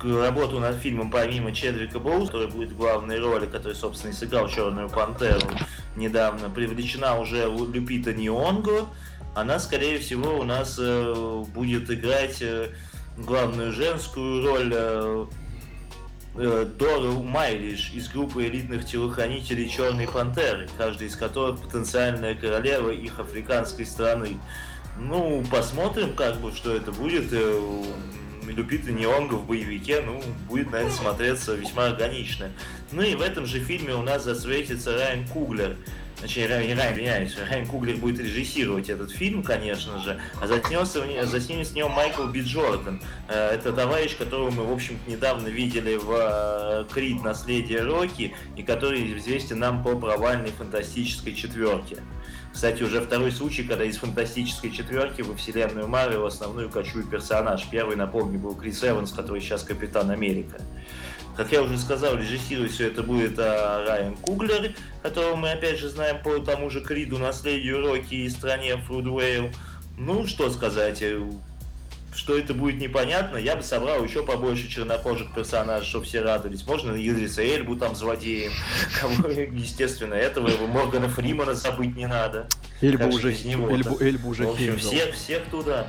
работу 0.01 0.59
над 0.59 0.77
фильмом 0.77 1.11
помимо 1.11 1.51
Чедвика 1.51 1.99
Боуз, 1.99 2.29
который 2.29 2.47
будет 2.47 2.71
в 2.71 2.77
главной 2.77 3.19
роли, 3.19 3.45
который, 3.45 3.75
собственно, 3.75 4.11
и 4.11 4.15
сыграл 4.15 4.47
Черную 4.47 4.89
Пантеру 4.89 5.47
недавно, 5.95 6.49
привлечена 6.49 7.19
уже 7.19 7.45
Люпита 7.45 8.13
Нионго. 8.13 8.87
Она, 9.35 9.59
скорее 9.59 9.99
всего, 9.99 10.39
у 10.39 10.43
нас 10.43 10.79
будет 10.79 11.91
играть 11.91 12.41
главную 13.17 13.73
женскую 13.73 14.45
роль 14.45 15.27
э, 16.37 16.65
Дору 16.77 17.23
Майлиш 17.23 17.91
из 17.93 18.09
группы 18.09 18.45
элитных 18.45 18.85
телохранителей 18.85 19.69
Черной 19.69 20.07
Пантеры, 20.07 20.67
каждый 20.77 21.07
из 21.07 21.15
которых 21.15 21.61
потенциальная 21.61 22.35
королева 22.35 22.89
их 22.89 23.19
африканской 23.19 23.85
страны. 23.85 24.39
Ну, 24.97 25.43
посмотрим, 25.51 26.15
как 26.15 26.39
бы, 26.39 26.51
что 26.51 26.75
это 26.75 26.91
будет. 26.91 27.31
Э, 27.31 27.83
Люпита 28.47 28.91
Неонга 28.91 29.35
в 29.35 29.47
боевике, 29.47 30.01
ну, 30.01 30.21
будет, 30.47 30.71
наверное, 30.71 30.93
смотреться 30.93 31.55
весьма 31.55 31.87
органично. 31.87 32.51
Ну 32.91 33.01
и 33.01 33.15
в 33.15 33.21
этом 33.21 33.45
же 33.45 33.59
фильме 33.59 33.95
у 33.95 34.01
нас 34.01 34.23
засветится 34.23 34.93
Райан 34.93 35.27
Куглер, 35.27 35.77
Райан, 36.21 36.79
извиняюсь, 36.93 37.37
Райан 37.37 37.67
Куглер 37.67 37.97
будет 37.97 38.19
режиссировать 38.19 38.89
этот 38.89 39.11
фильм, 39.11 39.43
конечно 39.43 39.99
же, 39.99 40.19
а 40.41 40.47
затянется, 40.47 41.03
заснимет 41.25 41.67
с 41.67 41.73
него 41.73 41.89
Майкл 41.89 42.25
Би 42.27 42.41
Джордан. 42.41 43.01
Э, 43.27 43.49
это 43.49 43.73
товарищ, 43.73 44.15
которого 44.17 44.49
мы, 44.49 44.63
в 44.65 44.71
общем 44.71 44.97
недавно 45.07 45.47
видели 45.47 45.97
в 45.97 46.11
э, 46.11 46.85
Крид 46.93 47.23
«Наследие 47.23 47.81
Рокки», 47.81 48.33
и 48.55 48.63
который 48.63 49.17
известен 49.17 49.59
нам 49.59 49.83
по 49.83 49.95
провальной 49.95 50.51
фантастической 50.51 51.33
четверке. 51.33 51.97
Кстати, 52.55 52.83
уже 52.83 53.01
второй 53.01 53.33
случай, 53.33 53.63
когда 53.63 53.83
из 53.83 53.97
фантастической 53.97 54.71
четверки 54.71 55.21
во 55.21 55.35
вселенную 55.35 55.89
Марвел 55.89 56.25
основную 56.25 56.69
кочует 56.69 57.09
персонаж. 57.09 57.67
Первый, 57.69 57.97
напомню, 57.97 58.39
был 58.39 58.55
Крис 58.55 58.81
Эванс, 58.81 59.11
который 59.11 59.41
сейчас 59.41 59.63
Капитан 59.63 60.09
Америка. 60.09 60.61
Как 61.35 61.51
я 61.51 61.61
уже 61.61 61.77
сказал, 61.77 62.17
режиссировать 62.17 62.71
все 62.71 62.87
это 62.87 63.03
будет 63.03 63.37
а, 63.37 63.85
Райан 63.85 64.15
Куглер, 64.15 64.73
которого 65.03 65.35
мы 65.35 65.51
опять 65.51 65.79
же 65.79 65.89
знаем 65.89 66.21
по 66.23 66.39
тому 66.39 66.69
же 66.69 66.79
Криду, 66.79 67.17
наследию 67.17 67.81
Рокки 67.81 68.15
и 68.15 68.29
стране 68.29 68.77
Фрудвейл. 68.77 69.49
Ну, 69.97 70.27
что 70.27 70.49
сказать, 70.49 71.01
э, 71.01 71.21
что 72.15 72.37
это 72.37 72.53
будет 72.53 72.79
непонятно, 72.79 73.37
я 73.37 73.55
бы 73.55 73.63
собрал 73.63 74.03
еще 74.03 74.25
побольше 74.25 74.69
чернокожих 74.69 75.33
персонажей, 75.33 75.87
чтобы 75.87 76.05
все 76.05 76.21
радовались. 76.21 76.65
Можно 76.65 76.93
Идриса 76.93 77.43
Эльбу 77.43 77.75
там 77.75 77.95
злодеем. 77.95 78.53
Естественно, 79.53 80.13
этого 80.13 80.47
его 80.47 80.67
Моргана 80.67 81.09
Фримана 81.09 81.53
забыть 81.53 81.95
не 81.95 82.07
надо. 82.07 82.47
Эльбу 82.81 83.07
уже, 83.07 83.33
Эльбу, 83.33 84.01
Эльбу 84.01 84.29
уже 84.29 84.45
В 84.45 84.51
общем, 84.51 84.77
всех, 84.77 85.13
всех 85.13 85.43
туда. 85.45 85.87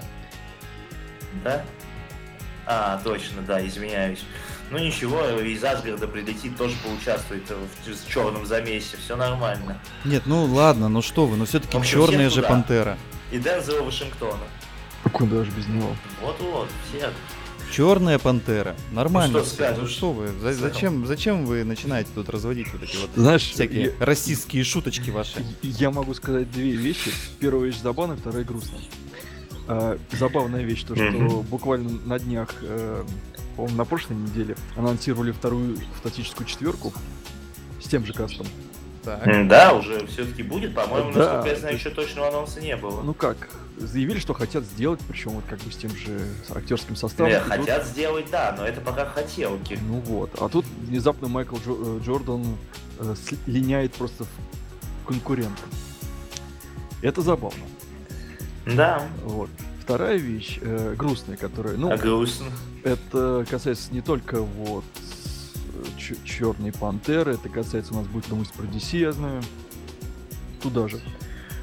Да? 1.44 1.64
А, 2.66 3.00
точно, 3.04 3.42
да, 3.42 3.64
извиняюсь. 3.64 4.24
Ну 4.70 4.79
ничего, 4.79 5.24
из 5.40 5.62
Асгарда 5.62 6.09
прилетит, 6.09 6.57
тоже 6.57 6.74
поучаствует 6.85 7.44
в, 7.48 7.92
в 7.92 8.09
черном 8.09 8.44
замесе, 8.46 8.96
все 8.96 9.14
нормально. 9.16 9.81
Нет, 10.05 10.24
ну 10.26 10.44
ладно, 10.44 10.88
ну 10.88 11.02
что 11.02 11.26
вы, 11.26 11.37
но 11.37 11.44
все-таки 11.44 11.81
черная 11.85 12.29
же 12.31 12.37
туда. 12.37 12.48
пантера. 12.48 12.98
И 13.31 13.38
Дензела 13.38 13.83
Вашингтона. 13.83 14.44
А 15.05 15.09
куда 15.09 15.44
же 15.44 15.50
без 15.52 15.68
него? 15.68 15.90
Вот-вот, 16.20 16.68
все. 16.88 17.11
Черная 17.72 18.18
пантера. 18.18 18.74
Нормально. 18.92 19.38
Ну 19.38 19.44
что, 19.44 19.55
скажешь? 19.55 19.79
ну 19.83 19.88
что 19.88 20.12
вы? 20.12 20.29
За, 20.40 20.52
зачем, 20.52 21.07
зачем 21.07 21.46
вы 21.46 21.64
начинаете 21.64 22.11
тут 22.14 22.29
разводить 22.29 22.72
вот 22.72 22.83
эти 22.83 22.96
вот 22.96 23.11
Знаешь, 23.14 23.42
всякие 23.42 23.94
я, 23.98 24.05
расистские 24.05 24.64
шуточки 24.64 25.11
ваши? 25.11 25.44
Я 25.62 25.90
могу 25.90 26.14
сказать 26.14 26.50
две 26.50 26.72
вещи. 26.72 27.12
Первая 27.40 27.66
вещь 27.66 27.81
забавная, 27.81 28.16
вторая 28.16 28.44
грустная. 28.44 28.81
А, 29.68 29.98
забавная 30.12 30.62
вещь, 30.62 30.85
то, 30.85 30.94
что 30.94 31.44
буквально 31.48 31.90
на 32.05 32.18
днях 32.18 32.55
э, 32.62 33.05
по-моему, 33.57 33.77
на 33.77 33.85
прошлой 33.85 34.16
неделе 34.16 34.57
анонсировали 34.77 35.33
вторую 35.33 35.77
фантастическую 35.95 36.47
четверку 36.47 36.92
с 37.81 37.88
тем 37.88 38.05
же 38.05 38.12
кастом. 38.12 38.47
Так. 39.03 39.49
Да, 39.49 39.73
уже 39.73 40.07
все-таки 40.09 40.42
будет, 40.42 40.75
по-моему, 40.75 41.12
да. 41.12 41.19
насколько 41.19 41.49
я 41.49 41.57
знаю, 41.57 41.75
еще 41.77 41.90
точного 41.90 42.29
анонса 42.29 42.61
не 42.61 42.77
было. 42.77 43.03
Ну 43.03 43.14
как, 43.14 43.49
заявили, 43.79 44.19
что 44.19 44.35
хотят 44.35 44.64
сделать, 44.64 45.01
причем 45.09 45.31
вот 45.31 45.45
как 45.49 45.61
бы 45.61 45.71
с 45.71 45.77
тем 45.77 45.90
же 45.90 46.21
актерским 46.51 46.97
составом. 46.97 47.31
Нет, 47.31 47.42
хотят 47.42 47.83
тут... 47.83 47.92
сделать, 47.92 48.27
да, 48.33 48.55
но 48.59 48.66
это 48.66 48.81
пока 48.81 49.07
хотелки. 49.07 49.79
Ну 49.88 50.01
вот, 50.01 50.31
а 50.40 50.49
тут 50.49 50.66
внезапно 50.81 51.29
Майкл 51.29 51.57
Джо- 51.57 52.01
э, 52.01 52.05
Джордан 52.05 52.45
э, 52.99 53.14
линяет 53.47 53.95
просто 53.95 54.25
в 54.25 55.07
конкурента. 55.07 55.62
Это 57.01 57.23
забавно. 57.23 57.62
Да. 58.66 59.07
Вот. 59.23 59.51
Вторая 59.87 60.16
вещь, 60.16 60.59
э, 60.62 60.96
грустная, 60.99 61.37
которая, 61.37 61.77
ну, 61.77 61.92
а 61.92 61.96
грустно. 61.96 62.46
это 62.83 63.46
касается 63.49 63.94
не 63.94 64.01
только 64.01 64.42
вот 64.42 64.83
Черной 66.25 66.72
Пантеры, 66.72 67.35
это 67.35 67.49
касается 67.49 67.94
у 67.94 67.99
нас 67.99 68.07
будет 68.09 68.29
новость 68.29 68.53
про 68.53 68.64
DC, 68.64 68.99
я 68.99 69.12
знаю, 69.12 69.44
туда 70.61 70.88
же. 70.88 70.99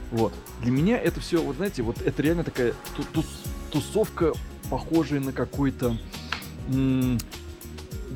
Вот. 0.09 0.31
Для 0.61 0.71
меня 0.71 0.97
это 0.97 1.19
все, 1.19 1.41
вот 1.41 1.57
знаете, 1.57 1.81
вот 1.81 2.01
это 2.01 2.21
реально 2.21 2.45
такая 2.45 2.73
ту 2.95 3.03
ту 3.11 3.25
тусовка, 3.71 4.31
похожая 4.69 5.19
на 5.19 5.33
какой-то 5.33 5.97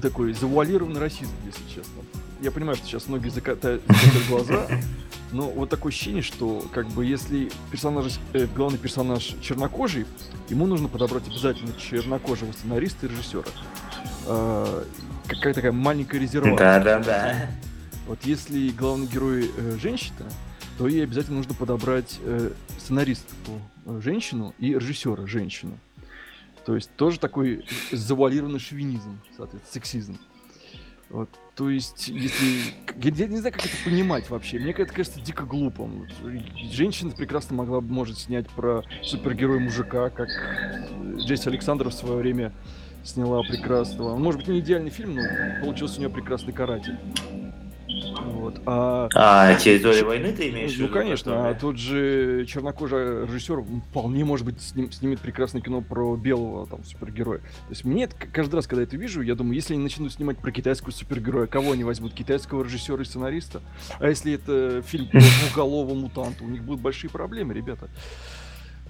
такой 0.02 0.32
завуалированный 0.32 1.02
расизм, 1.02 1.34
если 1.46 1.68
честно. 1.68 2.02
Я 2.40 2.52
понимаю, 2.52 2.78
что 2.78 2.88
сейчас 2.88 3.10
многие 3.10 3.28
закатают, 3.28 3.84
закатают 3.90 4.28
глаза, 4.30 4.68
но 5.32 5.50
вот 5.50 5.70
такое 5.70 5.92
ощущение, 5.92 6.22
что 6.22 6.64
как 6.74 6.88
бы 6.88 7.06
если 7.06 7.52
персонаж, 7.72 8.20
э, 8.34 8.48
главный 8.56 8.80
персонаж 8.80 9.36
чернокожий, 9.42 10.06
ему 10.50 10.66
нужно 10.68 10.88
подобрать 10.88 11.28
обязательно 11.28 11.74
чернокожего 11.78 12.52
сценариста 12.52 13.06
и 13.06 13.10
режиссера. 13.10 13.44
Э, 14.26 14.84
какая 15.28 15.54
такая 15.54 15.72
маленькая 15.72 16.20
резервация. 16.20 16.58
Да, 16.58 16.80
да, 16.80 17.00
да. 17.00 17.50
Вот 18.08 18.20
если 18.24 18.70
главный 18.70 19.08
герой 19.08 19.52
э, 19.56 19.78
женщина, 19.82 20.30
то 20.78 20.88
ей 20.88 21.04
обязательно 21.04 21.38
нужно 21.38 21.54
подобрать 21.54 22.20
э, 22.22 22.52
сценаристку 22.78 23.60
э, 23.86 24.00
женщину 24.02 24.54
и 24.60 24.74
режиссера 24.74 25.28
женщину. 25.28 25.78
То 26.66 26.76
есть 26.76 26.90
тоже 26.96 27.20
такой 27.20 27.66
завуалированный 27.92 28.60
шовинизм, 28.60 29.20
соответственно, 29.36 29.74
сексизм. 29.74 30.18
Вот. 31.10 31.30
То 31.58 31.72
есть, 31.72 32.08
если... 32.08 32.46
Я 33.02 33.28
не 33.28 33.38
знаю, 33.38 33.52
как 33.52 33.66
это 33.66 33.76
понимать 33.84 34.30
вообще. 34.30 34.60
Мне 34.60 34.74
это 34.74 34.94
кажется 34.94 35.20
дико 35.20 35.44
глупым. 35.44 36.08
Женщина 36.72 37.10
прекрасно 37.12 37.56
могла 37.56 37.82
бы, 37.82 37.92
может, 37.92 38.20
снять 38.20 38.48
про 38.48 38.84
супергероя 39.02 39.60
мужика, 39.60 40.12
как 40.12 40.30
Джесси 41.18 41.50
Александров 41.50 41.94
в 41.94 41.98
свое 41.98 42.18
время 42.18 42.54
сняла 43.04 43.42
прекрасного. 43.42 44.16
Может 44.16 44.42
быть, 44.42 44.50
не 44.50 44.60
идеальный 44.60 44.92
фильм, 44.92 45.16
но 45.16 45.24
получился 45.62 45.98
у 45.98 46.00
нее 46.02 46.12
прекрасный 46.12 46.54
каратель. 46.54 46.98
Вот. 48.48 48.62
А, 48.66 49.10
а 49.16 49.56
территория 49.56 50.04
войны 50.04 50.32
ты 50.32 50.50
имеешь 50.50 50.74
в 50.74 50.80
ну, 50.80 50.86
виду? 50.86 50.94
Ну, 50.94 51.02
конечно. 51.02 51.50
А 51.50 51.54
тот 51.54 51.78
же 51.78 52.46
чернокожий 52.46 53.26
режиссер 53.26 53.64
вполне, 53.90 54.26
может 54.26 54.46
быть, 54.46 54.62
сним, 54.62 54.92
снимет 54.92 55.20
прекрасное 55.20 55.62
кино 55.62 55.82
про 55.82 56.16
белого 56.16 56.68
там 56.68 56.84
супергероя. 56.84 57.40
То 57.40 57.70
есть 57.70 57.86
мне 57.86 58.08
каждый 58.08 58.56
раз, 58.56 58.68
когда 58.68 58.84
это 58.84 58.98
вижу, 58.98 59.22
я 59.22 59.36
думаю, 59.36 59.56
если 59.56 59.74
они 59.74 59.84
начнут 59.84 60.14
снимать 60.14 60.38
про 60.38 60.52
китайского 60.52 60.92
супергероя, 60.92 61.48
кого 61.48 61.72
они 61.74 61.84
возьмут? 61.84 62.14
Китайского 62.14 62.64
режиссера 62.64 63.02
и 63.02 63.06
сценариста? 63.06 63.62
А 64.00 64.08
если 64.08 64.34
это 64.34 64.82
фильм 64.82 65.08
про 65.08 65.20
двуголового 65.46 65.96
мутанта? 65.96 66.44
У 66.44 66.48
них 66.48 66.64
будут 66.64 66.82
большие 66.82 67.10
проблемы, 67.10 67.54
ребята. 67.54 67.90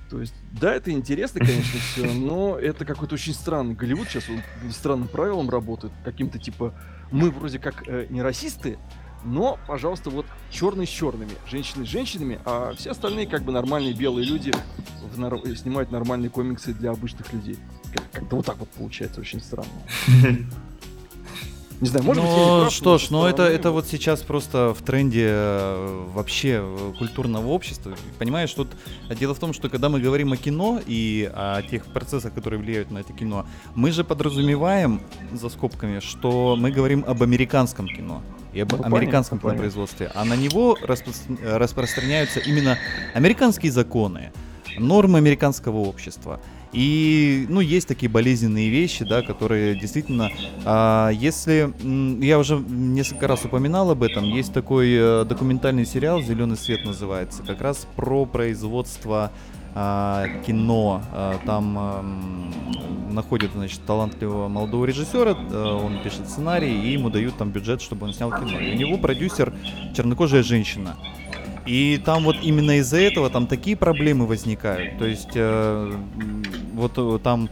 То 0.09 0.21
есть, 0.21 0.33
да, 0.59 0.73
это 0.73 0.91
интересно, 0.91 1.41
конечно, 1.41 1.79
все, 1.79 2.05
но 2.05 2.57
это 2.57 2.85
какой-то 2.85 3.15
очень 3.15 3.33
странный 3.33 3.75
Голливуд 3.75 4.07
сейчас 4.07 4.23
он 4.29 4.41
странным 4.71 5.09
правилам 5.09 5.49
работает, 5.49 5.91
каким-то 6.05 6.39
типа 6.39 6.73
мы 7.11 7.31
вроде 7.31 7.59
как 7.59 7.87
э, 7.87 8.07
не 8.09 8.21
расисты, 8.21 8.77
но, 9.23 9.59
пожалуйста, 9.67 10.09
вот 10.09 10.25
черные 10.51 10.87
с 10.87 10.89
черными, 10.89 11.31
женщины 11.49 11.85
с 11.85 11.89
женщинами, 11.89 12.39
а 12.45 12.73
все 12.75 12.91
остальные 12.91 13.27
как 13.27 13.43
бы 13.43 13.51
нормальные 13.51 13.93
белые 13.93 14.25
люди 14.25 14.53
в 15.01 15.19
нар... 15.19 15.39
снимают 15.55 15.91
нормальные 15.91 16.29
комиксы 16.29 16.73
для 16.73 16.91
обычных 16.91 17.33
людей. 17.33 17.57
Как-то 18.13 18.35
вот 18.35 18.45
так 18.45 18.57
вот 18.57 18.69
получается, 18.69 19.21
очень 19.21 19.41
странно. 19.41 19.69
Не 21.79 21.89
знаю, 21.89 22.05
может 22.05 22.23
ну, 22.23 22.63
быть, 22.63 22.73
что 22.73 22.97
ж, 22.97 23.11
но 23.11 23.29
это, 23.29 23.43
это 23.43 23.69
вот 23.69 23.85
сейчас 23.85 24.21
просто 24.21 24.73
в 24.73 24.81
тренде 24.81 25.27
э, 25.29 26.05
вообще 26.13 26.63
культурного 26.97 27.47
общества. 27.49 27.93
Понимаешь, 28.17 28.51
тут 28.51 28.67
дело 29.19 29.35
в 29.35 29.39
том, 29.39 29.53
что 29.53 29.69
когда 29.69 29.87
мы 29.87 29.99
говорим 29.99 30.31
о 30.33 30.37
кино 30.37 30.81
и 30.87 31.29
о 31.31 31.61
тех 31.61 31.85
процессах, 31.85 32.33
которые 32.33 32.59
влияют 32.59 32.89
на 32.89 32.97
это 32.99 33.13
кино, 33.13 33.45
мы 33.75 33.91
же 33.91 34.03
подразумеваем 34.03 35.01
за 35.31 35.49
скобками, 35.49 35.99
что 35.99 36.55
мы 36.57 36.71
говорим 36.71 37.05
об 37.07 37.21
американском 37.21 37.87
кино 37.87 38.23
и 38.53 38.61
об 38.61 38.71
ну, 38.71 38.83
американском 38.83 39.37
понятно, 39.37 39.61
производстве, 39.61 40.11
а 40.15 40.25
на 40.25 40.35
него 40.35 40.75
распро 40.81 41.13
распространяются 41.43 42.39
именно 42.39 42.79
американские 43.13 43.71
законы, 43.71 44.31
нормы 44.79 45.19
американского 45.19 45.77
общества. 45.77 46.39
И, 46.77 47.47
ну, 47.49 47.59
есть 47.59 47.87
такие 47.87 48.07
болезненные 48.07 48.69
вещи, 48.69 49.03
да, 49.03 49.23
которые 49.23 49.73
действительно, 49.73 50.29
а, 50.63 51.09
если, 51.09 51.73
я 52.23 52.37
уже 52.37 52.59
несколько 52.59 53.27
раз 53.27 53.45
упоминал 53.45 53.89
об 53.89 54.03
этом, 54.03 54.25
есть 54.25 54.53
такой 54.53 54.95
а, 54.95 55.25
документальный 55.25 55.87
сериал 55.87 56.21
«Зеленый 56.21 56.55
свет» 56.55 56.85
называется, 56.85 57.41
как 57.41 57.61
раз 57.61 57.87
про 57.95 58.27
производство 58.27 59.31
а, 59.73 60.27
кино. 60.45 61.01
А, 61.11 61.39
там 61.47 62.53
находят, 63.09 63.51
значит, 63.55 63.81
талантливого 63.87 64.47
молодого 64.47 64.85
режиссера, 64.85 65.35
а, 65.35 65.77
он 65.77 66.03
пишет 66.03 66.29
сценарий, 66.29 66.79
и 66.79 66.93
ему 66.93 67.09
дают 67.09 67.37
там 67.37 67.49
бюджет, 67.49 67.81
чтобы 67.81 68.05
он 68.05 68.13
снял 68.13 68.29
кино. 68.29 68.59
И 68.59 68.75
у 68.75 68.77
него 68.77 68.97
продюсер 68.99 69.51
чернокожая 69.95 70.43
женщина. 70.43 70.95
И 71.67 72.01
там 72.03 72.23
вот 72.23 72.37
именно 72.41 72.77
из-за 72.79 72.97
этого 72.97 73.29
там 73.29 73.45
такие 73.45 73.75
проблемы 73.75 74.25
возникают. 74.25 74.97
То 74.97 75.05
есть 75.05 75.31
э, 75.35 75.93
вот 76.73 76.93
э, 76.95 77.19
там 77.21 77.49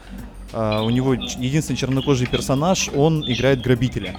э, 0.54 0.82
у 0.82 0.89
него 0.89 1.13
единственный 1.13 1.75
чернокожий 1.75 2.25
персонаж, 2.25 2.89
он 2.95 3.23
играет 3.30 3.62
грабителя. 3.62 4.15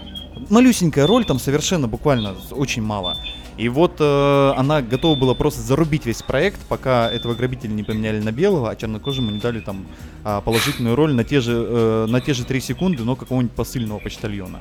Малюсенькая 0.51 1.07
роль, 1.07 1.25
там 1.25 1.39
совершенно 1.39 1.89
буквально 1.89 2.35
очень 2.51 2.83
мало. 2.83 3.17
И 3.57 3.71
вот 3.71 3.97
э, 4.01 4.53
она 4.57 4.83
готова 4.83 5.19
была 5.19 5.35
просто 5.35 5.63
зарубить 5.63 6.05
весь 6.05 6.23
проект, 6.23 6.61
пока 6.69 7.11
этого 7.11 7.35
грабителя 7.35 7.71
не 7.71 7.83
поменяли 7.83 8.21
на 8.21 8.33
белого, 8.33 8.71
а 8.71 8.77
чернокожему 8.77 9.31
не 9.31 9.39
дали 9.39 9.61
там 9.61 9.87
э, 10.25 10.43
положительную 10.45 10.95
роль 10.95 11.15
на 11.15 11.25
те 11.25 11.41
же 11.41 11.53
э, 11.53 12.07
на 12.07 12.21
те 12.21 12.35
же 12.35 12.45
три 12.45 12.61
секунды, 12.61 13.03
но 13.03 13.17
какого-нибудь 13.17 13.57
посыльного 13.57 13.99
почтальона. 13.99 14.61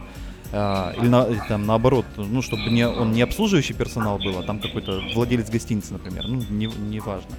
А, 0.51 0.93
или, 0.97 1.07
на, 1.07 1.25
там 1.47 1.65
наоборот, 1.65 2.05
ну, 2.17 2.41
чтобы 2.41 2.63
не, 2.69 2.87
он 2.87 3.11
не 3.11 3.21
обслуживающий 3.21 3.73
персонал 3.73 4.17
был, 4.17 4.37
а 4.39 4.43
там 4.43 4.59
какой-то 4.59 5.01
владелец 5.13 5.49
гостиницы, 5.49 5.93
например, 5.93 6.25
ну, 6.27 6.41
не, 6.49 6.67
не 6.67 6.99
важно. 6.99 7.31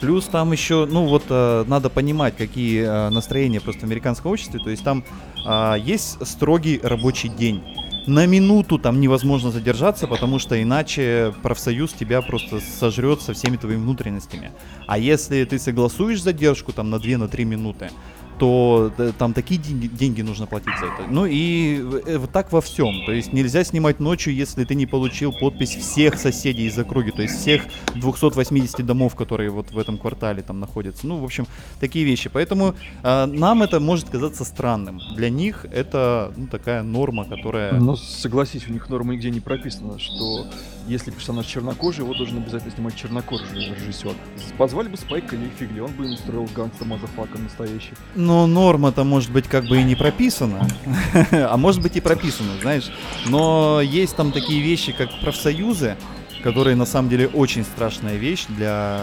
Плюс 0.00 0.24
там 0.26 0.52
еще, 0.52 0.86
ну, 0.90 1.06
вот 1.06 1.24
э, 1.28 1.64
надо 1.68 1.90
понимать, 1.90 2.36
какие 2.36 2.82
э, 2.82 3.10
настроения 3.10 3.60
просто 3.60 3.82
в 3.82 3.84
американском 3.84 4.32
обществе, 4.32 4.60
то 4.60 4.70
есть 4.70 4.82
там 4.82 5.04
э, 5.46 5.76
есть 5.78 6.26
строгий 6.26 6.80
рабочий 6.82 7.28
день. 7.28 7.62
На 8.06 8.24
минуту 8.26 8.78
там 8.78 9.00
невозможно 9.00 9.50
задержаться, 9.50 10.06
потому 10.06 10.38
что 10.38 10.62
иначе 10.62 11.34
профсоюз 11.42 11.92
тебя 11.92 12.22
просто 12.22 12.60
сожрет 12.60 13.20
со 13.20 13.32
всеми 13.32 13.56
твоими 13.56 13.80
внутренностями. 13.80 14.52
А 14.86 14.96
если 14.96 15.44
ты 15.44 15.58
согласуешь 15.58 16.22
задержку 16.22 16.72
там 16.72 16.88
на 16.88 16.96
2-3 16.96 17.16
на 17.16 17.48
минуты, 17.48 17.90
то 18.38 18.92
там 19.18 19.32
такие 19.32 19.60
деньги, 19.60 19.86
деньги 19.86 20.22
нужно 20.22 20.46
платить 20.46 20.78
за 20.78 20.86
это. 20.86 21.06
Ну 21.08 21.26
и 21.26 21.78
э, 22.06 22.18
вот 22.18 22.30
так 22.30 22.52
во 22.52 22.60
всем. 22.60 23.04
То 23.06 23.12
есть 23.12 23.32
нельзя 23.32 23.64
снимать 23.64 24.00
ночью, 24.00 24.34
если 24.34 24.64
ты 24.64 24.74
не 24.74 24.86
получил 24.86 25.32
подпись 25.32 25.74
всех 25.76 26.18
соседей 26.18 26.66
из 26.66 26.78
округи, 26.78 27.10
то 27.10 27.22
есть 27.22 27.38
всех 27.38 27.62
280 27.94 28.84
домов, 28.84 29.14
которые 29.14 29.50
вот 29.50 29.70
в 29.70 29.78
этом 29.78 29.98
квартале 29.98 30.42
там 30.42 30.60
находятся. 30.60 31.06
Ну, 31.06 31.18
в 31.18 31.24
общем, 31.24 31.46
такие 31.80 32.04
вещи. 32.04 32.28
Поэтому 32.32 32.74
э, 33.02 33.26
нам 33.26 33.62
это 33.62 33.80
может 33.80 34.08
казаться 34.08 34.44
странным. 34.44 35.00
Для 35.14 35.30
них 35.30 35.66
это 35.72 36.32
ну, 36.36 36.46
такая 36.46 36.82
норма, 36.82 37.24
которая... 37.24 37.72
Ну, 37.72 37.96
согласись, 37.96 38.68
у 38.68 38.72
них 38.72 38.88
норма 38.88 39.14
нигде 39.14 39.30
не 39.30 39.40
прописана, 39.40 39.98
что 39.98 40.46
если 40.86 41.10
персонаж 41.10 41.46
чернокожий, 41.46 42.04
его 42.04 42.14
должен 42.14 42.38
обязательно 42.38 42.72
снимать 42.72 42.96
чернокожий 42.96 43.46
режиссер. 43.74 44.14
Позвали 44.58 44.88
бы 44.88 44.96
Спайка 44.96 45.36
Ли, 45.36 45.50
фигли, 45.58 45.80
он 45.80 45.90
бы 45.92 46.06
им 46.06 46.12
устроил 46.12 46.48
gangsta 46.54 46.84
motherfucker 46.84 47.38
настоящий. 47.38 47.92
Но 48.14 48.46
норма-то 48.46 49.04
может 49.04 49.30
быть 49.30 49.46
как 49.46 49.66
бы 49.66 49.80
и 49.80 49.82
не 49.82 49.94
прописана, 49.94 50.68
а 51.32 51.56
может 51.56 51.82
быть 51.82 51.96
и 51.96 52.00
прописана, 52.00 52.52
знаешь. 52.60 52.90
Но 53.26 53.80
есть 53.80 54.16
там 54.16 54.32
такие 54.32 54.62
вещи, 54.62 54.92
как 54.92 55.08
профсоюзы, 55.20 55.96
которые 56.42 56.76
на 56.76 56.86
самом 56.86 57.08
деле 57.08 57.28
очень 57.28 57.64
страшная 57.64 58.16
вещь 58.16 58.46
для, 58.48 59.00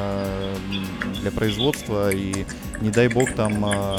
для 1.21 1.31
производства. 1.31 2.11
И 2.11 2.45
не 2.81 2.89
дай 2.89 3.07
бог 3.07 3.31
там 3.33 3.65
а, 3.65 3.95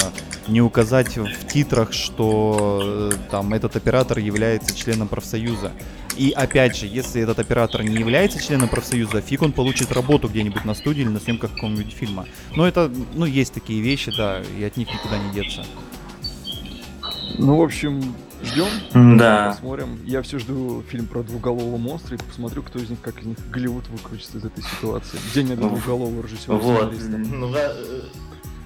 не 0.47 0.61
указать 0.61 1.17
в 1.17 1.47
титрах, 1.47 1.93
что 1.93 3.11
э, 3.11 3.17
там 3.31 3.53
этот 3.53 3.75
оператор 3.75 4.19
является 4.19 4.75
членом 4.75 5.07
профсоюза. 5.07 5.71
И 6.17 6.31
опять 6.31 6.77
же, 6.77 6.85
если 6.85 7.21
этот 7.21 7.39
оператор 7.39 7.83
не 7.83 7.95
является 7.95 8.41
членом 8.41 8.69
профсоюза, 8.69 9.21
фиг 9.21 9.41
он 9.41 9.51
получит 9.51 9.91
работу 9.91 10.29
где-нибудь 10.29 10.63
на 10.63 10.73
студии 10.73 11.01
или 11.01 11.09
на 11.09 11.19
съемках 11.19 11.53
какого-нибудь 11.53 11.93
фильма. 11.93 12.25
Но 12.55 12.67
это, 12.67 12.91
ну, 13.13 13.25
есть 13.25 13.53
такие 13.53 13.81
вещи, 13.81 14.11
да, 14.15 14.41
и 14.57 14.63
от 14.63 14.77
них 14.77 14.87
никуда 14.87 15.17
не 15.17 15.33
деться. 15.33 15.65
Ну, 17.37 17.57
в 17.57 17.61
общем, 17.61 18.15
ждем. 18.45 19.17
Да. 19.17 19.51
Посмотрим. 19.51 19.99
Я 20.05 20.21
все 20.21 20.39
жду 20.39 20.83
фильм 20.87 21.07
про 21.07 21.23
двуголового 21.23 21.77
монстра 21.77 22.15
и 22.15 22.19
посмотрю, 22.19 22.63
кто 22.63 22.79
из 22.79 22.89
них, 22.89 23.01
как 23.01 23.19
из 23.21 23.25
них 23.25 23.37
Голливуд 23.49 23.87
выкрутится 23.89 24.37
из 24.37 24.45
этой 24.45 24.63
ситуации. 24.63 25.17
Где 25.31 25.43
нет 25.43 25.59
ну, 25.59 25.69
двуголового 25.69 26.21
режиссера. 26.23 26.55
Вот. 26.55 26.93
Ну, 27.09 27.53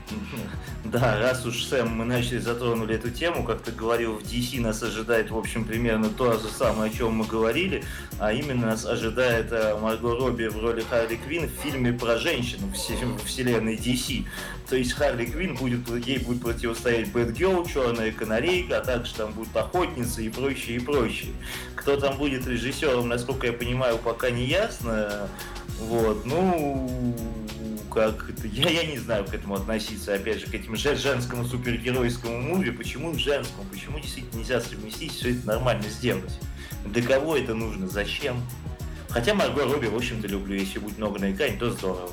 да, 0.84 1.20
раз 1.20 1.46
уж, 1.46 1.64
Сэм, 1.64 1.90
мы 1.90 2.06
начали 2.06 2.40
затронули 2.40 2.96
эту 2.96 3.10
тему, 3.10 3.44
как 3.44 3.62
ты 3.62 3.72
говорил, 3.72 4.14
в 4.16 4.24
DC 4.24 4.60
нас 4.62 4.82
ожидает, 4.84 5.32
в 5.32 5.38
общем, 5.38 5.66
примерно 5.66 6.10
то 6.10 6.34
же 6.34 6.48
самое, 6.50 6.92
о 6.92 6.94
чем 6.94 7.14
мы 7.14 7.26
говорили, 7.26 7.84
а 8.20 8.34
именно 8.34 8.68
нас 8.68 8.86
ожидает 8.86 9.52
э, 9.52 9.78
Марго 9.80 10.16
Робби 10.16 10.48
в 10.48 10.60
роли 10.60 10.84
Харли 10.90 11.16
Квинн 11.16 11.48
в 11.48 11.62
фильме 11.62 11.94
про 11.94 12.18
женщину 12.18 12.68
в 12.68 13.26
вселенной 13.26 13.76
DC. 13.76 14.26
То 14.70 14.76
есть 14.76 14.94
Харли 14.94 15.26
Квинн 15.26 15.56
будет, 15.56 15.88
ей 16.06 16.20
будет 16.20 16.42
противостоять 16.42 17.12
Бэтгелл, 17.12 17.66
Черная 17.66 18.12
Канарейка, 18.12 18.78
а 18.78 18.82
также 18.82 19.16
там 19.16 19.32
будет 19.34 19.56
Охотница 19.56 20.22
и 20.22 20.30
прочее, 20.30 20.78
и 20.78 20.80
прочее. 20.80 21.34
Кто 21.76 21.98
там 21.98 22.18
будет 22.18 22.46
режиссером, 22.46 23.08
насколько 23.08 23.48
я 23.48 23.54
понимаю, 23.54 23.98
пока 23.98 24.30
не 24.30 24.46
ясно. 24.46 25.28
Вот, 25.82 26.26
ну, 26.26 27.16
как 27.94 28.30
это, 28.30 28.48
я, 28.48 28.70
я 28.70 28.86
не 28.86 28.98
знаю, 28.98 29.26
к 29.26 29.34
этому 29.34 29.56
относиться, 29.56 30.14
опять 30.14 30.40
же, 30.40 30.48
к 30.48 30.54
этим 30.54 30.76
женскому 30.76 31.46
супергеройскому 31.46 32.40
муви, 32.40 32.72
почему 32.72 33.18
женскому, 33.18 33.66
почему 33.72 34.00
действительно 34.00 34.40
нельзя 34.40 34.62
совместить, 34.62 35.14
все 35.14 35.32
это 35.32 35.48
нормально 35.48 35.90
сделать. 35.90 36.40
Для 36.86 37.02
кого 37.04 37.36
это 37.36 37.54
нужно, 37.54 37.88
зачем? 37.88 38.42
Хотя 39.10 39.34
Марго 39.34 39.64
Робби, 39.64 39.88
в 39.88 39.96
общем-то, 39.96 40.28
люблю, 40.28 40.56
если 40.56 40.80
будет 40.80 40.98
много 40.98 41.20
на 41.20 41.32
экране, 41.32 41.58
то 41.58 41.72
здорово. 41.72 42.12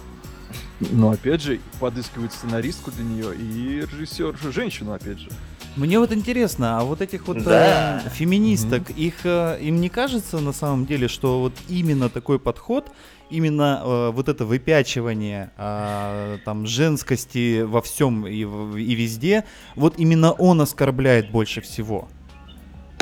Но 0.80 1.10
опять 1.10 1.42
же, 1.42 1.60
подыскивают 1.80 2.32
сценаристку 2.32 2.90
для 2.90 3.04
нее 3.04 3.34
и 3.34 3.80
режиссер, 3.80 4.36
женщину, 4.52 4.92
опять 4.92 5.18
же. 5.18 5.28
Мне 5.76 5.98
вот 5.98 6.10
интересно, 6.10 6.78
а 6.78 6.84
вот 6.84 7.02
этих 7.02 7.28
вот 7.28 7.42
да. 7.44 8.02
э, 8.04 8.08
феминисток, 8.08 8.88
mm-hmm. 8.88 8.96
их 8.96 9.14
э, 9.24 9.58
им 9.60 9.80
не 9.82 9.90
кажется 9.90 10.38
на 10.38 10.52
самом 10.52 10.86
деле, 10.86 11.06
что 11.06 11.40
вот 11.40 11.52
именно 11.68 12.08
такой 12.08 12.38
подход 12.38 12.90
именно 13.30 13.80
э, 13.82 14.10
вот 14.12 14.28
это 14.28 14.44
выпячивание 14.44 15.50
э, 15.56 16.38
там 16.44 16.66
женскости 16.66 17.62
во 17.62 17.82
всем 17.82 18.26
и, 18.26 18.40
и 18.40 18.94
везде, 18.94 19.44
вот 19.74 19.98
именно 19.98 20.32
он 20.32 20.60
оскорбляет 20.60 21.30
больше 21.30 21.60
всего. 21.60 22.08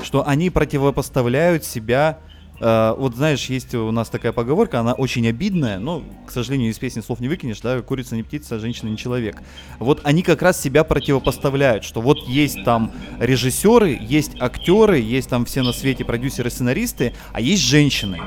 Что 0.02 0.26
они 0.26 0.50
противопоставляют 0.50 1.64
себя 1.64 2.18
Uh, 2.60 2.96
вот 2.96 3.16
знаешь, 3.16 3.46
есть 3.46 3.74
у 3.74 3.90
нас 3.90 4.08
такая 4.08 4.30
поговорка, 4.30 4.78
она 4.78 4.92
очень 4.92 5.26
обидная, 5.26 5.80
но, 5.80 6.04
к 6.24 6.30
сожалению, 6.30 6.70
из 6.70 6.78
песни 6.78 7.00
слов 7.00 7.18
не 7.18 7.26
выкинешь, 7.26 7.60
да, 7.60 7.82
курица 7.82 8.14
не 8.14 8.22
птица, 8.22 8.60
женщина 8.60 8.90
не 8.90 8.96
человек. 8.96 9.42
Вот 9.80 10.00
они 10.04 10.22
как 10.22 10.40
раз 10.40 10.62
себя 10.62 10.84
противопоставляют, 10.84 11.82
что 11.82 12.00
вот 12.00 12.28
есть 12.28 12.62
там 12.64 12.92
режиссеры, 13.18 13.98
есть 14.00 14.40
актеры, 14.40 15.00
есть 15.00 15.28
там 15.28 15.46
все 15.46 15.62
на 15.62 15.72
свете 15.72 16.04
продюсеры, 16.04 16.48
сценаристы, 16.48 17.12
а 17.32 17.40
есть 17.40 17.62
женщины. 17.62 18.20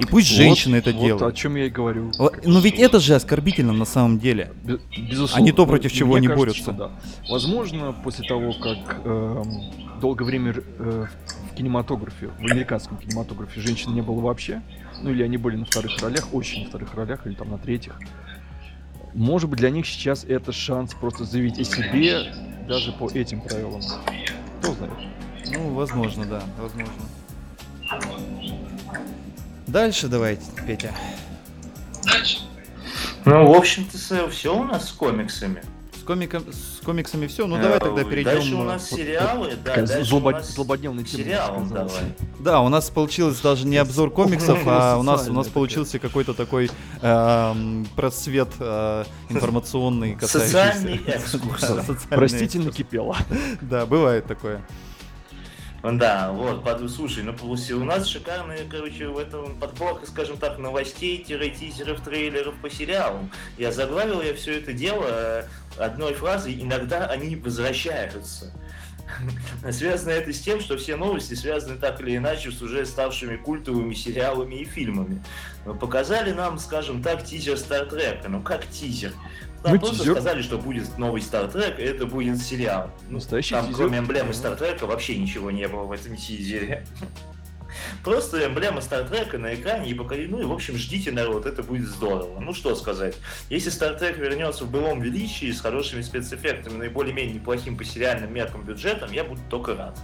И 0.00 0.06
пусть 0.06 0.28
женщины 0.28 0.78
вот, 0.78 0.86
это 0.86 0.96
вот 0.96 1.04
делают. 1.04 1.34
о 1.34 1.36
чем 1.36 1.56
я 1.56 1.66
и 1.66 1.70
говорю. 1.70 2.10
Но 2.44 2.60
ведь 2.60 2.78
это 2.78 3.00
же 3.00 3.14
оскорбительно 3.14 3.72
на 3.72 3.84
самом 3.84 4.18
деле. 4.18 4.52
Безусловно. 4.64 5.36
А 5.36 5.40
не 5.40 5.52
то, 5.52 5.66
против 5.66 5.92
чего 5.92 6.14
они 6.14 6.26
кажется, 6.26 6.72
борются. 6.72 6.72
Да. 6.72 6.90
Возможно, 7.28 7.92
после 7.92 8.26
того, 8.26 8.52
как 8.52 9.00
э, 9.04 9.44
долгое 10.00 10.24
время 10.24 10.54
э, 10.56 11.06
в 11.50 11.54
кинематографе, 11.54 12.28
в 12.38 12.44
американском 12.44 12.96
кинематографе 12.96 13.60
женщин 13.60 13.94
не 13.94 14.00
было 14.00 14.20
вообще, 14.20 14.62
ну 15.02 15.10
или 15.10 15.22
они 15.22 15.36
были 15.36 15.56
на 15.56 15.64
вторых 15.66 15.98
ролях, 16.02 16.32
очень 16.32 16.64
на 16.64 16.68
вторых 16.68 16.94
ролях, 16.94 17.26
или 17.26 17.34
там 17.34 17.50
на 17.50 17.58
третьих. 17.58 17.98
Может 19.12 19.50
быть, 19.50 19.58
для 19.58 19.70
них 19.70 19.86
сейчас 19.86 20.24
это 20.24 20.52
шанс 20.52 20.94
просто 20.94 21.24
заявить 21.24 21.58
о 21.58 21.64
себе 21.64 22.32
даже 22.68 22.92
по 22.92 23.10
этим 23.10 23.40
правилам. 23.40 23.80
Кто 24.60 24.72
знает. 24.74 24.92
Ну, 25.52 25.74
возможно, 25.74 26.24
да, 26.24 26.42
возможно. 26.58 26.92
Дальше 29.70 30.08
давайте, 30.08 30.42
Петя. 30.66 30.92
Дальше. 32.04 32.38
Ну, 33.24 33.52
в 33.52 33.56
общем-то, 33.56 34.28
все 34.28 34.56
у 34.56 34.64
нас 34.64 34.88
с 34.88 34.92
комиксами. 34.92 35.62
С, 35.96 36.02
комиком, 36.02 36.42
с 36.50 36.84
комиксами 36.84 37.28
все. 37.28 37.46
Ну, 37.46 37.56
давай 37.56 37.78
тогда 37.78 38.02
перейдем. 38.02 38.32
Дальше 38.32 38.54
у 38.56 38.62
нас 38.64 38.90
сериалы, 38.90 39.56
да, 39.64 39.76
дальше 39.76 40.04
злобод... 40.04 40.34
у 40.34 40.38
нас 40.38 40.54
злободневный 40.54 41.06
сериал, 41.06 41.64
давай. 41.70 42.16
Да, 42.40 42.62
у 42.62 42.68
нас 42.68 42.90
получилось 42.90 43.38
даже 43.38 43.64
не 43.64 43.76
обзор 43.76 44.10
комиксов, 44.10 44.58
а 44.66 44.96
у 44.98 45.04
нас 45.04 45.28
у 45.28 45.32
нас 45.32 45.46
получился 45.46 46.00
какой-то 46.00 46.34
такой 46.34 46.68
эм, 47.00 47.86
просвет 47.94 48.48
э, 48.58 49.04
информационный, 49.28 50.18
Социальный 50.20 51.00
экскурс. 51.06 51.64
Простите, 52.08 52.58
накипело. 52.58 53.16
Да, 53.60 53.86
бывает 53.86 54.26
такое. 54.26 54.62
Да, 55.82 56.30
вот, 56.32 56.62
под, 56.62 56.90
слушай, 56.90 57.22
ну 57.22 57.32
у 57.32 57.84
нас 57.84 58.06
шикарные, 58.06 58.64
короче, 58.70 59.08
в 59.08 59.16
этом 59.16 59.58
подборка, 59.58 60.06
скажем 60.06 60.36
так, 60.36 60.58
новостей, 60.58 61.24
тизеров, 61.24 62.02
трейлеров 62.02 62.54
по 62.60 62.68
сериалам. 62.68 63.30
Я 63.56 63.72
заглавил 63.72 64.20
я 64.20 64.34
все 64.34 64.58
это 64.58 64.74
дело 64.74 65.06
э, 65.08 65.44
одной 65.78 66.12
фразой 66.12 66.60
«Иногда 66.60 67.06
они 67.06 67.34
возвращаются». 67.34 68.52
Связано 69.70 70.10
это 70.10 70.32
с 70.32 70.40
тем, 70.40 70.60
что 70.60 70.76
все 70.76 70.96
новости 70.96 71.34
связаны 71.34 71.76
так 71.76 72.00
или 72.00 72.16
иначе 72.16 72.50
с 72.50 72.60
уже 72.62 72.84
ставшими 72.86 73.36
культовыми 73.36 73.94
сериалами 73.94 74.56
и 74.56 74.64
фильмами. 74.64 75.22
Показали 75.80 76.32
нам, 76.32 76.58
скажем 76.58 77.02
так, 77.02 77.24
тизер 77.24 77.56
Стартрека. 77.56 78.28
Ну 78.28 78.42
как 78.42 78.66
тизер? 78.68 79.12
Там 79.62 79.74
ну, 79.74 79.80
просто 79.80 79.98
тизер. 79.98 80.14
сказали, 80.14 80.42
что 80.42 80.56
будет 80.58 80.96
новый 80.96 81.20
Стартрек, 81.20 81.78
и 81.78 81.82
это 81.82 82.06
будет 82.06 82.38
сериал. 82.38 82.90
Ну, 83.08 83.16
Настоящий 83.16 83.50
там, 83.50 83.66
тизер. 83.66 83.76
кроме 83.76 83.98
эмблемы 83.98 84.32
Стартрека, 84.32 84.86
вообще 84.86 85.16
ничего 85.18 85.50
не 85.50 85.68
было 85.68 85.84
в 85.84 85.92
этом 85.92 86.16
тизере. 86.16 86.86
Просто 88.04 88.46
эмблема 88.46 88.80
Стартрека 88.80 89.38
на 89.38 89.54
экране 89.54 89.90
и 89.90 89.94
пока, 89.94 90.16
ну 90.16 90.40
и 90.40 90.44
в 90.44 90.52
общем 90.52 90.76
ждите 90.76 91.12
народ, 91.12 91.46
это 91.46 91.62
будет 91.62 91.86
здорово. 91.86 92.40
Ну 92.40 92.54
что 92.54 92.74
сказать, 92.74 93.16
если 93.48 93.70
Стартрек 93.70 94.16
вернется 94.18 94.64
в 94.64 94.70
былом 94.70 95.00
величии 95.00 95.52
с 95.52 95.60
хорошими 95.60 96.00
спецэффектами, 96.02 96.78
ну 96.78 96.84
и 96.84 96.88
более-менее 96.88 97.34
неплохим 97.34 97.76
по 97.76 97.84
сериальным 97.84 98.32
меркам 98.32 98.64
бюджетом, 98.64 99.12
я 99.12 99.24
буду 99.24 99.40
только 99.50 99.74
рад. 99.76 99.98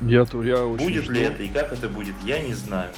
Я, 0.00 0.26
я 0.44 0.64
очень 0.64 0.84
Будет 0.86 1.04
жду. 1.04 1.12
ли 1.12 1.20
это 1.22 1.42
и 1.42 1.48
как 1.48 1.72
это 1.72 1.88
будет, 1.88 2.14
я 2.24 2.40
не 2.40 2.54
знаю. 2.54 2.90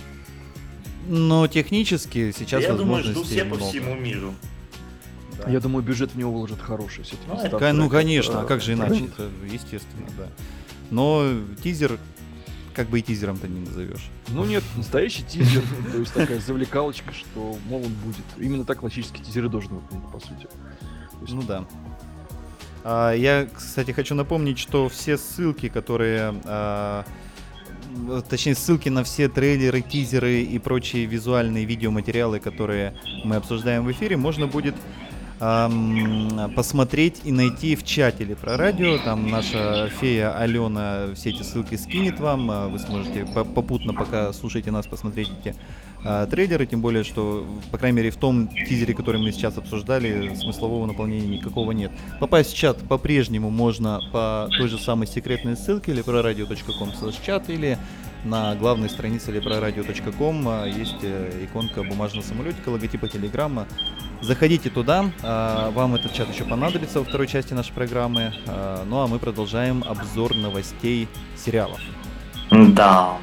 Но 1.08 1.48
технически 1.48 2.30
сейчас 2.30 2.62
Я 2.62 2.74
думаю, 2.74 3.02
жду 3.02 3.24
все 3.24 3.42
много. 3.42 3.60
по 3.60 3.68
всему 3.68 3.94
миру. 3.96 4.34
Да. 5.38 5.50
Я 5.50 5.60
думаю, 5.60 5.82
бюджет 5.82 6.12
в 6.12 6.16
него 6.16 6.32
выложит 6.32 6.60
хороший 6.60 7.04
все-таки. 7.04 7.28
Ну, 7.72 7.72
ну 7.72 7.90
конечно, 7.90 8.42
а 8.42 8.44
как 8.44 8.60
же 8.60 8.74
иначе? 8.74 9.06
Это, 9.06 9.30
естественно, 9.50 10.06
да. 10.16 10.28
Но 10.90 11.26
тизер, 11.62 11.98
как 12.74 12.88
бы 12.88 12.98
и 12.98 13.02
тизером-то 13.02 13.48
не 13.48 13.60
назовешь. 13.60 14.10
Ну 14.28 14.44
нет, 14.44 14.62
настоящий 14.76 15.22
тизер, 15.22 15.62
то 15.92 15.98
есть 15.98 16.12
такая 16.12 16.40
завлекалочка, 16.40 17.12
что, 17.12 17.56
мол, 17.66 17.82
он 17.84 17.92
будет. 18.04 18.24
Именно 18.38 18.64
так 18.64 18.78
классические 18.80 19.24
тизеры 19.24 19.48
должны 19.48 19.76
выглядеть, 19.76 20.10
по 20.10 20.20
сути. 20.20 20.48
Ну 21.28 21.42
да. 21.42 21.64
А, 22.84 23.12
я, 23.12 23.46
кстати, 23.52 23.92
хочу 23.92 24.14
напомнить, 24.14 24.58
что 24.58 24.88
все 24.88 25.16
ссылки, 25.16 25.68
которые 25.68 26.34
а, 26.44 27.04
точнее 28.28 28.54
ссылки 28.54 28.88
на 28.88 29.04
все 29.04 29.28
трейлеры, 29.28 29.82
тизеры 29.82 30.42
и 30.42 30.58
прочие 30.58 31.06
визуальные 31.06 31.64
видеоматериалы, 31.64 32.40
которые 32.40 32.96
мы 33.24 33.36
обсуждаем 33.36 33.84
в 33.84 33.92
эфире, 33.92 34.16
можно 34.16 34.46
будет 34.46 34.74
посмотреть 36.54 37.22
и 37.24 37.32
найти 37.32 37.74
в 37.74 37.84
чате 37.84 38.22
или 38.22 38.34
про 38.34 38.56
радио. 38.56 38.98
Там 38.98 39.28
наша 39.28 39.88
фея 39.88 40.36
Алена 40.38 41.08
все 41.14 41.30
эти 41.30 41.42
ссылки 41.42 41.74
скинет 41.74 42.20
вам. 42.20 42.50
А 42.50 42.68
вы 42.68 42.78
сможете 42.78 43.26
попутно, 43.26 43.92
пока 43.92 44.32
слушаете 44.32 44.70
нас, 44.70 44.86
посмотреть 44.86 45.30
эти 45.40 45.56
а, 46.04 46.26
трейлеры. 46.26 46.66
Тем 46.66 46.80
более, 46.80 47.02
что, 47.02 47.46
по 47.72 47.78
крайней 47.78 47.96
мере, 47.96 48.10
в 48.10 48.16
том 48.16 48.48
тизере, 48.48 48.94
который 48.94 49.20
мы 49.20 49.32
сейчас 49.32 49.58
обсуждали, 49.58 50.34
смыслового 50.36 50.86
наполнения 50.86 51.26
никакого 51.26 51.72
нет. 51.72 51.90
Попасть 52.20 52.52
в 52.52 52.56
чат 52.56 52.78
по-прежнему 52.88 53.50
можно 53.50 54.00
по 54.12 54.48
той 54.56 54.68
же 54.68 54.78
самой 54.78 55.06
секретной 55.08 55.56
ссылке 55.56 55.92
или 55.92 56.02
про 56.02 56.22
радио.ком 56.22 56.92
чат 57.24 57.50
или 57.50 57.78
на 58.24 58.54
главной 58.54 58.88
странице 58.88 59.32
leproradio.com 59.32 60.48
а, 60.48 60.66
есть 60.66 61.02
э, 61.02 61.44
иконка 61.44 61.82
бумажного 61.82 62.24
самолетика, 62.24 62.68
логотипа 62.68 63.08
телеграмма. 63.08 63.66
Заходите 64.22 64.70
туда, 64.70 65.10
а, 65.24 65.70
вам 65.72 65.96
этот 65.96 66.12
чат 66.12 66.32
еще 66.32 66.44
понадобится 66.44 67.00
во 67.00 67.04
второй 67.04 67.26
части 67.26 67.54
нашей 67.54 67.72
программы. 67.72 68.32
А, 68.46 68.84
ну 68.84 69.00
а 69.00 69.08
мы 69.08 69.18
продолжаем 69.18 69.82
обзор 69.84 70.36
новостей 70.36 71.08
сериалов. 71.36 71.80
Да. 72.50 73.18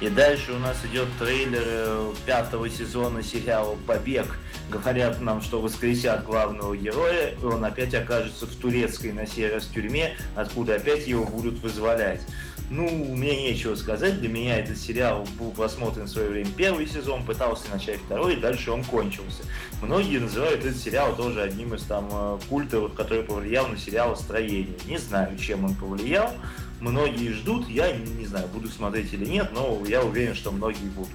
И 0.00 0.08
дальше 0.08 0.52
у 0.52 0.58
нас 0.58 0.76
идет 0.90 1.08
трейлер 1.18 1.62
э, 1.64 2.12
пятого 2.26 2.68
сезона 2.68 3.22
сериала 3.22 3.76
«Побег». 3.86 4.38
Говорят 4.70 5.20
нам, 5.20 5.40
что 5.40 5.60
воскресят 5.60 6.24
главного 6.24 6.76
героя, 6.76 7.34
и 7.40 7.44
он 7.44 7.64
опять 7.64 7.94
окажется 7.94 8.46
в 8.46 8.54
турецкой 8.56 9.12
на 9.12 9.26
сей 9.26 9.52
раз 9.52 9.66
тюрьме, 9.66 10.16
откуда 10.34 10.74
опять 10.74 11.06
его 11.06 11.24
будут 11.24 11.60
вызволять. 11.60 12.20
Ну, 12.68 12.88
мне 12.88 13.42
нечего 13.42 13.76
сказать, 13.76 14.18
для 14.18 14.28
меня 14.28 14.58
этот 14.58 14.76
сериал 14.76 15.24
был 15.38 15.52
просмотрен 15.52 16.04
в 16.04 16.08
свое 16.08 16.28
время 16.28 16.50
первый 16.56 16.88
сезон, 16.88 17.24
пытался 17.24 17.70
начать 17.70 18.00
второй, 18.00 18.34
и 18.34 18.40
дальше 18.40 18.72
он 18.72 18.82
кончился. 18.82 19.44
Многие 19.80 20.18
называют 20.18 20.64
этот 20.64 20.76
сериал 20.76 21.14
тоже 21.14 21.42
одним 21.42 21.74
из 21.74 21.82
там 21.82 22.08
э, 22.10 22.38
культов, 22.48 22.92
который 22.94 23.22
повлиял 23.22 23.68
на 23.68 23.76
сериал 23.78 24.16
«Строение». 24.16 24.74
Не 24.86 24.98
знаю, 24.98 25.38
чем 25.38 25.64
он 25.64 25.74
повлиял, 25.74 26.32
многие 26.80 27.32
ждут, 27.32 27.68
я 27.68 27.92
не 27.92 28.26
знаю, 28.26 28.48
буду 28.48 28.68
смотреть 28.68 29.12
или 29.12 29.26
нет, 29.26 29.50
но 29.52 29.80
я 29.86 30.02
уверен, 30.02 30.34
что 30.34 30.50
многие 30.50 30.88
будут 30.88 31.12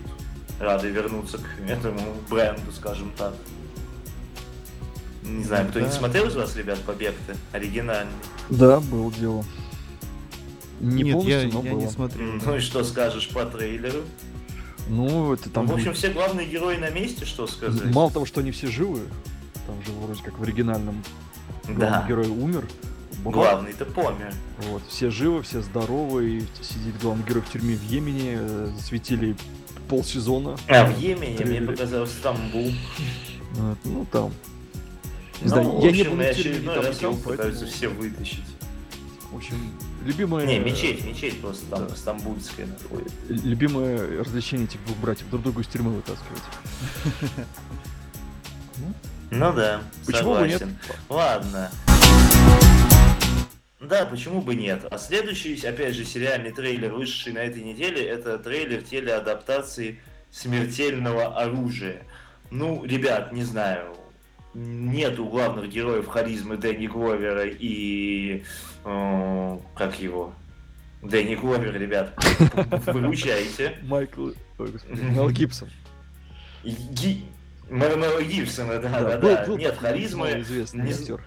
рады 0.57 0.89
вернуться 0.89 1.37
к 1.37 1.69
этому 1.69 2.15
бренду, 2.29 2.71
скажем 2.71 3.11
так. 3.17 3.33
Не 5.23 5.43
знаю, 5.43 5.67
кто-нибудь 5.67 5.91
да. 5.91 5.99
смотрел 5.99 6.27
из 6.27 6.35
вас, 6.35 6.55
ребят, 6.55 6.79
«Побег»-то? 6.79 7.35
Оригинальный? 7.51 8.13
Да, 8.49 8.79
был 8.79 9.11
дело. 9.11 9.43
Не 10.81 11.03
Нет, 11.03 11.13
полностью, 11.13 11.47
я, 11.47 11.53
но 11.53 11.63
я 11.63 11.71
было. 11.71 11.81
не 11.81 11.87
смотрел. 11.87 12.27
Ну 12.43 12.55
и 12.55 12.59
что 12.59 12.83
скажешь 12.83 13.29
по 13.29 13.45
трейлеру? 13.45 14.01
Ну, 14.89 15.33
это 15.33 15.49
там... 15.49 15.67
Ну, 15.67 15.73
в 15.73 15.75
общем, 15.75 15.93
все 15.93 16.09
главные 16.09 16.47
герои 16.47 16.77
на 16.77 16.89
месте, 16.89 17.25
что 17.25 17.45
сказать? 17.45 17.93
Мало 17.93 18.11
того, 18.11 18.25
что 18.25 18.41
они 18.41 18.51
все 18.51 18.67
живы, 18.67 19.01
там 19.67 19.75
же 19.85 19.91
вроде 19.91 20.21
как 20.23 20.39
в 20.39 20.43
оригинальном 20.43 21.03
да. 21.67 22.03
герой 22.07 22.27
умер. 22.27 22.67
Главный-то 23.23 23.85
помер. 23.85 24.33
Вот, 24.69 24.81
все 24.89 25.11
живы, 25.11 25.43
все 25.43 25.61
здоровы, 25.61 26.37
и 26.37 26.39
сидит 26.61 26.99
главный 26.99 27.23
герой 27.23 27.43
в 27.43 27.51
тюрьме 27.51 27.75
в 27.75 27.83
Йемене, 27.83 28.37
э, 28.39 28.71
засветили 28.75 29.35
полсезона. 29.87 30.57
А, 30.67 30.85
в 30.85 30.99
Йемене, 30.99 31.37
трейлере. 31.37 31.59
мне 31.59 31.69
показалось, 31.69 32.11
Стамбул. 32.11 32.71
Вот, 33.51 33.77
ну, 33.83 34.07
там. 34.11 34.31
Не 35.41 35.43
ну, 35.43 35.47
знаю, 35.49 35.69
в 35.69 35.75
общем, 35.77 35.89
я 35.89 35.95
не 35.95 36.03
был 36.09 36.15
на 36.15 36.33
тюрьме, 36.33 36.69
там, 36.73 36.91
его 36.91 37.13
пытаются 37.13 37.65
все 37.67 37.89
вытащить. 37.89 38.45
В 39.31 39.35
общем, 39.35 39.55
любимое... 40.05 40.45
Не, 40.45 40.59
мечеть, 40.59 41.03
мечеть 41.05 41.39
просто 41.41 41.65
там, 41.67 41.87
да. 41.87 41.95
стамбульская. 41.95 42.67
Любимое 43.29 44.19
развлечение 44.19 44.67
этих 44.67 44.83
двух 44.85 44.97
братьев, 44.97 45.29
друг 45.29 45.43
другу 45.43 45.61
из 45.61 45.67
тюрьмы 45.67 45.91
вытаскивать. 45.91 46.43
Ну 49.33 49.53
да, 49.53 49.81
Почему 50.05 50.35
бы 50.35 50.45
нет? 50.45 50.61
Ладно. 51.07 51.71
Да, 53.79 54.05
почему 54.05 54.41
бы 54.41 54.55
нет? 54.55 54.85
А 54.91 54.97
следующий, 54.97 55.55
опять 55.65 55.95
же, 55.95 56.03
сериальный 56.03 56.51
трейлер, 56.51 56.93
вышедший 56.93 57.33
на 57.33 57.39
этой 57.39 57.63
неделе, 57.63 58.05
это 58.05 58.37
трейлер 58.37 58.83
телеадаптации 58.83 60.01
«Смертельного 60.31 61.39
оружия». 61.41 62.03
Ну, 62.51 62.83
ребят, 62.83 63.31
не 63.31 63.43
знаю, 63.43 63.95
нет 64.53 65.19
у 65.19 65.29
главных 65.29 65.69
героев 65.69 66.07
харизмы 66.07 66.57
Дэнни 66.57 66.87
Гловера 66.87 67.45
и... 67.45 68.43
Э, 68.83 69.57
как 69.75 69.99
его? 69.99 70.33
Дэнни 71.01 71.35
Гловер, 71.35 71.73
ребят, 71.79 72.13
выручайте. 72.85 73.77
Майкл, 73.83 74.29
Мел 74.87 75.29
Гибсон. 75.29 75.69
Мэл 77.69 78.21
Гибсона, 78.21 78.79
да, 78.79 79.17
да, 79.17 79.17
да. 79.17 79.47
Нет, 79.55 79.77
харизмы... 79.77 80.41
Известный 80.41 80.91
актер. 80.91 81.23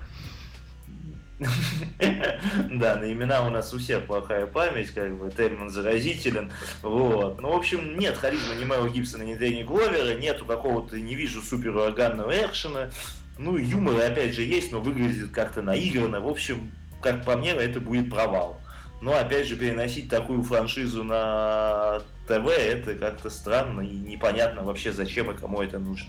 Да, 1.38 2.96
на 2.96 3.12
имена 3.12 3.46
у 3.46 3.50
нас 3.50 3.72
у 3.74 3.78
всех 3.78 4.06
плохая 4.06 4.46
память, 4.46 4.90
как 4.90 5.16
бы, 5.16 5.30
термин 5.30 5.70
заразителен. 5.70 6.52
Вот. 6.82 7.40
Ну, 7.40 7.52
в 7.52 7.56
общем, 7.56 7.98
нет 7.98 8.16
харизмы 8.16 8.54
ни 8.54 8.64
Мэла 8.64 8.88
Гибсона, 8.88 9.22
ни 9.22 9.34
Дэнни 9.34 9.62
Гловера, 9.62 10.16
нету 10.16 10.44
какого-то, 10.44 11.00
не 11.00 11.14
вижу 11.14 11.42
супер 11.42 11.76
ураганного 11.76 12.30
экшена. 12.30 12.90
Ну, 13.38 13.56
юмор, 13.56 14.00
опять 14.00 14.34
же, 14.34 14.42
есть, 14.42 14.70
но 14.70 14.80
выглядит 14.80 15.30
как-то 15.32 15.60
наигранно. 15.60 16.20
В 16.20 16.28
общем, 16.28 16.70
как 17.00 17.24
по 17.24 17.36
мне, 17.36 17.50
это 17.50 17.80
будет 17.80 18.10
провал. 18.10 18.60
Но, 19.00 19.12
опять 19.12 19.48
же, 19.48 19.56
переносить 19.56 20.08
такую 20.08 20.42
франшизу 20.44 21.02
на 21.02 22.00
ТВ, 22.28 22.46
это 22.46 22.94
как-то 22.94 23.28
странно 23.28 23.80
и 23.80 23.94
непонятно 23.96 24.62
вообще, 24.62 24.92
зачем 24.92 25.30
и 25.30 25.34
кому 25.34 25.60
это 25.60 25.78
нужно. 25.78 26.08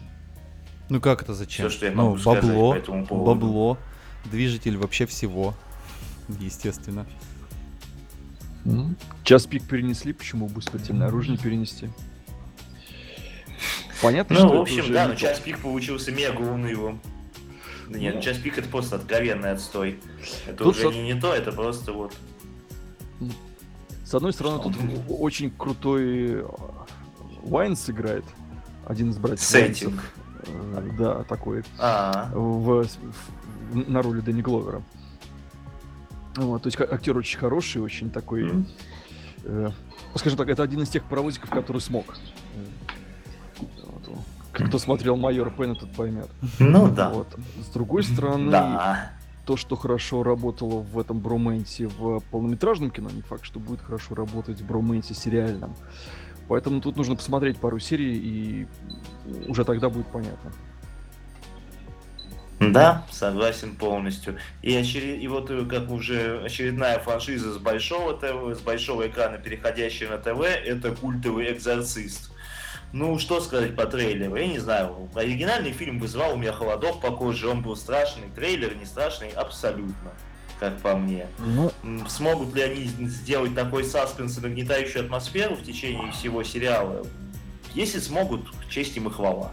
Ну 0.87 1.01
как 1.01 1.23
это 1.23 1.33
зачем? 1.33 1.67
Все, 1.67 1.77
что 1.77 1.85
я 1.87 1.91
могу 1.91 2.15
ну, 2.15 2.23
бабло, 2.23 2.39
сказать 2.39 2.55
по 2.55 2.75
этому 2.75 3.05
поводу. 3.05 3.25
бабло, 3.25 3.77
движитель 4.25 4.77
вообще 4.77 5.05
всего, 5.05 5.55
естественно. 6.39 7.05
Час 9.23 9.45
пик 9.45 9.63
перенесли, 9.67 10.13
почему 10.13 10.47
бы, 10.47 10.61
кстати, 10.61 10.91
наружу 10.91 11.31
не 11.31 11.37
перенести? 11.37 11.89
Понятно, 14.01 14.39
ну, 14.39 14.47
что 14.47 14.57
в 14.57 14.61
общем, 14.61 14.91
да, 14.91 15.07
но 15.07 15.15
час 15.15 15.39
пик 15.39 15.59
получился 15.59 16.11
мега 16.11 16.41
унылым. 16.41 16.99
Да 17.87 17.99
нет, 17.99 18.15
ну, 18.15 18.21
час 18.21 18.37
пик 18.37 18.57
это 18.57 18.67
просто 18.67 18.95
откровенный 18.95 19.51
отстой. 19.51 19.99
Это 20.47 20.63
тут 20.63 20.75
уже 20.75 20.89
со... 20.89 20.89
не, 20.89 21.13
не 21.13 21.19
то, 21.19 21.33
это 21.33 21.51
просто 21.51 21.93
вот. 21.93 22.13
С 24.03 24.13
одной 24.13 24.33
стороны, 24.33 24.61
тут 24.61 24.75
очень 25.07 25.51
крутой 25.51 26.45
Вайнс 27.43 27.89
играет. 27.89 28.25
Один 28.85 29.11
из 29.11 29.17
братьев 29.17 29.41
Сеттинг. 29.41 29.93
Вайнсов. 29.95 30.13
Э, 30.47 30.89
да, 30.97 31.23
такой. 31.23 31.63
А 31.79 32.29
В, 32.33 32.83
в, 32.83 32.87
на 33.73 34.01
роли 34.01 34.21
Дэнни 34.21 34.41
Гловера. 34.41 34.81
Вот, 36.35 36.63
то 36.63 36.67
есть 36.67 36.79
актер 36.79 37.17
очень 37.17 37.39
хороший, 37.39 37.81
очень 37.81 38.09
такой. 38.09 38.43
Mm. 38.43 38.65
Э, 39.45 39.69
скажем 40.15 40.37
так, 40.37 40.49
это 40.49 40.63
один 40.63 40.81
из 40.81 40.89
тех 40.89 41.03
паровозиков, 41.05 41.49
который 41.49 41.81
смог. 41.81 42.05
Вот, 43.57 44.17
кто 44.51 44.79
смотрел 44.79 45.15
майор 45.15 45.51
Пен, 45.51 45.75
тот 45.75 45.91
поймет. 45.91 46.29
Ну 46.59 46.89
да. 46.89 47.09
Вот. 47.09 47.27
С 47.61 47.67
другой 47.67 48.03
стороны, 48.03 48.51
да. 48.51 49.11
то, 49.45 49.55
что 49.55 49.75
хорошо 49.75 50.23
работало 50.23 50.81
в 50.81 50.99
этом 50.99 51.19
броменте 51.19 51.87
в 51.87 52.21
полнометражном 52.31 52.91
кино, 52.91 53.09
не 53.09 53.21
факт, 53.21 53.45
что 53.45 53.59
будет 53.59 53.81
хорошо 53.81 54.15
работать 54.15 54.61
в 54.61 54.65
броменте 54.65 55.13
сериальном. 55.13 55.75
Поэтому 56.47 56.79
тут 56.81 56.95
нужно 56.95 57.15
посмотреть 57.15 57.57
пару 57.57 57.79
серий, 57.79 58.15
и 58.17 58.67
уже 59.47 59.63
тогда 59.65 59.89
будет 59.89 60.07
понятно. 60.07 60.51
Да, 62.59 63.05
согласен 63.11 63.75
полностью. 63.75 64.37
И, 64.61 64.77
очеред... 64.77 65.21
и 65.21 65.27
вот 65.27 65.49
э, 65.51 65.65
как 65.65 65.89
уже 65.89 66.41
очередная 66.43 66.99
франшиза 66.99 67.53
с 67.53 67.57
большого 67.57 68.13
ТВ, 68.13 68.57
с 68.57 68.61
большого 68.61 69.07
экрана, 69.07 69.37
переходящая 69.37 70.09
на 70.09 70.17
ТВ, 70.17 70.41
это 70.41 70.91
культовый 70.95 71.51
экзорцист. 71.51 72.31
Ну, 72.93 73.19
что 73.19 73.41
сказать 73.41 73.75
по 73.75 73.85
трейлеру? 73.85 74.37
Я 74.37 74.47
не 74.47 74.59
знаю. 74.59 75.09
Оригинальный 75.15 75.73
фильм 75.73 75.99
вызывал 75.99 76.35
у 76.35 76.37
меня 76.37 76.53
холодок 76.53 77.01
по 77.01 77.11
коже, 77.11 77.49
он 77.49 77.61
был 77.61 77.75
страшный. 77.75 78.29
Трейлер 78.33 78.73
не 78.77 78.85
страшный 78.85 79.31
абсолютно, 79.31 80.13
как 80.61 80.77
по 80.77 80.95
мне. 80.95 81.27
Ну... 81.39 81.71
Смогут 82.07 82.55
ли 82.55 82.61
они 82.61 82.85
сделать 82.85 83.53
такой 83.53 83.83
саспенс 83.83 84.37
и 84.37 84.41
нагнетающую 84.41 85.03
атмосферу 85.03 85.55
в 85.55 85.63
течение 85.63 86.13
всего 86.13 86.41
сериала? 86.43 87.05
Если 87.73 87.99
смогут, 87.99 88.47
честь 88.69 88.95
им 88.95 89.09
и 89.09 89.11
хвала. 89.11 89.51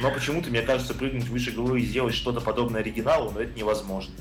Но 0.00 0.10
почему-то, 0.10 0.50
мне 0.50 0.62
кажется, 0.62 0.94
прыгнуть 0.94 1.28
выше 1.28 1.52
головы 1.52 1.80
и 1.80 1.84
сделать 1.84 2.14
что-то 2.14 2.40
подобное 2.40 2.80
оригиналу, 2.80 3.30
но 3.30 3.40
это 3.40 3.56
невозможно. 3.56 4.14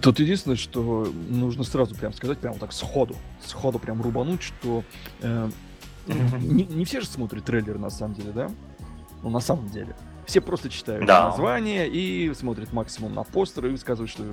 Тут 0.00 0.20
единственное, 0.20 0.56
что 0.56 1.12
нужно 1.28 1.64
сразу 1.64 1.94
прям 1.94 2.12
сказать, 2.12 2.38
прям 2.38 2.56
так 2.58 2.72
сходу, 2.72 3.16
сходу 3.44 3.80
прям 3.80 4.00
рубануть, 4.00 4.42
что 4.42 4.84
э, 5.20 5.50
не, 6.06 6.64
не 6.64 6.84
все 6.84 7.00
же 7.00 7.06
смотрят 7.06 7.44
трейлеры 7.44 7.80
на 7.80 7.90
самом 7.90 8.14
деле, 8.14 8.30
да? 8.30 8.50
Ну, 9.22 9.30
на 9.30 9.40
самом 9.40 9.68
деле. 9.70 9.96
Все 10.24 10.40
просто 10.40 10.70
читают 10.70 11.04
да. 11.06 11.28
название 11.28 11.88
и 11.88 12.32
смотрят 12.34 12.72
максимум 12.72 13.12
на 13.12 13.24
постеры 13.24 13.68
и 13.68 13.72
высказывают 13.72 14.10
что, 14.10 14.24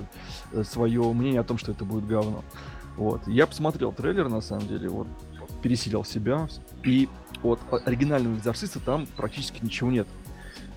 э, 0.52 0.62
свое 0.62 1.02
мнение 1.12 1.40
о 1.40 1.44
том, 1.44 1.58
что 1.58 1.72
это 1.72 1.84
будет 1.84 2.06
говно. 2.06 2.44
Вот. 2.96 3.26
Я 3.26 3.46
посмотрел 3.46 3.92
трейлер, 3.92 4.28
на 4.28 4.40
самом 4.40 4.68
деле, 4.68 4.88
вот, 4.88 5.08
пересилил 5.62 6.04
себя, 6.04 6.48
и 6.84 7.08
от 7.42 7.60
оригинального 7.86 8.36
экзорциста 8.36 8.78
там 8.78 9.06
практически 9.16 9.64
ничего 9.64 9.90
нет. 9.90 10.06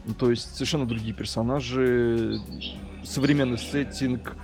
Ну, 0.05 0.13
то 0.13 0.29
есть 0.29 0.53
совершенно 0.55 0.85
другие 0.85 1.13
персонажи, 1.13 2.39
современный 3.03 3.57
сеттинг, 3.57 4.35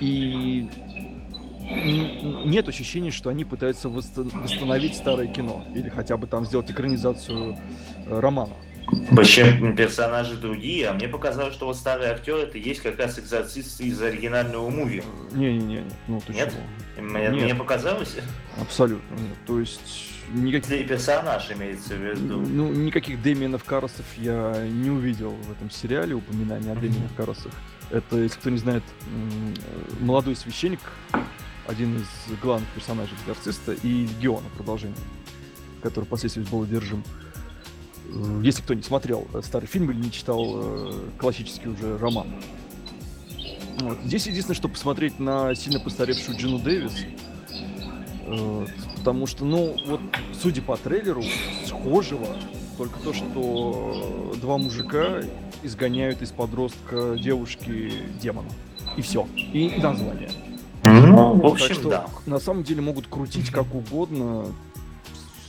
и 0.00 0.68
нет 2.44 2.68
ощущения, 2.68 3.10
что 3.10 3.30
они 3.30 3.44
пытаются 3.44 3.88
восстановить 3.88 4.96
старое 4.96 5.28
кино 5.28 5.64
или 5.74 5.88
хотя 5.88 6.16
бы 6.16 6.26
там 6.26 6.44
сделать 6.44 6.70
экранизацию 6.70 7.56
э, 8.06 8.20
романа. 8.20 8.54
Почему 9.14 9.74
персонажи 9.76 10.36
другие, 10.36 10.88
а 10.88 10.94
мне 10.94 11.06
показалось, 11.06 11.54
что 11.54 11.66
вот 11.66 11.76
старый 11.76 12.08
актер 12.08 12.36
это 12.36 12.58
есть 12.58 12.80
как 12.80 12.98
раз 12.98 13.18
экзорцист 13.18 13.80
из 13.80 14.02
оригинального 14.02 14.68
муви. 14.68 15.02
Не-не-не, 15.32 15.84
ну 16.08 16.20
ты 16.26 16.32
Нет? 16.32 16.52
Чего? 16.96 17.04
Мне, 17.06 17.28
нет. 17.28 17.42
мне 17.44 17.54
показалось? 17.54 18.16
Абсолютно 18.60 19.14
нет. 19.14 19.36
То 19.46 19.60
есть 19.60 20.09
никаких... 20.32 20.88
персонаж 20.88 21.50
имеется 21.50 21.94
в 21.94 21.98
виду. 21.98 22.40
Ну, 22.40 22.72
никаких 22.72 23.22
Дэмиенов 23.22 23.64
Каросов 23.64 24.06
я 24.16 24.66
не 24.66 24.90
увидел 24.90 25.30
в 25.30 25.50
этом 25.50 25.70
сериале, 25.70 26.14
упоминания 26.14 26.72
о 26.72 26.74
Дэмиенов 26.74 27.14
Каросах. 27.16 27.52
Это, 27.90 28.18
если 28.18 28.38
кто 28.38 28.50
не 28.50 28.58
знает, 28.58 28.84
молодой 30.00 30.36
священник, 30.36 30.80
один 31.66 31.98
из 31.98 32.40
главных 32.40 32.68
персонажей 32.70 33.16
экзорциста 33.22 33.72
и 33.72 34.06
Легиона 34.06 34.46
продолжение, 34.56 34.96
который 35.82 36.04
впоследствии 36.04 36.42
был 36.42 36.62
одержим. 36.62 37.04
Если 38.42 38.62
кто 38.62 38.74
не 38.74 38.82
смотрел 38.82 39.28
старый 39.42 39.68
фильм 39.68 39.90
или 39.90 39.98
не 39.98 40.10
читал 40.10 40.90
э, 40.90 40.92
классический 41.16 41.68
уже 41.68 41.96
роман. 41.96 42.26
Вот. 43.78 43.98
Здесь 44.04 44.26
единственное, 44.26 44.56
что 44.56 44.68
посмотреть 44.68 45.20
на 45.20 45.54
сильно 45.54 45.78
постаревшую 45.78 46.36
Джину 46.36 46.58
Дэвис, 46.58 46.92
потому 48.96 49.26
что, 49.26 49.44
ну, 49.44 49.76
вот, 49.86 50.00
судя 50.40 50.62
по 50.62 50.76
трейлеру, 50.76 51.22
схожего, 51.66 52.26
только 52.76 52.98
то, 53.00 53.12
что 53.12 54.34
два 54.40 54.58
мужика 54.58 55.20
изгоняют 55.62 56.22
из 56.22 56.30
подростка 56.30 57.16
девушки 57.18 57.92
демона. 58.20 58.48
И 58.96 59.02
все. 59.02 59.26
И 59.36 59.78
название. 59.80 60.30
Ну, 60.84 61.34
в 61.34 61.46
общем, 61.46 61.68
так 61.68 61.76
что, 61.76 61.90
да. 61.90 62.06
На 62.26 62.40
самом 62.40 62.64
деле 62.64 62.80
могут 62.80 63.06
крутить 63.06 63.50
как 63.50 63.74
угодно, 63.74 64.46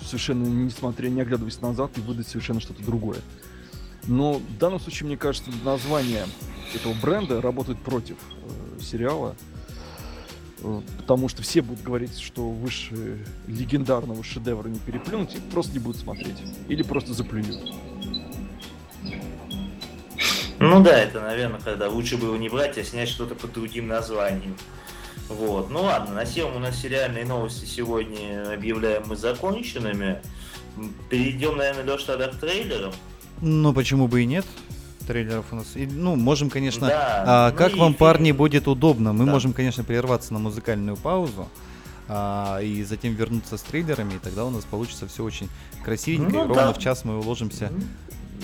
совершенно 0.04 0.46
не 0.46 0.70
смотря, 0.70 1.10
не 1.10 1.22
оглядываясь 1.22 1.62
назад 1.62 1.92
и 1.98 2.02
выдать 2.02 2.28
совершенно 2.28 2.60
что-то 2.60 2.84
другое. 2.84 3.20
Но 4.08 4.34
в 4.34 4.58
данном 4.58 4.80
случае, 4.80 5.08
мне 5.08 5.18
кажется, 5.18 5.52
название 5.64 6.26
этого 6.76 6.94
бренда 7.02 7.42
работает 7.42 7.80
против 7.80 8.18
э, 8.78 8.82
сериала. 8.82 9.36
Э, 10.62 10.82
потому 10.98 11.30
что 11.30 11.42
все 11.42 11.62
будут 11.62 11.84
говорить, 11.84 12.20
что 12.20 12.50
выше 12.50 13.26
легендарного 13.48 14.24
шедевра 14.24 14.68
не 14.68 14.80
переплюнуть, 14.80 15.36
и 15.36 15.40
просто 15.52 15.74
не 15.74 15.80
будут 15.80 16.02
смотреть. 16.02 16.38
Или 16.68 16.84
просто 16.84 17.14
заплюют. 17.14 17.58
Ну 20.60 20.84
да, 20.84 21.00
это, 21.00 21.22
наверное, 21.22 21.60
когда 21.60 21.90
лучше 21.90 22.18
было 22.18 22.36
не 22.36 22.48
брать, 22.48 22.78
а 22.78 22.84
снять 22.84 23.10
что-то 23.10 23.34
под 23.34 23.54
другим 23.54 23.88
названием. 23.88 24.56
Вот. 25.28 25.72
Ну 25.72 25.82
ладно, 25.84 26.14
на 26.14 26.26
тему 26.26 26.58
у 26.58 26.60
нас 26.60 26.80
сериальные 26.80 27.26
новости 27.26 27.66
сегодня 27.66 28.54
объявляем 28.54 29.04
мы 29.08 29.16
законченными. 29.16 30.22
Перейдем, 31.10 31.58
наверное, 31.58 31.94
Леш, 31.94 32.04
тогда 32.04 32.28
к 32.28 32.36
трейлерам. 32.36 32.94
Ну, 33.42 33.74
почему 33.74 34.08
бы 34.08 34.22
и 34.22 34.26
нет? 34.26 34.46
Трейлеров 35.04 35.46
у 35.52 35.56
нас. 35.56 35.76
И, 35.76 35.86
ну, 35.86 36.16
можем, 36.16 36.50
конечно, 36.50 36.88
да, 36.88 37.24
а, 37.26 37.52
ну 37.52 37.58
как 37.58 37.76
вам, 37.76 37.90
фильм... 37.90 38.00
парни, 38.00 38.32
будет 38.32 38.68
удобно. 38.68 39.14
Мы 39.14 39.26
да. 39.26 39.32
можем, 39.32 39.54
конечно, 39.54 39.84
прерваться 39.84 40.34
на 40.34 40.40
музыкальную 40.40 40.98
паузу. 40.98 41.48
А, 42.08 42.60
и 42.60 42.84
затем 42.84 43.14
вернуться 43.14 43.58
с 43.58 43.62
трейлерами, 43.62 44.16
и 44.16 44.18
тогда 44.18 44.44
у 44.46 44.50
нас 44.50 44.66
получится 44.66 45.08
все 45.08 45.24
очень 45.24 45.50
красивенько, 45.84 46.32
ну, 46.32 46.44
и 46.44 46.48
ровно 46.48 46.74
в 46.74 46.78
час 46.78 47.06
мы 47.06 47.18
уложимся 47.18 47.72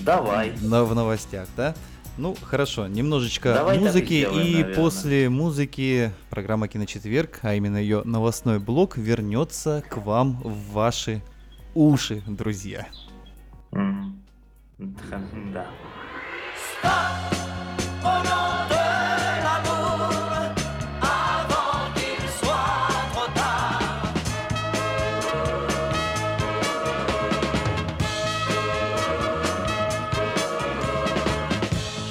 Давай. 0.04 0.54
На, 0.62 0.86
в 0.86 0.96
новостях, 0.96 1.50
да? 1.58 1.76
Ну, 2.18 2.36
хорошо, 2.42 2.88
немножечко 2.88 3.54
Давай 3.54 3.78
музыки, 3.78 4.20
сделаем, 4.20 4.48
и 4.48 4.52
наверное. 4.54 4.76
после 4.76 5.30
музыки 5.30 6.12
программа 6.30 6.68
Киночетверг, 6.68 7.40
а 7.44 7.54
именно 7.56 7.78
ее 7.78 8.02
новостной 8.06 8.60
блок, 8.60 8.98
вернется 8.98 9.84
к 9.88 9.98
вам 9.98 10.42
в 10.44 10.72
ваши 10.72 11.22
уши, 11.76 12.24
друзья. 12.26 12.88
Mm. 13.72 14.14
Да. 15.54 15.68
Au 16.84 18.18
nom 18.30 18.50
de 18.74 18.86
l'amour, 19.46 20.10
avant 21.02 21.82
qu'il 21.96 22.24
soit 22.40 22.88
trop 23.14 23.30
tard. 23.36 23.82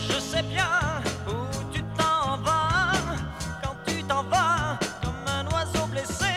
Je 0.09 0.19
sais 0.21 0.43
bien 0.43 0.75
où 1.29 1.37
tu 1.73 1.83
t'en 1.97 2.37
vas 2.39 2.93
quand 3.63 3.77
tu 3.87 3.97
t'en 4.05 4.23
vas 4.25 4.79
comme 5.03 5.27
un 5.39 5.45
oiseau 5.55 5.87
blessé. 5.87 6.35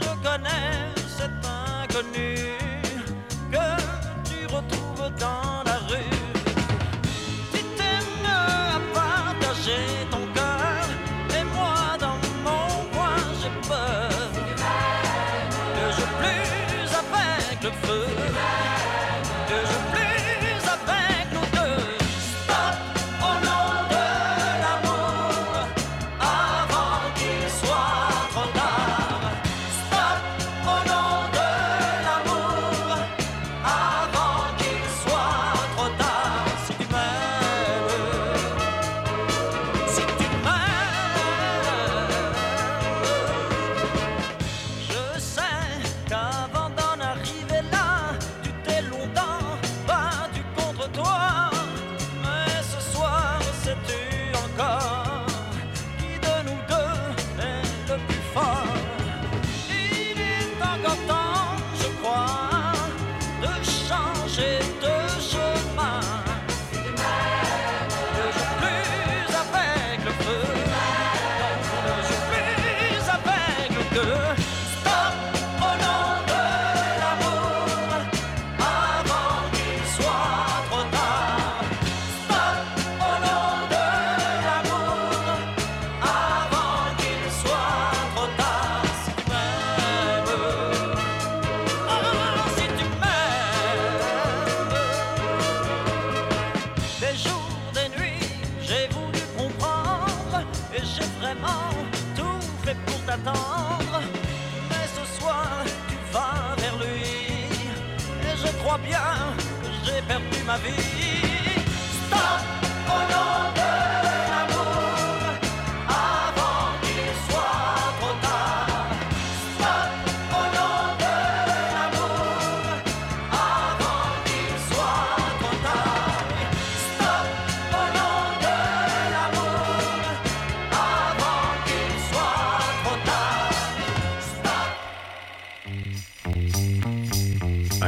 Je 0.00 0.10
connais 0.26 0.76
cet 1.16 1.30
inconnu. 1.46 2.25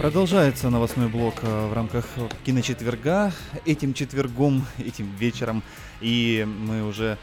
Продолжается 0.00 0.70
новостной 0.70 1.08
блок 1.08 1.34
э, 1.42 1.66
в 1.68 1.74
рамках 1.74 2.06
киночетверга. 2.46 3.34
Этим 3.66 3.92
четвергом, 3.92 4.64
этим 4.78 5.14
вечером. 5.16 5.62
И 6.00 6.48
мы 6.48 6.88
уже 6.88 7.18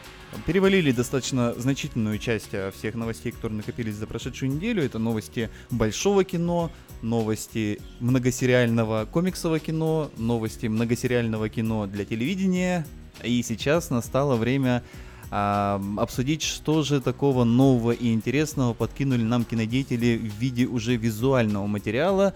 перевалили 0.46 0.92
достаточно 0.92 1.54
значительную 1.54 2.18
часть 2.18 2.50
э, 2.52 2.70
всех 2.70 2.94
новостей, 2.94 3.32
которые 3.32 3.56
накопились 3.56 3.96
за 3.96 4.06
прошедшую 4.06 4.52
неделю. 4.52 4.84
Это 4.84 5.00
новости 5.00 5.50
большого 5.72 6.22
кино, 6.22 6.70
новости 7.02 7.80
многосериального 7.98 9.06
комиксового 9.06 9.58
кино, 9.58 10.12
новости 10.16 10.66
многосериального 10.66 11.48
кино 11.48 11.88
для 11.88 12.04
телевидения. 12.04 12.86
И 13.24 13.42
сейчас 13.42 13.90
настало 13.90 14.36
время 14.36 14.84
а, 15.30 15.80
обсудить, 15.98 16.42
что 16.42 16.82
же 16.82 17.00
такого 17.00 17.44
нового 17.44 17.92
и 17.92 18.12
интересного 18.12 18.72
подкинули 18.72 19.22
нам 19.22 19.44
кинодеятели 19.44 20.16
в 20.16 20.40
виде 20.40 20.66
уже 20.66 20.96
визуального 20.96 21.66
материала, 21.66 22.34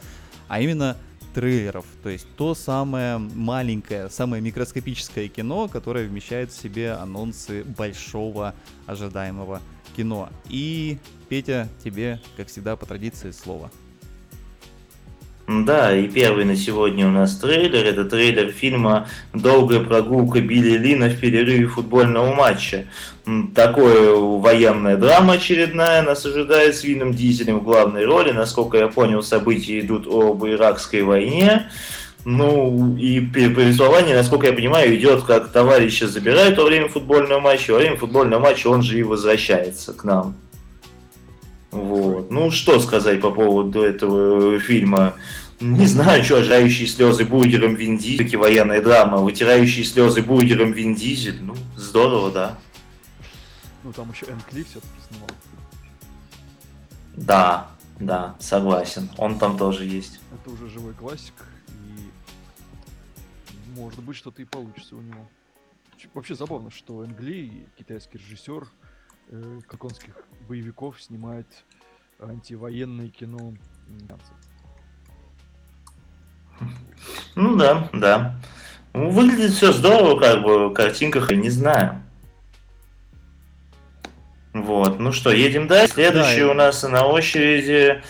а 0.52 0.60
именно 0.60 0.98
трейлеров. 1.32 1.86
То 2.02 2.10
есть 2.10 2.26
то 2.36 2.54
самое 2.54 3.16
маленькое, 3.16 4.10
самое 4.10 4.42
микроскопическое 4.42 5.28
кино, 5.28 5.66
которое 5.66 6.06
вмещает 6.06 6.50
в 6.50 6.60
себе 6.60 6.92
анонсы 6.92 7.64
большого 7.64 8.54
ожидаемого 8.84 9.62
кино. 9.96 10.28
И, 10.50 10.98
Петя, 11.30 11.70
тебе, 11.82 12.20
как 12.36 12.48
всегда, 12.48 12.76
по 12.76 12.84
традиции 12.84 13.30
слово. 13.30 13.70
Да, 15.48 15.94
и 15.94 16.06
первый 16.08 16.44
на 16.44 16.56
сегодня 16.56 17.06
у 17.06 17.10
нас 17.10 17.36
трейлер. 17.36 17.84
Это 17.84 18.04
трейлер 18.04 18.52
фильма 18.52 19.08
«Долгая 19.34 19.80
прогулка 19.80 20.40
Билли 20.40 20.78
Лина 20.78 21.08
в 21.08 21.18
перерыве 21.18 21.66
футбольного 21.66 22.32
матча». 22.32 22.86
Такое 23.54 24.14
военная 24.14 24.96
драма 24.96 25.34
очередная 25.34 26.02
нас 26.02 26.24
ожидает 26.24 26.76
с 26.76 26.84
Вином 26.84 27.12
Дизелем 27.12 27.58
в 27.58 27.64
главной 27.64 28.04
роли. 28.04 28.30
Насколько 28.30 28.78
я 28.78 28.88
понял, 28.88 29.22
события 29.22 29.80
идут 29.80 30.06
об 30.06 30.44
иракской 30.46 31.02
войне. 31.02 31.68
Ну, 32.24 32.96
и 32.96 33.20
повествование, 33.20 34.14
насколько 34.14 34.46
я 34.46 34.52
понимаю, 34.52 34.94
идет, 34.94 35.24
как 35.24 35.50
товарища 35.50 36.06
забирают 36.06 36.56
во 36.56 36.64
время 36.64 36.88
футбольного 36.88 37.40
матча, 37.40 37.72
во 37.72 37.78
время 37.78 37.96
футбольного 37.96 38.40
матча 38.40 38.68
он 38.68 38.82
же 38.82 38.98
и 38.98 39.02
возвращается 39.02 39.92
к 39.92 40.04
нам. 40.04 40.36
Вот. 41.72 42.30
Ну, 42.30 42.50
что 42.50 42.78
сказать 42.80 43.20
по 43.20 43.30
поводу 43.30 43.82
этого 43.82 44.60
фильма? 44.60 45.14
Не 45.58 45.86
знаю, 45.86 46.22
что, 46.22 46.36
ожидающие 46.36 46.86
слезы 46.86 47.24
бургером 47.24 47.76
Вин 47.76 47.96
Дизель, 47.96 48.18
таки 48.18 48.36
военная 48.36 48.82
драма, 48.82 49.18
вытирающие 49.18 49.84
слезы 49.84 50.20
бургером 50.20 50.72
Вин 50.72 50.94
Дизель, 50.94 51.40
ну, 51.40 51.54
здорово, 51.76 52.30
да. 52.30 52.58
Ну, 53.84 53.92
там 53.92 54.10
еще 54.10 54.26
Энн 54.26 54.40
Клифф 54.50 54.68
все-таки 54.68 54.92
снимал. 55.08 55.28
Да, 57.14 57.70
да, 58.00 58.36
согласен, 58.38 59.08
он 59.16 59.38
там 59.38 59.56
тоже 59.56 59.84
есть. 59.84 60.20
Это 60.32 60.50
уже 60.50 60.68
живой 60.68 60.94
классик, 60.94 61.34
и 61.68 63.78
может 63.78 64.02
быть 64.02 64.16
что-то 64.16 64.42
и 64.42 64.44
получится 64.44 64.96
у 64.96 65.00
него. 65.00 65.28
Вообще 66.12 66.34
забавно, 66.34 66.70
что 66.70 67.04
Энгли, 67.04 67.66
китайский 67.78 68.18
режиссер, 68.18 68.66
э, 69.28 69.60
каконских 69.68 70.16
боевиков 70.48 71.00
снимает 71.00 71.46
антивоенное 72.20 73.08
кино. 73.08 73.54
Ну 77.34 77.56
да, 77.56 77.88
да. 77.92 78.40
Выглядит 78.92 79.52
все 79.52 79.72
здорово, 79.72 80.18
как 80.20 80.42
бы, 80.42 80.68
в 80.68 80.74
картинках, 80.74 81.30
я 81.30 81.36
не 81.36 81.50
знаю. 81.50 82.02
Вот, 84.52 84.98
ну 84.98 85.12
что, 85.12 85.32
едем 85.32 85.66
дальше. 85.66 85.94
Следующий 85.94 86.40
Да, 86.40 86.50
у 86.50 86.54
нас 86.54 86.82
на 86.82 87.06
очереди... 87.06 88.02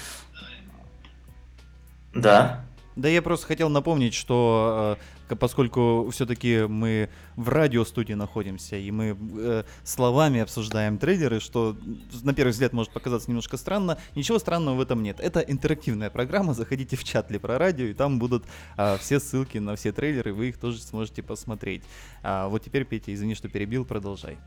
Да. 2.12 2.64
Да 2.97 3.09
я 3.09 3.22
просто 3.22 3.47
хотел 3.47 3.68
напомнить, 3.70 4.12
что 4.12 4.99
э, 4.99 5.03
поскольку 5.37 6.09
все-таки 6.12 6.66
мы 6.68 7.09
в 7.37 7.49
радиостудии 7.49 8.14
находимся, 8.14 8.76
и 8.76 8.91
мы 8.91 9.16
э, 9.39 9.64
словами 9.85 10.41
обсуждаем 10.41 10.99
трейлеры, 10.99 11.41
что 11.41 11.76
на 12.22 12.35
первый 12.35 12.51
взгляд 12.51 12.72
может 12.72 12.93
показаться 12.93 13.30
немножко 13.30 13.57
странно, 13.57 13.99
ничего 14.14 14.39
странного 14.39 14.76
в 14.76 14.80
этом 14.80 15.03
нет. 15.03 15.20
Это 15.20 15.41
интерактивная 15.41 16.11
программа, 16.11 16.55
заходите 16.55 16.97
в 16.97 17.05
чат 17.05 17.28
про 17.41 17.59
радио, 17.59 17.87
и 17.87 17.95
там 17.95 18.18
будут 18.18 18.45
э, 18.76 18.97
все 19.01 19.20
ссылки 19.20 19.59
на 19.59 19.76
все 19.76 19.93
трейлеры, 19.93 20.33
вы 20.33 20.51
их 20.51 20.59
тоже 20.59 20.78
сможете 20.78 21.22
посмотреть. 21.22 21.83
А 22.22 22.49
вот 22.49 22.62
теперь, 22.64 22.85
Петя, 22.85 23.14
извини, 23.14 23.35
что 23.35 23.49
перебил, 23.49 23.85
продолжай. 23.85 24.39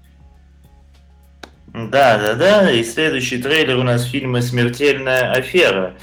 Да, 1.74 2.18
да, 2.18 2.36
да. 2.36 2.72
И 2.72 2.84
следующий 2.84 3.42
трейлер 3.42 3.78
у 3.78 3.84
нас 3.84 4.04
фильма 4.06 4.42
«Смертельная 4.42 5.32
афера». 5.32 5.96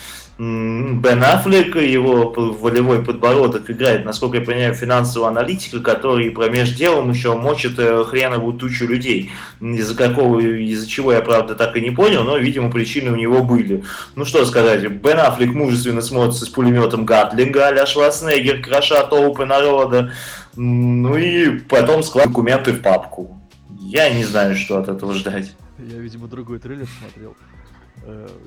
Бен 0.43 1.23
Аффлек, 1.23 1.77
его 1.77 2.31
волевой 2.33 3.05
подбородок 3.05 3.71
играет, 3.71 4.05
насколько 4.05 4.39
я 4.39 4.45
понимаю, 4.45 4.75
финансового 4.75 5.31
аналитика, 5.31 5.79
который 5.79 6.33
промеж 6.33 6.71
делом 6.71 7.13
еще 7.13 7.37
мочит 7.37 7.79
э, 7.79 8.03
хреновую 8.03 8.55
тучу 8.55 8.89
людей. 8.89 9.31
Из-за 9.61 9.95
какого, 9.95 10.41
из-за 10.41 10.89
чего 10.89 11.13
я, 11.13 11.21
правда, 11.21 11.55
так 11.55 11.77
и 11.77 11.81
не 11.81 11.93
понял, 11.93 12.25
но, 12.25 12.39
видимо, 12.39 12.73
причины 12.73 13.13
у 13.13 13.17
него 13.17 13.45
были. 13.45 13.85
Ну 14.17 14.25
что 14.25 14.45
сказать, 14.45 14.85
Бен 14.85 15.21
Аффлек 15.21 15.55
мужественно 15.55 16.03
смотрится 16.03 16.45
с 16.45 16.49
пулеметом 16.49 17.05
Гатлинга, 17.07 17.69
а-ля 17.69 17.87
Шварценеггер, 17.87 18.63
кроша 18.63 19.07
толпы 19.07 19.45
народа. 19.45 20.13
Ну 20.57 21.17
и 21.17 21.61
потом 21.61 22.03
складывает 22.03 22.33
документы 22.33 22.73
в 22.73 22.83
папку. 22.83 23.41
Я 23.79 24.13
не 24.13 24.25
знаю, 24.25 24.57
что 24.57 24.79
от 24.79 24.89
этого 24.89 25.15
ждать. 25.15 25.55
Я, 25.79 25.99
видимо, 25.99 26.27
другой 26.27 26.59
трейлер 26.59 26.89
смотрел. 26.99 27.37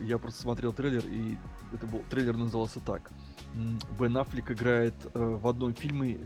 Я 0.01 0.17
просто 0.17 0.41
смотрел 0.41 0.73
трейлер, 0.73 1.03
и 1.05 1.37
это 1.73 1.87
был 1.87 2.03
трейлер 2.09 2.35
назывался 2.35 2.79
так. 2.79 3.11
Бен 3.99 4.17
Аффлек 4.17 4.51
играет 4.51 4.95
э, 5.13 5.19
в 5.19 5.47
одном 5.47 5.73
фильме 5.73 6.19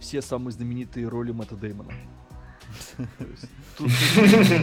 все 0.00 0.20
самые 0.20 0.52
знаменитые 0.52 1.06
роли 1.06 1.30
Мэтта 1.30 1.56
Деймона. 1.56 1.92
Тут, 3.78 3.90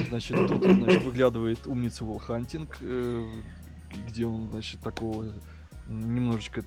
значит, 0.10 0.48
тут, 0.48 0.64
значит, 0.64 1.04
выглядывает 1.04 1.66
умница 1.66 2.04
Уилл 2.04 2.20
Хантинг, 2.20 2.78
э, 2.82 3.26
где 4.08 4.26
он, 4.26 4.50
значит, 4.50 4.82
такого 4.82 5.34
немножечко 5.88 6.64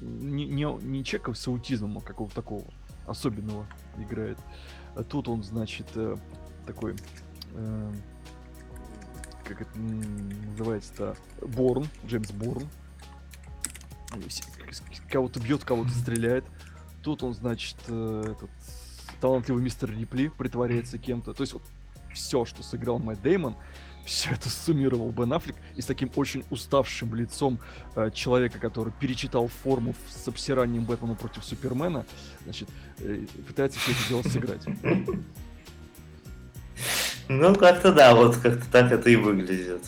не, 0.00 0.46
не, 0.46 0.64
не 0.82 1.04
чеков 1.04 1.36
с 1.36 1.48
аутизмом, 1.48 1.98
а 1.98 2.00
какого-то 2.00 2.34
такого 2.34 2.64
особенного 3.06 3.66
играет. 3.98 4.38
А 4.94 5.02
тут 5.02 5.28
он, 5.28 5.42
значит, 5.42 5.86
э, 5.94 6.16
такой 6.66 6.96
э, 7.54 7.92
как 9.50 9.62
это 9.62 9.78
называется-то, 9.78 11.16
Борн, 11.42 11.88
Джеймс 12.06 12.30
Борн. 12.30 12.68
Кого-то 15.10 15.40
бьет, 15.40 15.64
кого-то 15.64 15.90
стреляет. 15.90 16.44
Тут 17.02 17.22
он, 17.22 17.34
значит, 17.34 17.76
этот 17.84 18.50
талантливый 19.20 19.62
мистер 19.62 19.90
Рипли 19.90 20.28
притворяется 20.28 20.98
кем-то. 20.98 21.34
То 21.34 21.42
есть 21.42 21.52
вот 21.52 21.62
все, 22.12 22.44
что 22.44 22.62
сыграл 22.62 22.98
Мэтт 22.98 23.22
Деймон, 23.22 23.56
все 24.06 24.30
это 24.30 24.48
суммировал 24.48 25.10
Бен 25.10 25.32
Аффлек 25.32 25.56
и 25.76 25.82
с 25.82 25.86
таким 25.86 26.10
очень 26.16 26.44
уставшим 26.50 27.14
лицом 27.14 27.58
э, 27.94 28.10
человека, 28.12 28.58
который 28.58 28.92
перечитал 28.98 29.48
форму 29.48 29.94
с 30.08 30.26
обсиранием 30.26 30.84
Бэтмена 30.84 31.14
против 31.14 31.44
Супермена, 31.44 32.06
значит, 32.44 32.68
э, 32.98 33.26
пытается 33.46 33.78
все 33.78 33.92
это 33.92 34.08
дело 34.08 34.22
сыграть. 34.22 34.62
Ну, 37.32 37.54
как-то 37.54 37.92
да, 37.92 38.12
вот 38.12 38.38
как-то 38.38 38.64
так 38.72 38.90
это 38.90 39.08
и 39.08 39.14
выглядит. 39.14 39.84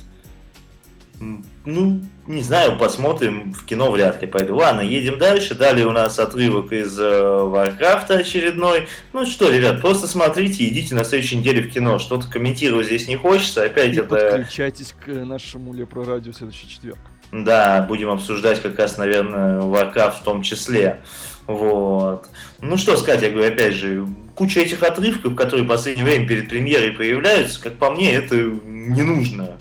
ну, 1.18 2.00
не 2.28 2.40
знаю, 2.40 2.78
посмотрим. 2.78 3.52
В 3.52 3.64
кино 3.64 3.90
вряд 3.90 4.22
ли 4.22 4.28
пойду. 4.28 4.54
Ладно, 4.54 4.80
едем 4.80 5.18
дальше. 5.18 5.56
Далее 5.56 5.88
у 5.88 5.90
нас 5.90 6.20
отрывок 6.20 6.70
из 6.70 6.96
э, 6.96 7.42
Варкрафта 7.42 8.18
очередной. 8.18 8.86
Ну 9.12 9.26
что, 9.26 9.50
ребят, 9.50 9.80
просто 9.80 10.06
смотрите, 10.06 10.68
идите 10.68 10.94
на 10.94 11.02
следующей 11.02 11.34
неделе 11.34 11.62
в 11.62 11.72
кино. 11.72 11.98
Что-то 11.98 12.28
комментировать 12.28 12.86
здесь 12.86 13.08
не 13.08 13.16
хочется. 13.16 13.64
Опять 13.64 13.96
И 13.96 13.98
это... 13.98 14.14
подключайтесь 14.14 14.94
к 15.04 15.08
нашему 15.08 15.72
Лепро 15.72 16.04
Радио 16.04 16.30
в 16.30 16.36
следующий 16.36 16.68
четверг. 16.68 17.00
Да, 17.32 17.82
будем 17.88 18.10
обсуждать 18.10 18.62
как 18.62 18.78
раз, 18.78 18.98
наверное, 18.98 19.62
Warcraft 19.62 20.20
в 20.20 20.22
том 20.22 20.42
числе. 20.42 21.00
Вот. 21.46 22.28
Ну 22.60 22.76
что 22.76 22.96
сказать, 22.96 23.22
я 23.22 23.30
говорю, 23.30 23.52
опять 23.52 23.74
же, 23.74 24.06
куча 24.34 24.60
этих 24.60 24.82
отрывков, 24.82 25.34
которые 25.34 25.64
в 25.64 25.68
последнее 25.68 26.04
время 26.04 26.26
перед 26.26 26.48
премьерой 26.48 26.92
появляются, 26.92 27.60
как 27.60 27.74
по 27.74 27.90
мне, 27.90 28.12
это 28.12 28.36
не 28.36 29.02
нужно. 29.02 29.58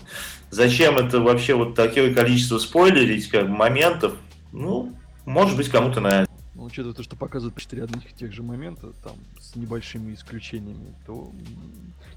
Зачем 0.50 0.98
это 0.98 1.20
вообще 1.20 1.54
вот 1.54 1.74
такое 1.74 2.12
количество 2.12 2.58
спойлерить, 2.58 3.28
как 3.28 3.48
моментов? 3.48 4.14
Ну, 4.52 4.94
может 5.24 5.56
быть, 5.56 5.68
кому-то 5.68 6.00
нравится. 6.00 6.32
Ну, 6.54 6.64
учитывая 6.64 6.94
то, 6.94 7.02
что 7.02 7.16
показывают 7.16 7.54
почти 7.54 7.80
одних 7.80 8.10
и 8.10 8.14
тех 8.14 8.32
же 8.32 8.42
моментов, 8.42 8.94
там, 9.02 9.14
с 9.40 9.56
небольшими 9.56 10.14
исключениями, 10.14 10.94
то 11.06 11.32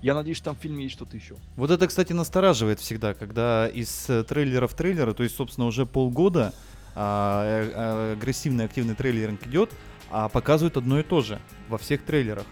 я 0.01 0.13
надеюсь, 0.13 0.37
что 0.37 0.47
там 0.47 0.55
в 0.57 0.59
фильме 0.59 0.83
есть 0.83 0.95
что-то 0.95 1.15
еще. 1.15 1.35
Вот 1.55 1.71
это, 1.71 1.87
кстати, 1.87 2.11
настораживает 2.11 2.79
всегда, 2.79 3.13
когда 3.13 3.67
из 3.67 4.09
э, 4.09 4.23
трейлера 4.23 4.67
в 4.67 4.73
трейлера, 4.73 5.13
то 5.13 5.23
есть, 5.23 5.35
собственно, 5.35 5.67
уже 5.67 5.85
полгода 5.85 6.53
а, 6.95 7.43
э, 7.45 7.71
э, 7.73 8.13
агрессивный 8.13 8.65
активный 8.65 8.95
трейлеринг 8.95 9.45
идет, 9.47 9.71
а 10.09 10.29
показывают 10.29 10.77
одно 10.77 10.99
и 10.99 11.03
то 11.03 11.21
же 11.21 11.39
во 11.69 11.77
всех 11.77 12.03
трейлерах. 12.03 12.45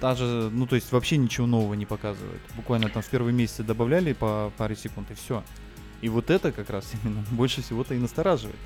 Даже, 0.00 0.24
ну 0.52 0.66
то 0.66 0.76
есть 0.76 0.92
вообще 0.92 1.16
ничего 1.16 1.46
нового 1.46 1.74
не 1.74 1.86
показывают. 1.86 2.40
Буквально 2.54 2.88
там 2.88 3.02
в 3.02 3.06
первые 3.08 3.32
месяцы 3.34 3.62
добавляли 3.62 4.12
по 4.12 4.52
паре 4.56 4.76
секунд 4.76 5.10
и 5.10 5.14
все. 5.14 5.42
И 6.00 6.08
вот 6.08 6.30
это 6.30 6.52
как 6.52 6.70
раз 6.70 6.90
именно 7.04 7.24
больше 7.30 7.62
всего-то 7.62 7.94
и 7.94 7.98
настораживает. 7.98 8.56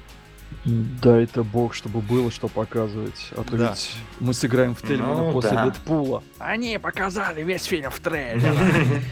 Да, 0.66 1.16
это 1.18 1.42
бог, 1.42 1.72
чтобы 1.72 2.02
было 2.02 2.30
что 2.30 2.46
показывать. 2.48 3.30
А 3.32 3.42
то 3.42 3.56
Да. 3.56 3.70
ведь 3.70 3.94
мы 4.20 4.34
сыграем 4.34 4.74
в 4.74 4.82
Тельмана 4.82 5.22
Ну, 5.22 5.32
после 5.32 5.52
да. 5.52 5.64
Дэдпула. 5.64 6.22
Они 6.38 6.76
показали 6.78 7.42
весь 7.42 7.64
фильм 7.64 7.90
в 7.90 7.98
трейлере. 8.00 9.02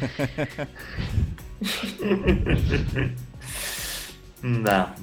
Да. 4.42 4.94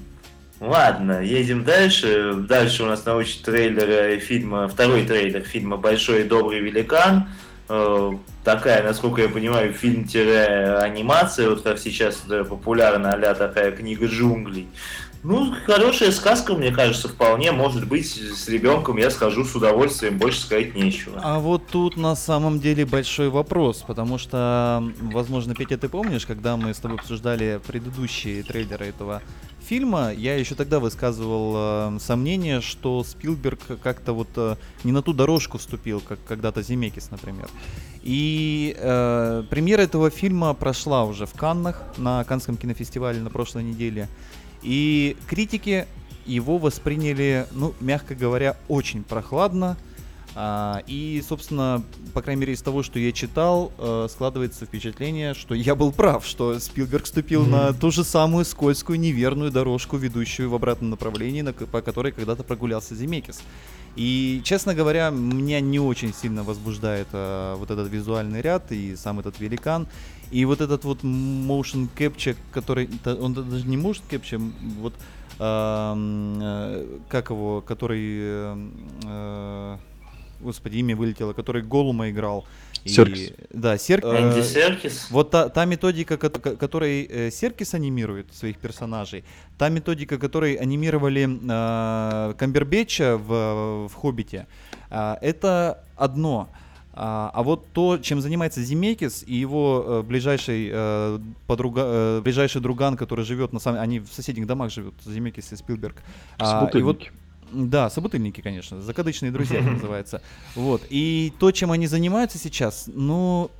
Ладно, 0.59 1.21
едем 1.21 1.63
дальше. 1.63 2.33
Дальше 2.33 2.83
у 2.83 2.85
нас 2.87 3.05
научный 3.05 3.43
трейлер 3.43 3.89
э, 3.89 4.19
фильма, 4.19 4.67
второй 4.67 5.05
трейлер 5.05 5.41
фильма 5.41 5.77
«Большой 5.77 6.21
и 6.21 6.23
добрый 6.23 6.59
великан». 6.59 7.29
Э, 7.69 8.11
Такая, 8.47 8.81
насколько 8.81 9.21
я 9.21 9.27
понимаю, 9.27 9.73
фильм-анимация, 9.73 11.49
вот 11.49 11.63
как 11.63 11.77
сейчас 11.79 12.21
да, 12.29 12.45
популярна, 12.45 13.11
а 13.11 13.35
такая 13.35 13.73
книга 13.73 14.05
джунглей. 14.05 14.69
Ну, 15.21 15.53
хорошая 15.65 16.13
сказка, 16.13 16.53
мне 16.53 16.71
кажется, 16.71 17.09
вполне 17.09 17.51
может 17.51 17.85
быть. 17.85 18.07
С 18.07 18.47
ребенком 18.47 18.95
я 18.95 19.11
схожу 19.11 19.43
с 19.43 19.53
удовольствием, 19.53 20.17
больше 20.17 20.39
сказать 20.39 20.75
нечего. 20.75 21.19
А 21.21 21.39
вот 21.39 21.67
тут 21.67 21.97
на 21.97 22.15
самом 22.15 22.61
деле 22.61 22.85
большой 22.85 23.27
вопрос, 23.27 23.83
потому 23.85 24.17
что, 24.17 24.81
возможно, 25.01 25.53
Петя, 25.53 25.77
ты 25.77 25.89
помнишь, 25.89 26.25
когда 26.25 26.55
мы 26.55 26.73
с 26.73 26.77
тобой 26.77 26.99
обсуждали 26.99 27.59
предыдущие 27.67 28.43
трейлеры 28.43 28.85
этого 28.85 29.21
фильма, 29.67 30.13
я 30.13 30.35
еще 30.35 30.55
тогда 30.55 30.79
высказывал 30.79 31.53
э, 31.55 31.99
сомнение, 31.99 32.61
что 32.61 33.03
Спилберг 33.03 33.79
как-то 33.83 34.13
вот 34.13 34.29
э, 34.35 34.55
не 34.83 34.91
на 34.91 35.01
ту 35.01 35.13
дорожку 35.13 35.57
вступил, 35.57 35.99
как 35.99 36.19
когда-то 36.27 36.61
Земекис, 36.61 37.11
например. 37.11 37.49
И 38.01 38.75
э, 38.79 39.43
премьера 39.49 39.81
этого 39.81 40.09
фильма 40.09 40.53
прошла 40.53 41.03
уже 41.03 41.25
в 41.25 41.33
Каннах 41.33 41.83
на 41.97 42.23
Каннском 42.23 42.55
кинофестивале 42.55 43.19
на 43.19 43.29
прошлой 43.29 43.63
неделе. 43.63 44.07
И 44.63 45.17
критики 45.27 45.85
его 46.25 46.57
восприняли, 46.57 47.45
ну, 47.51 47.73
мягко 47.81 48.15
говоря, 48.15 48.55
очень 48.69 49.03
прохладно. 49.03 49.77
А, 50.39 50.83
и, 50.85 51.23
собственно, 51.27 51.83
по 52.13 52.21
крайней 52.21 52.41
мере, 52.41 52.53
из 52.53 52.61
того, 52.61 52.83
что 52.83 52.99
я 52.99 53.11
читал, 53.11 53.71
э, 53.79 54.07
складывается 54.07 54.67
впечатление, 54.67 55.33
что 55.33 55.55
я 55.55 55.73
был 55.73 55.91
прав, 55.91 56.27
что 56.27 56.59
Спилберг 56.59 57.07
ступил 57.07 57.43
на 57.43 57.73
ту 57.73 57.89
же 57.89 58.03
самую 58.03 58.45
скользкую, 58.45 58.99
неверную 58.99 59.49
дорожку, 59.49 59.97
ведущую 59.97 60.51
в 60.51 60.53
обратном 60.53 60.91
направлении, 60.91 61.41
на, 61.41 61.53
по 61.53 61.81
которой 61.81 62.11
когда-то 62.11 62.43
прогулялся 62.43 62.93
Земекис. 62.93 63.41
И, 63.95 64.41
честно 64.43 64.75
говоря, 64.75 65.09
меня 65.09 65.59
не 65.59 65.79
очень 65.79 66.13
сильно 66.13 66.43
возбуждает 66.43 67.07
э, 67.13 67.55
вот 67.57 67.71
этот 67.71 67.89
визуальный 67.89 68.41
ряд 68.43 68.71
и 68.71 68.95
сам 68.95 69.19
этот 69.19 69.39
великан. 69.39 69.87
И 70.29 70.45
вот 70.45 70.61
этот 70.61 70.83
вот 70.83 71.03
motion 71.03 71.89
capture, 71.97 72.37
который... 72.51 72.87
Он 73.05 73.33
даже 73.33 73.65
не 73.65 73.75
motion 73.75 74.03
capture, 74.07 74.51
вот... 74.79 74.93
э, 75.39 76.99
как 77.09 77.31
его, 77.31 77.61
который... 77.61 78.05
э, 78.19 78.69
э, 79.03 79.77
Господи, 80.41 80.77
имя 80.77 80.95
вылетело, 80.95 81.33
который 81.33 81.61
Голума 81.61 82.09
играл. 82.09 82.45
И- 82.83 82.89
Серкис. 82.89 83.31
Да. 83.51 83.77
Энди 83.77 84.39
э, 84.39 84.43
Серкис. 84.43 85.07
вот 85.09 85.31
та, 85.31 85.49
та 85.49 85.65
методика, 85.65 86.17
ко- 86.17 86.29
ко- 86.29 86.55
которой 86.55 87.07
э, 87.09 87.31
Серкис 87.31 87.73
анимирует 87.73 88.33
своих 88.33 88.57
персонажей, 88.57 89.23
та 89.57 89.69
методика, 89.69 90.17
которой 90.17 90.55
анимировали 90.55 91.27
э, 91.27 92.33
Камбербэтча 92.37 93.17
в, 93.17 93.87
в 93.87 93.93
«Хоббите», 93.93 94.47
а, 94.89 95.17
это 95.21 95.83
одно. 95.95 96.47
А, 96.99 97.29
а 97.33 97.43
вот 97.43 97.67
то, 97.73 97.97
чем 97.99 98.21
занимается 98.21 98.63
Земекис 98.63 99.23
и 99.27 99.35
его 99.35 99.83
э, 99.85 100.01
ближайший, 100.01 100.69
э, 100.71 101.19
подруга, 101.45 101.81
э, 101.85 102.21
ближайший 102.23 102.59
друган, 102.61 102.97
который 102.97 103.23
живет 103.23 103.53
на 103.53 103.59
самом... 103.59 103.81
Они 103.81 103.99
в 103.99 104.07
соседних 104.07 104.47
домах 104.47 104.71
живут, 104.71 104.95
Земекис 105.05 105.51
и 105.51 105.55
Спилберг. 105.55 106.01
А, 106.39 106.69
и 106.73 106.81
вот. 106.81 107.03
Да, 107.51 107.89
собутыльники, 107.89 108.41
конечно, 108.41 108.81
закадычные 108.81 109.31
друзья 109.31 109.59
это 109.59 109.69
называется. 109.71 110.21
Вот. 110.55 110.83
И 110.89 111.33
то, 111.39 111.51
чем 111.51 111.71
они 111.71 111.87
занимаются 111.87 112.37
сейчас, 112.37 112.89
ну, 112.93 113.51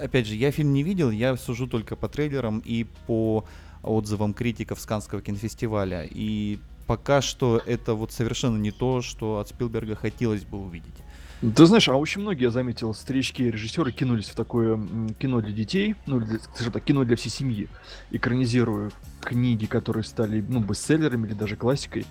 опять 0.00 0.26
же, 0.26 0.34
я 0.34 0.50
фильм 0.50 0.72
не 0.72 0.82
видел, 0.82 1.10
я 1.10 1.36
сужу 1.36 1.66
только 1.66 1.96
по 1.96 2.08
трейлерам 2.08 2.62
и 2.64 2.86
по 3.06 3.44
отзывам 3.82 4.34
критиков 4.34 4.80
с 4.80 4.86
Каннского 4.86 5.22
кинофестиваля. 5.22 6.06
И 6.10 6.58
пока 6.86 7.22
что 7.22 7.60
это 7.64 7.94
вот 7.94 8.12
совершенно 8.12 8.56
не 8.56 8.70
то, 8.70 9.02
что 9.02 9.38
от 9.38 9.48
Спилберга 9.48 9.96
хотелось 9.96 10.44
бы 10.44 10.58
увидеть. 10.58 10.94
Ты 11.40 11.66
знаешь, 11.66 11.88
а 11.88 11.96
очень 11.96 12.20
многие, 12.20 12.44
я 12.44 12.50
заметил, 12.52 12.94
старички 12.94 13.42
режиссеры 13.42 13.90
кинулись 13.90 14.28
в 14.28 14.36
такое 14.36 14.80
кино 15.18 15.40
для 15.40 15.50
детей, 15.50 15.96
ну, 16.06 16.20
для, 16.20 16.38
скажем 16.38 16.72
так, 16.72 16.84
кино 16.84 17.02
для 17.02 17.16
всей 17.16 17.30
семьи, 17.30 17.68
экранизируя 18.12 18.92
книги, 19.20 19.66
которые 19.66 20.04
стали, 20.04 20.40
ну, 20.40 20.60
бестселлерами 20.60 21.26
или 21.26 21.34
даже 21.34 21.56
классикой. 21.56 22.06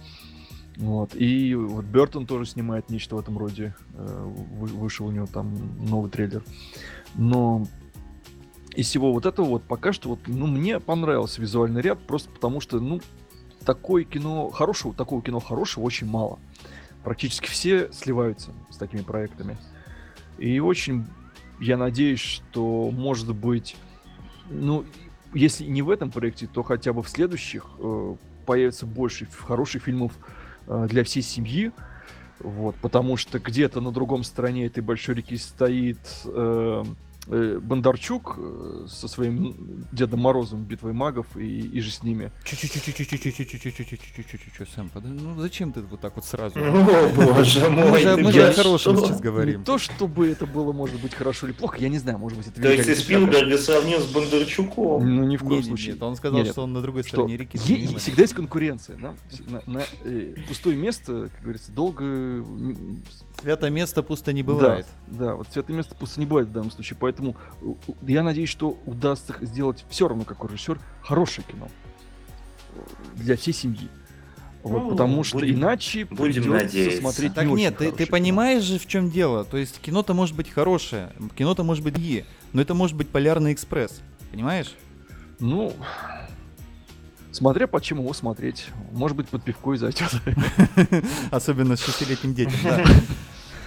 Вот. 0.78 1.16
И 1.16 1.54
вот 1.56 1.86
Бертон 1.86 2.26
тоже 2.26 2.46
снимает 2.46 2.90
нечто 2.90 3.16
в 3.16 3.20
этом 3.20 3.38
роде. 3.38 3.76
Э, 3.94 4.24
вы- 4.26 4.68
Вышел 4.68 5.08
у 5.08 5.12
него 5.12 5.28
там 5.28 5.54
новый 5.80 6.10
трейлер. 6.10 6.44
Но 7.16 7.68
из 8.74 8.88
всего 8.88 9.12
вот 9.12 9.26
этого 9.26 9.46
вот 9.46 9.64
пока 9.64 9.92
что 9.94 10.10
вот, 10.10 10.20
ну, 10.28 10.48
мне 10.48 10.80
понравился 10.80 11.42
визуальный 11.42 11.82
ряд, 11.82 12.00
просто 12.00 12.30
потому 12.30 12.62
что, 12.62 12.80
ну, 12.80 13.02
такое 13.66 14.06
кино 14.06 14.50
хорошего, 14.50 14.94
такого 14.94 15.22
кино 15.22 15.40
хорошего 15.40 15.84
очень 15.84 16.08
мало. 16.08 16.40
Практически 17.04 17.48
все 17.48 17.92
сливаются 17.92 18.52
с 18.70 18.78
такими 18.78 19.02
проектами. 19.02 19.58
И 20.38 20.60
очень 20.60 21.06
я 21.60 21.78
надеюсь, 21.78 22.20
что, 22.20 22.90
может 22.92 23.36
быть, 23.36 23.76
ну, 24.50 24.86
если 25.34 25.66
не 25.66 25.82
в 25.82 25.90
этом 25.90 26.12
проекте, 26.12 26.48
то 26.48 26.64
хотя 26.64 26.94
бы 26.94 27.04
в 27.04 27.10
следующих 27.10 27.66
э, 27.78 28.16
появится 28.46 28.86
больше 28.86 29.28
хороших 29.28 29.84
фильмов 29.84 30.14
для 30.68 31.04
всей 31.04 31.22
семьи. 31.22 31.72
Вот, 32.40 32.76
потому 32.82 33.18
что 33.18 33.40
где-то 33.40 33.82
на 33.82 33.92
другом 33.92 34.24
стороне 34.24 34.66
этой 34.66 34.82
большой 34.82 35.16
реки 35.16 35.38
стоит 35.38 36.00
э, 36.26 36.84
э, 36.84 36.84
Э, 37.28 37.60
Бондарчук 37.62 38.36
э, 38.40 38.88
со 38.90 39.08
своим 39.08 39.86
Дедом 39.92 40.22
Морозом, 40.22 40.64
Битвой 40.64 40.94
магов 40.94 41.28
и, 41.38 41.60
и 41.60 41.80
же 41.80 41.92
с 41.92 42.02
ними. 42.02 42.32
Сэм, 44.76 44.90
ну 44.96 45.40
зачем 45.40 45.72
ты 45.72 45.82
вот 45.82 46.02
так 46.02 46.16
вот 46.16 46.26
сразу? 46.26 46.58
О, 46.58 47.10
боже 47.10 47.70
мой, 47.70 48.18
Мы 48.18 48.32
же 48.32 48.48
о 48.48 48.54
хорошем 48.54 48.98
сейчас 48.98 49.22
говорим. 49.22 49.64
То, 49.64 49.78
чтобы 49.78 50.30
это 50.30 50.48
было, 50.48 50.74
может 50.74 51.00
быть, 51.00 51.14
хорошо 51.14 51.46
или 51.46 51.54
плохо, 51.54 51.78
я 51.80 51.90
не 51.90 52.00
знаю, 52.00 52.18
может 52.18 52.40
быть, 52.40 52.48
это... 52.48 52.60
То 52.60 52.72
есть 52.72 52.86
ты 52.86 52.96
Спилберга 52.96 53.58
сравнил 53.60 54.00
с 54.00 54.08
Бондарчуком? 54.08 55.16
Ну, 55.16 55.24
ни 55.24 55.38
в 55.38 55.44
коем 55.44 55.64
случае. 55.64 55.98
Он 56.02 56.16
сказал, 56.16 56.44
что 56.46 56.64
он 56.64 56.74
на 56.74 56.82
другой 56.82 57.04
стороне 57.04 57.38
реки. 57.38 57.58
Всегда 57.58 58.24
есть 58.24 58.34
конкуренция. 58.34 58.98
На 58.98 59.84
пустое 60.48 60.76
место, 60.76 61.30
как 61.34 61.42
говорится, 61.44 61.72
долго... 61.72 62.44
Святое 63.42 63.72
место 63.72 64.04
пусто 64.04 64.34
не 64.34 64.44
бывает. 64.44 64.86
Да, 65.08 65.36
вот 65.36 65.48
святое 65.52 65.78
место 65.78 65.96
пусто 65.96 66.20
не 66.20 66.26
бывает 66.26 66.48
в 66.50 66.52
данном 66.52 66.72
случае, 66.72 66.98
у- 67.20 67.36
у- 67.62 67.78
я 68.08 68.24
надеюсь, 68.24 68.50
что 68.50 68.78
удастся 68.86 69.36
сделать 69.42 69.86
все 69.90 70.08
равно, 70.08 70.24
как 70.24 70.44
режиссер, 70.44 70.80
хорошее 71.04 71.46
кино 71.50 71.68
э, 72.76 72.80
для 73.16 73.36
всей 73.38 73.54
семьи. 73.54 73.88
Вот, 74.64 74.84
Ну, 74.84 74.90
потому 74.92 75.24
что 75.24 75.40
будем- 75.40 75.56
иначе 75.56 76.06
будем 76.06 76.50
надеяться. 76.52 77.00
смотреть 77.02 77.34
Так 77.34 77.48
не 77.48 77.54
нет, 77.56 77.78
ты, 77.80 77.92
ты 77.92 78.06
кино. 78.06 78.12
понимаешь 78.12 78.62
же, 78.64 78.78
в 78.78 78.86
чем 78.88 79.10
дело. 79.10 79.44
То 79.44 79.58
есть 79.58 79.80
кино-то 79.82 80.14
может 80.14 80.36
быть 80.36 80.50
хорошее, 80.52 81.12
кино-то 81.36 81.64
может 81.64 81.84
быть 81.84 81.98
и, 81.98 82.26
но 82.54 82.62
это 82.62 82.74
может 82.76 82.96
быть 82.96 83.10
полярный 83.10 83.54
экспресс. 83.54 84.02
Понимаешь? 84.32 84.76
Ну, 85.40 85.74
Смотря 87.34 87.66
по 87.66 87.80
чему 87.82 88.04
его 88.04 88.14
смотреть. 88.14 88.68
Может 88.92 89.16
быть, 89.16 89.30
под 89.30 89.42
пивко 89.44 89.74
и 89.74 89.78
зайдет. 89.78 90.12
Особенно 91.32 91.78
с 91.78 91.80
шестилетним 91.82 92.34
детям, 92.34 92.60
да. 92.64 92.84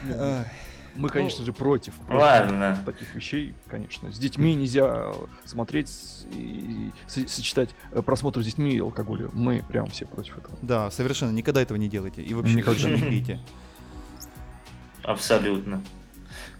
Мы, 0.97 1.09
конечно 1.09 1.45
же, 1.45 1.53
против, 1.53 1.95
против 1.95 2.21
Ладно. 2.23 2.83
таких 2.87 3.15
вещей, 3.15 3.55
конечно. 3.69 4.13
С 4.13 4.19
детьми 4.19 4.55
нельзя 4.55 5.13
смотреть 5.45 5.91
и 6.33 6.91
со- 7.09 7.27
сочетать 7.29 7.71
э, 7.93 8.01
просмотр 8.03 8.43
с 8.43 8.47
детьми 8.47 8.73
и 8.75 8.79
алкоголем. 8.81 9.31
Мы 9.33 9.65
прям 9.69 9.89
все 9.91 10.07
против 10.07 10.39
этого. 10.39 10.57
Да, 10.63 10.91
совершенно 10.91 11.31
никогда 11.33 11.63
этого 11.63 11.77
не 11.79 11.89
делайте. 11.89 12.23
И 12.23 12.33
вообще 12.35 12.55
Никогда. 12.55 12.89
не 12.91 13.01
пейте. 13.11 13.41
Абсолютно. 15.03 15.83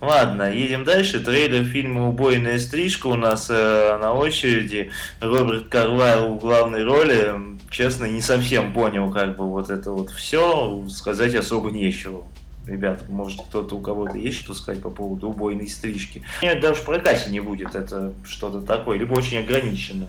Ладно, 0.01 0.53
едем 0.53 0.85
дальше. 0.85 1.21
Трейлер 1.21 1.65
фильма 1.65 2.09
«Убойная 2.09 2.59
стрижка» 2.59 3.07
у 3.07 3.15
нас 3.15 3.47
э, 3.49 3.97
на 3.99 4.13
очереди. 4.13 4.91
Роберт 5.21 5.69
Карлайл 5.69 6.35
в 6.35 6.41
главной 6.41 6.85
роли. 6.85 7.35
Честно, 7.71 8.05
не 8.05 8.21
совсем 8.21 8.73
понял, 8.75 9.11
как 9.11 9.37
бы 9.37 9.49
вот 9.49 9.71
это 9.71 9.93
вот 9.93 10.11
все. 10.11 10.85
Сказать 10.91 11.35
особо 11.35 11.71
нечего. 11.71 12.27
Ребята, 12.67 13.05
может 13.11 13.43
кто-то 13.43 13.77
у 13.77 13.81
кого-то 13.81 14.17
есть 14.17 14.39
что 14.39 14.55
сказать 14.55 14.81
по 14.81 14.89
поводу 14.91 15.29
убойной 15.29 15.69
стрижки? 15.69 16.23
Нет, 16.43 16.61
даже 16.61 16.81
в 16.81 16.85
прокате 16.85 17.31
не 17.31 17.41
будет 17.41 17.75
это 17.75 18.15
что-то 18.27 18.63
такое, 18.63 18.99
либо 18.99 19.13
очень 19.13 19.39
ограничено. 19.39 20.09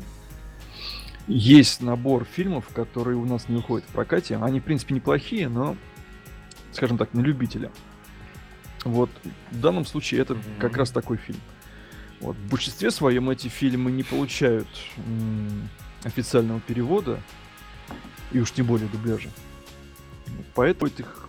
Есть 1.27 1.81
набор 1.81 2.23
фильмов, 2.25 2.65
которые 2.73 3.17
у 3.17 3.25
нас 3.25 3.49
не 3.49 3.57
выходят 3.57 3.85
в 3.89 3.91
прокате. 3.91 4.37
Они, 4.37 4.59
в 4.59 4.63
принципе, 4.63 4.93
неплохие, 4.95 5.49
но, 5.49 5.75
скажем 6.71 6.97
так, 6.97 7.13
на 7.13 7.19
любителя. 7.21 7.71
Вот 8.85 9.09
в 9.51 9.59
данном 9.59 9.85
случае 9.85 10.21
это 10.21 10.35
Мгм. 10.35 10.43
как 10.59 10.77
раз 10.77 10.91
такой 10.91 11.17
фильм. 11.17 11.39
Вот. 12.21 12.37
В 12.37 12.49
большинстве 12.49 12.91
своем 12.91 13.29
эти 13.29 13.47
фильмы 13.47 13.91
не 13.91 14.03
получают 14.03 14.67
м, 14.97 15.67
официального 16.03 16.59
перевода, 16.61 17.19
и 18.31 18.39
уж 18.39 18.51
тем 18.51 18.67
более 18.67 18.87
дубляжа. 18.87 19.29
Поэтому 20.53 20.91
их, 20.95 21.24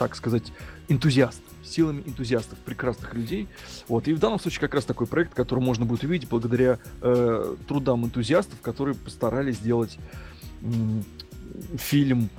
так 0.00 0.16
сказать, 0.16 0.50
энтузиастов, 0.88 1.44
силами 1.62 2.02
энтузиастов, 2.06 2.58
прекрасных 2.60 3.12
людей. 3.12 3.48
Вот. 3.86 4.08
И 4.08 4.14
в 4.14 4.18
данном 4.18 4.40
случае 4.40 4.62
как 4.62 4.72
раз 4.72 4.86
такой 4.86 5.06
проект, 5.06 5.34
который 5.34 5.60
можно 5.60 5.84
будет 5.84 6.04
увидеть 6.04 6.26
благодаря 6.26 6.78
э, 7.02 7.56
трудам 7.68 8.06
энтузиастов, 8.06 8.58
которые 8.62 8.94
постарались 8.94 9.56
сделать 9.56 9.98
м, 10.62 11.04
фильм 11.76 12.30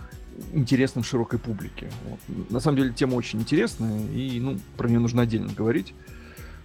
интересным 0.54 1.04
широкой 1.04 1.38
публике. 1.38 1.92
Вот. 2.10 2.50
На 2.50 2.60
самом 2.60 2.78
деле 2.78 2.94
тема 2.94 3.14
очень 3.14 3.42
интересная, 3.42 4.08
и 4.08 4.40
ну, 4.40 4.58
про 4.76 4.90
нее 4.90 5.00
нужно 5.00 5.22
отдельно 5.22 5.54
говорить. 5.54 5.94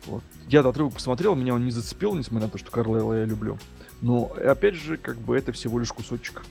Вот. 0.06 0.22
Я 0.48 0.60
этот 0.60 0.70
отрывок 0.70 0.94
посмотрел, 0.94 1.34
меня 1.34 1.52
он 1.52 1.66
не 1.66 1.72
зацепил, 1.72 2.14
несмотря 2.14 2.46
на 2.46 2.52
то, 2.52 2.56
что 2.56 2.70
Карлайла 2.70 3.18
я 3.18 3.26
люблю. 3.26 3.58
Но, 4.00 4.32
опять 4.42 4.76
же, 4.76 4.96
как 4.96 5.18
бы 5.18 5.36
это 5.36 5.52
всего 5.52 5.78
лишь 5.78 5.92
кусочек. 5.92 6.42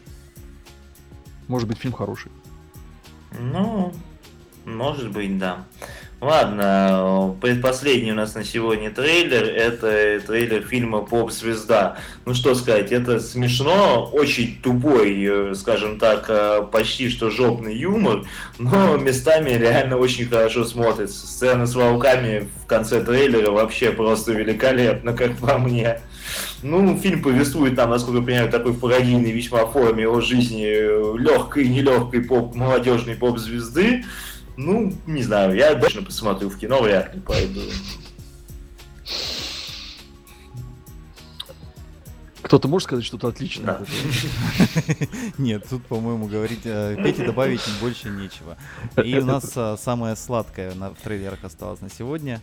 Может 1.47 1.67
быть, 1.67 1.79
фильм 1.79 1.93
хороший. 1.93 2.31
Ну, 3.39 3.91
может 4.65 5.11
быть, 5.11 5.37
да. 5.37 5.65
Ладно, 6.21 7.35
предпоследний 7.41 8.11
у 8.11 8.15
нас 8.15 8.35
на 8.35 8.43
сегодня 8.43 8.89
трейлер. 8.89 9.43
Это 9.43 10.19
трейлер 10.25 10.63
фильма 10.63 11.01
«Поп-звезда». 11.01 11.97
Ну 12.25 12.33
что 12.33 12.55
сказать, 12.55 12.91
это 12.91 13.19
смешно, 13.19 14.09
очень 14.11 14.59
тупой, 14.63 15.23
э, 15.23 15.53
скажем 15.55 15.99
так, 15.99 16.25
э, 16.29 16.63
почти 16.71 17.09
что 17.09 17.29
жопный 17.29 17.77
юмор, 17.77 18.23
но 18.57 18.95
местами 18.97 19.51
реально 19.51 19.97
очень 19.97 20.27
хорошо 20.27 20.63
смотрится. 20.63 21.27
Сцена 21.27 21.67
с 21.67 21.75
волками 21.75 22.49
в 22.63 22.65
конце 22.65 23.03
трейлера 23.03 23.51
вообще 23.51 23.91
просто 23.91 24.31
великолепна, 24.31 25.13
как 25.13 25.37
по 25.37 25.57
мне. 25.57 25.99
Ну, 26.63 26.97
фильм 26.97 27.21
повествует 27.21 27.75
там, 27.75 27.91
насколько 27.91 28.19
я 28.19 28.25
понимаю, 28.25 28.49
такой 28.49 28.71
в 28.71 28.79
пародийной 28.79 29.31
весьма 29.31 29.65
форме 29.67 30.07
о 30.07 30.21
жизни 30.21 31.19
легкой 31.19 31.65
и 31.65 31.69
нелегкой 31.69 32.21
поп, 32.21 32.55
молодежной 32.55 33.15
поп-звезды. 33.15 34.05
Ну, 34.57 34.93
не 35.05 35.23
знаю, 35.23 35.55
я 35.55 35.75
точно 35.75 36.01
посмотрю 36.03 36.49
в 36.49 36.57
кино, 36.57 36.81
вряд 36.81 37.13
ли 37.13 37.21
пойду. 37.21 37.61
Кто-то 42.41 42.67
может 42.67 42.85
сказать 42.85 43.03
что-то 43.03 43.29
отличное? 43.29 43.79
Нет, 45.39 45.65
тут, 45.67 45.83
по-моему, 45.87 46.27
говорить, 46.27 46.61
э, 46.63 46.95
Пете 47.03 47.25
добавить 47.25 47.59
больше 47.81 48.09
нечего. 48.09 48.55
И 49.03 49.17
у 49.17 49.25
нас 49.25 49.51
э, 49.55 49.75
самое 49.79 50.15
сладкое 50.15 50.75
на, 50.75 50.91
в 50.91 50.97
трейлерах 51.01 51.43
осталось 51.43 51.81
на 51.81 51.89
сегодня. 51.89 52.41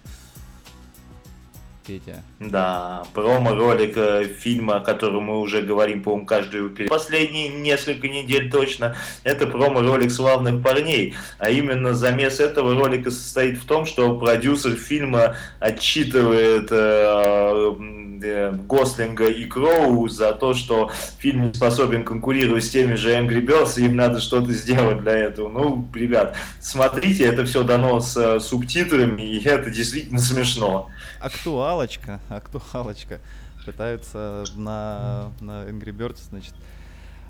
Петя. 1.86 2.22
Да, 2.38 3.04
промо-ролик 3.14 3.96
э, 3.96 4.24
фильма, 4.24 4.76
о 4.76 4.80
котором 4.80 5.24
мы 5.24 5.40
уже 5.40 5.62
говорим, 5.62 6.02
по-моему, 6.02 6.26
каждую 6.26 6.70
перед... 6.70 6.88
последние 6.88 7.48
несколько 7.48 8.08
недель 8.08 8.50
точно, 8.50 8.96
это 9.24 9.46
промо-ролик 9.46 10.10
«Славных 10.10 10.62
парней». 10.62 11.14
А 11.38 11.50
именно 11.50 11.94
замес 11.94 12.40
этого 12.40 12.74
ролика 12.74 13.10
состоит 13.10 13.58
в 13.58 13.64
том, 13.64 13.86
что 13.86 14.18
продюсер 14.18 14.76
фильма 14.76 15.36
отчитывает 15.60 16.68
э, 16.70 17.74
э, 18.22 18.52
Гослинга 18.52 19.26
и 19.26 19.44
Кроу 19.44 20.08
за 20.08 20.32
то, 20.32 20.54
что 20.54 20.90
фильм 21.18 21.48
не 21.48 21.54
способен 21.54 22.04
конкурировать 22.04 22.64
с 22.64 22.70
теми 22.70 22.94
же 22.94 23.12
Angry 23.12 23.44
Birds, 23.44 23.80
и 23.80 23.84
им 23.86 23.96
надо 23.96 24.20
что-то 24.20 24.52
сделать 24.52 25.00
для 25.02 25.14
этого. 25.14 25.48
Ну, 25.48 25.88
ребят, 25.94 26.36
смотрите, 26.60 27.24
это 27.24 27.44
все 27.44 27.62
дано 27.64 28.00
с 28.00 28.16
э, 28.16 28.40
субтитрами, 28.40 29.22
и 29.22 29.44
это 29.44 29.70
действительно 29.70 30.20
смешно. 30.20 30.88
Актуалочка, 31.22 32.20
актуалочка. 32.28 33.20
Пытаются 33.64 34.44
на, 34.56 35.30
на 35.40 35.68
Angry 35.68 35.96
Birds, 35.96 36.18
значит, 36.28 36.52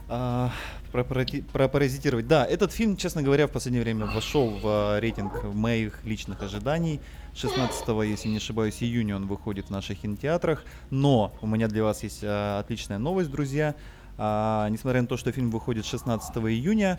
а, 0.08 0.50
пропаразитировать. 0.92 2.26
Да, 2.26 2.46
этот 2.46 2.72
фильм, 2.72 2.96
честно 2.96 3.22
говоря, 3.22 3.46
в 3.46 3.50
последнее 3.50 3.82
время 3.82 4.06
вошел 4.06 4.48
в 4.48 4.62
а, 4.64 4.98
рейтинг 4.98 5.44
моих 5.44 6.02
личных 6.04 6.42
ожиданий. 6.42 7.02
16, 7.34 7.88
если 8.08 8.28
не 8.28 8.38
ошибаюсь, 8.38 8.82
июня 8.82 9.16
он 9.16 9.26
выходит 9.26 9.66
в 9.66 9.70
наших 9.70 10.00
кинотеатрах. 10.00 10.64
Но 10.88 11.34
у 11.42 11.46
меня 11.46 11.68
для 11.68 11.84
вас 11.84 12.02
есть 12.02 12.20
а, 12.22 12.60
отличная 12.60 12.98
новость, 12.98 13.30
друзья. 13.30 13.74
А, 14.16 14.70
несмотря 14.70 15.02
на 15.02 15.06
то, 15.06 15.18
что 15.18 15.32
фильм 15.32 15.50
выходит 15.50 15.84
16 15.84 16.34
июня, 16.36 16.98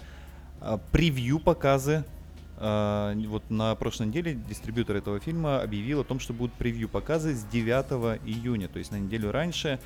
превью 0.92 1.40
показы 1.40 2.06
вот 2.64 3.50
на 3.50 3.76
прошлой 3.76 4.08
неделе 4.08 4.36
дистрибьютор 4.36 4.96
этого 4.96 5.20
фильма 5.20 5.62
объявил 5.62 6.02
о 6.02 6.04
том, 6.04 6.20
что 6.20 6.34
будут 6.34 6.54
превью 6.54 6.88
показы 6.88 7.36
с 7.36 7.44
9 7.44 8.22
июня, 8.26 8.70
то 8.70 8.80
есть 8.80 8.92
на 8.92 8.98
неделю 8.98 9.32
раньше. 9.32 9.80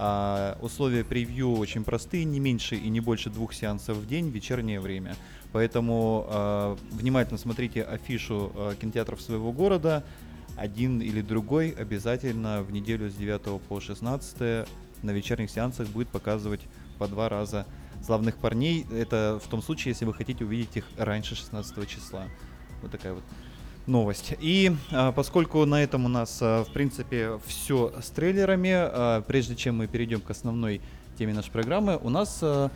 А, 0.00 0.56
условия 0.60 1.02
превью 1.02 1.56
очень 1.56 1.82
простые, 1.82 2.24
не 2.24 2.38
меньше 2.38 2.76
и 2.76 2.88
не 2.88 3.00
больше 3.00 3.30
двух 3.30 3.52
сеансов 3.52 3.96
в 3.96 4.06
день 4.06 4.30
в 4.30 4.32
вечернее 4.32 4.78
время. 4.78 5.16
Поэтому 5.52 6.26
а, 6.28 6.78
внимательно 6.92 7.36
смотрите 7.36 7.82
афишу 7.82 8.52
а, 8.54 8.74
кинотеатров 8.76 9.20
своего 9.20 9.50
города. 9.50 10.04
Один 10.56 11.00
или 11.00 11.20
другой 11.20 11.70
обязательно 11.70 12.62
в 12.62 12.70
неделю 12.70 13.10
с 13.10 13.14
9 13.14 13.60
по 13.62 13.80
16 13.80 14.68
на 15.02 15.10
вечерних 15.10 15.50
сеансах 15.50 15.88
будет 15.88 16.08
показывать 16.08 16.60
по 16.98 17.08
два 17.08 17.28
раза 17.28 17.66
славных 18.04 18.36
парней. 18.36 18.86
Это 18.92 19.40
в 19.44 19.48
том 19.48 19.62
случае, 19.62 19.92
если 19.92 20.04
вы 20.04 20.14
хотите 20.14 20.44
увидеть 20.44 20.76
их 20.76 20.84
раньше 20.96 21.34
16 21.34 21.88
числа. 21.88 22.24
Вот 22.82 22.90
такая 22.90 23.14
вот 23.14 23.22
новость. 23.86 24.34
И 24.40 24.74
а, 24.92 25.12
поскольку 25.12 25.64
на 25.64 25.82
этом 25.82 26.04
у 26.04 26.08
нас, 26.08 26.38
а, 26.42 26.64
в 26.64 26.72
принципе, 26.72 27.38
все 27.46 27.92
с 28.02 28.10
трейлерами, 28.10 28.70
а, 28.74 29.22
прежде 29.22 29.56
чем 29.56 29.78
мы 29.78 29.86
перейдем 29.86 30.20
к 30.20 30.30
основной 30.30 30.80
теме 31.18 31.32
нашей 31.34 31.50
программы, 31.50 31.98
у 32.00 32.10
нас, 32.10 32.38
а, 32.42 32.70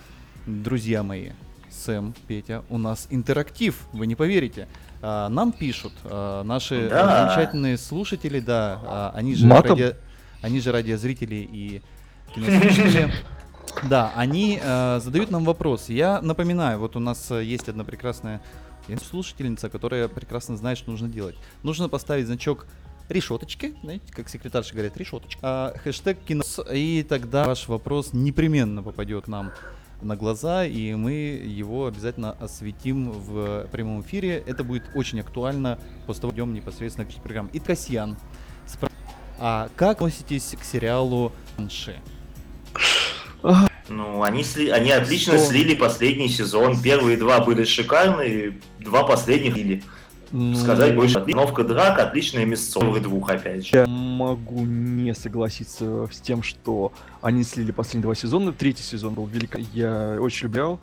друзья 0.46 1.02
мои, 1.02 1.30
Сэм, 1.70 2.14
Петя, 2.26 2.64
у 2.68 2.76
нас 2.78 3.06
интерактив, 3.10 3.78
вы 3.92 4.06
не 4.06 4.14
поверите. 4.14 4.68
А, 5.02 5.28
нам 5.28 5.52
пишут 5.52 5.92
а, 6.04 6.42
наши 6.44 6.88
Да. 6.88 7.26
замечательные 7.28 7.78
слушатели, 7.78 8.40
да, 8.40 8.80
а, 8.84 9.12
они 9.14 9.34
же 9.34 9.46
Матом? 9.46 9.78
ради- 9.78 9.96
они 10.42 10.60
же 10.60 10.72
радиозрители 10.72 11.36
и 11.50 11.82
кинослушатели. 12.34 13.12
Да, 13.88 14.12
они 14.16 14.60
э, 14.62 15.00
задают 15.02 15.30
нам 15.30 15.44
вопрос. 15.44 15.88
Я 15.88 16.20
напоминаю, 16.22 16.78
вот 16.78 16.96
у 16.96 17.00
нас 17.00 17.30
э, 17.30 17.42
есть 17.44 17.68
одна 17.68 17.84
прекрасная 17.84 18.40
слушательница, 19.08 19.68
которая 19.68 20.08
прекрасно 20.08 20.56
знает, 20.56 20.78
что 20.78 20.90
нужно 20.90 21.08
делать. 21.08 21.36
Нужно 21.62 21.88
поставить 21.88 22.26
значок 22.26 22.66
решеточки, 23.08 23.74
знаете, 23.82 24.04
как 24.12 24.28
секретарши 24.28 24.72
говорят, 24.72 24.96
решеточка. 24.96 25.40
А, 25.42 25.74
хэштег 25.82 26.18
кино, 26.24 26.42
и 26.72 27.04
тогда 27.08 27.44
ваш 27.44 27.68
вопрос 27.68 28.12
непременно 28.12 28.82
попадет 28.82 29.24
к 29.24 29.28
нам 29.28 29.52
на 30.00 30.16
глаза, 30.16 30.64
и 30.64 30.94
мы 30.94 31.12
его 31.12 31.86
обязательно 31.86 32.32
осветим 32.32 33.12
в 33.12 33.66
прямом 33.70 34.02
эфире. 34.02 34.42
Это 34.46 34.64
будет 34.64 34.84
очень 34.94 35.20
актуально 35.20 35.78
после 36.06 36.22
того, 36.22 36.32
идем 36.32 36.54
непосредственно 36.54 37.06
к 37.06 37.14
программе. 37.22 37.50
И 37.52 37.60
Касьян, 37.60 38.16
спра- 38.66 38.90
а 39.38 39.68
как 39.76 39.96
относитесь 39.98 40.56
к 40.58 40.64
сериалу 40.64 41.32
«Анши»? 41.56 42.00
Ну, 43.88 44.22
они, 44.22 44.42
сли- 44.42 44.70
они 44.70 44.90
отлично 44.90 45.36
Что? 45.36 45.46
слили 45.46 45.74
последний 45.74 46.28
сезон. 46.28 46.80
Первые 46.80 47.16
два 47.16 47.40
были 47.40 47.64
шикарные, 47.64 48.58
два 48.78 49.02
последних 49.04 49.54
слили. 49.54 49.82
ну... 50.30 50.54
сказать 50.54 50.94
больше. 50.94 51.18
Остановка 51.18 51.64
драк, 51.64 51.98
отличная 51.98 52.44
мясцовых 52.44 53.02
двух, 53.02 53.28
опять 53.28 53.66
же. 53.66 53.76
Я 53.76 53.86
могу 53.86 54.64
не 54.64 55.14
согласиться 55.14 56.08
с 56.10 56.20
тем, 56.20 56.42
что 56.42 56.92
они 57.20 57.42
слили 57.42 57.72
последние 57.72 58.04
два 58.04 58.14
сезона. 58.14 58.52
Третий 58.52 58.82
сезон 58.82 59.14
был 59.14 59.26
великолепный. 59.26 59.78
Я 59.78 60.16
очень 60.20 60.48
любил. 60.48 60.80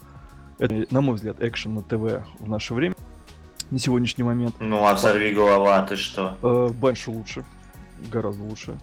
Это, 0.59 0.85
на 0.91 1.01
мой 1.01 1.15
взгляд, 1.15 1.41
экшен 1.41 1.73
на 1.75 1.81
ТВ 1.81 2.25
в 2.39 2.49
наше 2.49 2.73
время. 2.73 2.95
На 3.71 3.79
сегодняшний 3.79 4.23
момент. 4.23 4.55
Ну, 4.59 4.85
а 4.85 4.97
сорви 4.97 5.31
голова, 5.31 5.81
ты 5.83 5.95
что? 5.95 6.37
Э, 6.41 6.69
Беншу 6.73 7.11
лучше. 7.11 7.45
Гораздо 8.11 8.43
лучше. 8.43 8.77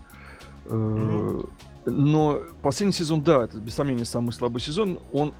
Mm-hmm. 0.64 1.51
Но 1.87 2.43
последний 2.62 2.93
сезон, 2.93 3.22
да, 3.22 3.45
это 3.45 3.59
без 3.59 3.74
сомнения 3.74 4.05
самый 4.05 4.32
слабый 4.32 4.61
сезон. 4.61 4.99
Он 5.12 5.32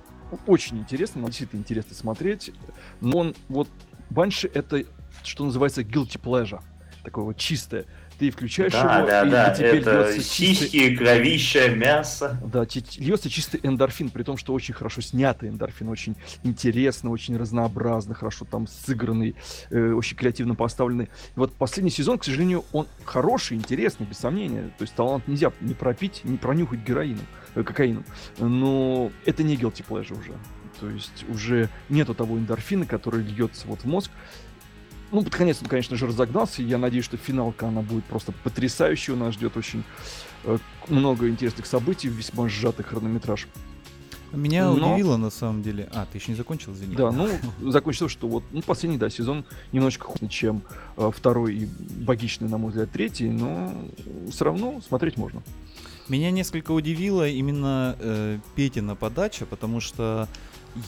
очень 0.47 0.78
интересный, 0.78 1.24
действительно 1.24 1.61
интересно 1.61 1.94
смотреть. 1.94 2.53
Но 3.01 3.18
он 3.18 3.34
вот 3.49 3.68
Банши 4.11 4.51
это 4.53 4.84
что 5.22 5.44
называется 5.44 5.82
guilty 5.82 6.20
pleasure. 6.20 6.62
Такое 7.03 7.24
вот 7.24 7.36
чистое. 7.36 7.84
Ты 8.18 8.30
включаешь 8.30 8.72
да, 8.72 8.98
его, 8.98 9.06
да, 9.06 9.26
и 9.26 9.30
да. 9.30 9.50
тебе 9.54 9.78
это 9.78 10.04
льется 10.04 10.22
сиськи, 10.22 10.64
чистый... 10.64 10.96
кровища, 10.96 11.68
мясо. 11.68 12.38
Да, 12.44 12.66
льется 12.96 13.28
чистый 13.28 13.60
эндорфин, 13.62 14.08
при 14.10 14.22
том, 14.22 14.38
что 14.38 14.54
очень 14.54 14.72
хорошо 14.72 15.02
снятый 15.02 15.50
эндорфин, 15.50 15.88
очень 15.88 16.16
интересно, 16.42 17.10
очень 17.10 17.36
разнообразно, 17.36 18.14
хорошо 18.14 18.46
там 18.50 18.66
сыгранный, 18.66 19.36
э, 19.70 19.92
очень 19.92 20.16
креативно 20.16 20.54
поставленный. 20.54 21.04
И 21.04 21.38
вот 21.38 21.52
последний 21.52 21.90
сезон, 21.90 22.18
к 22.18 22.24
сожалению, 22.24 22.64
он 22.72 22.86
хороший, 23.04 23.58
интересный, 23.58 24.06
без 24.06 24.18
сомнения. 24.18 24.70
То 24.78 24.82
есть 24.82 24.94
талант 24.94 25.28
нельзя 25.28 25.52
не 25.60 25.74
пропить, 25.74 26.22
не 26.24 26.38
пронюхать 26.38 26.80
героином, 26.80 27.26
э, 27.54 27.62
кокаином. 27.62 28.04
Но 28.38 29.10
это 29.26 29.42
не 29.42 29.56
guilty 29.56 29.84
pleasure 29.86 30.18
уже. 30.18 30.32
То 30.80 30.90
есть 30.90 31.24
уже 31.28 31.68
нету 31.88 32.14
того 32.14 32.36
эндорфина, 32.36 32.86
который 32.86 33.22
льется 33.22 33.66
вот 33.66 33.80
в 33.80 33.84
мозг. 33.86 34.10
Ну, 35.12 35.22
под 35.22 35.34
конец 35.34 35.59
он, 35.62 35.68
конечно 35.68 35.96
же, 35.96 36.07
разогнался. 36.07 36.62
Я 36.62 36.78
надеюсь, 36.78 37.04
что 37.04 37.16
финалка, 37.16 37.68
она 37.68 37.82
будет 37.82 38.04
просто 38.04 38.32
потрясающей. 38.32 39.12
У 39.12 39.16
нас 39.16 39.34
ждет 39.34 39.57
очень 39.57 39.84
э, 40.44 40.59
много 40.88 41.28
интересных 41.28 41.66
событий, 41.66 42.09
весьма 42.09 42.48
сжатый 42.48 42.84
хронометраж. 42.84 43.46
Меня 44.32 44.70
Но... 44.70 44.92
удивило 44.92 45.16
на 45.16 45.30
самом 45.30 45.62
деле. 45.62 45.88
А, 45.94 46.07
ты 46.11 46.18
еще 46.18 46.32
не 46.32 46.36
закончил, 46.36 46.72
извини. 46.72 46.96
Да, 46.96 47.11
ну, 47.12 47.28
закончил, 47.70 48.09
что 48.09 48.28
вот 48.28 48.42
ну, 48.52 48.62
последний, 48.62 48.98
да, 48.98 49.09
сезон 49.09 49.44
немножко 49.72 50.07
хуже, 50.07 50.28
чем 50.28 50.62
э, 50.96 51.11
второй 51.14 51.54
и 51.54 51.68
богичный, 52.04 52.48
на 52.48 52.59
мой 52.59 52.70
взгляд, 52.70 52.90
третий, 52.90 53.28
но 53.28 53.72
все 54.30 54.44
равно 54.44 54.80
смотреть 54.86 55.16
можно. 55.16 55.42
Меня 56.09 56.30
несколько 56.30 56.72
удивило 56.72 57.28
именно 57.28 57.96
э, 57.98 58.38
Петина 58.54 58.94
подача, 58.94 59.46
потому 59.46 59.80
что 59.80 60.28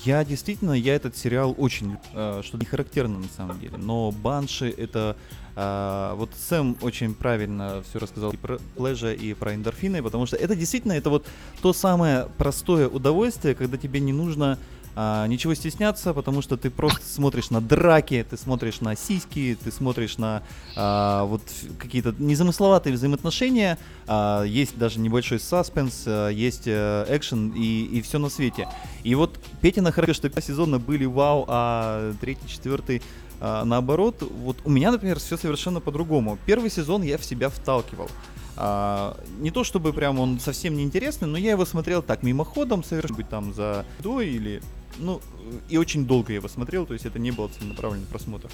я 0.05 0.24
действительно, 0.24 0.72
я 0.72 0.95
этот 0.95 1.16
сериал 1.16 1.55
очень, 1.59 1.97
э, 2.14 2.43
что 2.45 2.59
не 2.59 2.64
характерно 2.64 3.18
на 3.18 3.28
самом 3.28 3.59
деле, 3.61 3.76
но 3.76 4.12
Банши 4.12 4.68
это, 4.70 5.16
э, 5.57 6.12
вот 6.16 6.30
Сэм 6.34 6.76
очень 6.82 7.14
правильно 7.14 7.82
все 7.89 7.99
рассказал 7.99 8.32
и 8.32 8.36
про 8.36 8.59
плежа, 8.76 9.12
и 9.12 9.34
про 9.34 9.55
эндорфины, 9.55 10.03
потому 10.03 10.26
что 10.26 10.36
это 10.36 10.55
действительно, 10.55 10.93
это 10.93 11.11
вот 11.11 11.26
то 11.62 11.72
самое 11.72 12.28
простое 12.39 12.89
удовольствие, 12.89 13.55
когда 13.55 13.76
тебе 13.76 14.01
не 14.01 14.12
нужно 14.12 14.59
а, 14.95 15.26
ничего 15.26 15.55
стесняться, 15.55 16.14
потому 16.14 16.43
что 16.43 16.57
ты 16.57 16.70
просто 16.70 17.07
смотришь 17.07 17.51
на 17.51 17.61
драки, 17.61 18.24
ты 18.28 18.36
смотришь 18.36 18.80
на 18.80 18.97
сиськи, 18.97 19.57
ты 19.62 19.70
смотришь 19.70 20.18
на 20.18 20.43
а, 20.76 21.24
вот 21.24 21.43
какие-то 21.78 22.14
незамысловатые 22.18 22.95
взаимоотношения, 22.95 23.78
а, 24.07 24.43
есть 24.45 24.76
даже 24.78 25.01
небольшой 25.01 25.41
саспенс, 25.41 26.05
а, 26.07 26.28
есть 26.28 26.64
а, 26.66 27.05
экшен 27.09 27.53
и, 27.57 27.84
и 27.84 28.03
все 28.03 28.18
на 28.18 28.28
свете. 28.28 28.68
И 29.05 29.14
вот 29.14 29.39
Петина 29.61 29.93
характер, 29.93 30.14
что 30.14 30.30
два 30.30 30.43
сезона 30.43 30.78
были 30.78 31.05
вау, 31.05 31.45
а 31.49 32.12
третий, 32.20 32.49
четвертый 32.49 33.03
а, 33.41 33.64
наоборот. 33.64 34.22
Вот 34.22 34.59
у 34.64 34.70
меня, 34.70 34.91
например, 34.91 35.18
все 35.18 35.36
совершенно 35.36 35.80
по-другому. 35.80 36.39
Первый 36.47 36.70
сезон 36.70 37.03
я 37.03 37.18
в 37.18 37.24
себя 37.24 37.49
вталкивал. 37.49 38.09
А, 38.57 39.16
не 39.39 39.51
то 39.51 39.62
чтобы 39.62 39.93
прям 39.93 40.18
он 40.18 40.41
совсем 40.41 40.76
неинтересный, 40.76 41.28
но 41.28 41.39
я 41.39 41.53
его 41.53 41.64
смотрел 41.64 42.03
так 42.03 42.22
мимоходом, 42.22 42.82
совершенно 42.82 43.16
быть 43.16 43.28
там 43.28 43.55
за 43.55 43.84
до 44.01 44.20
или 44.20 44.61
ну, 44.99 45.20
и 45.68 45.76
очень 45.76 46.07
долго 46.07 46.32
я 46.32 46.36
его 46.36 46.49
смотрел, 46.49 46.86
то 46.86 46.92
есть 46.92 47.07
это 47.07 47.18
не 47.18 47.30
был 47.30 47.49
целенаправленный 47.49 48.07
просмотр. 48.07 48.51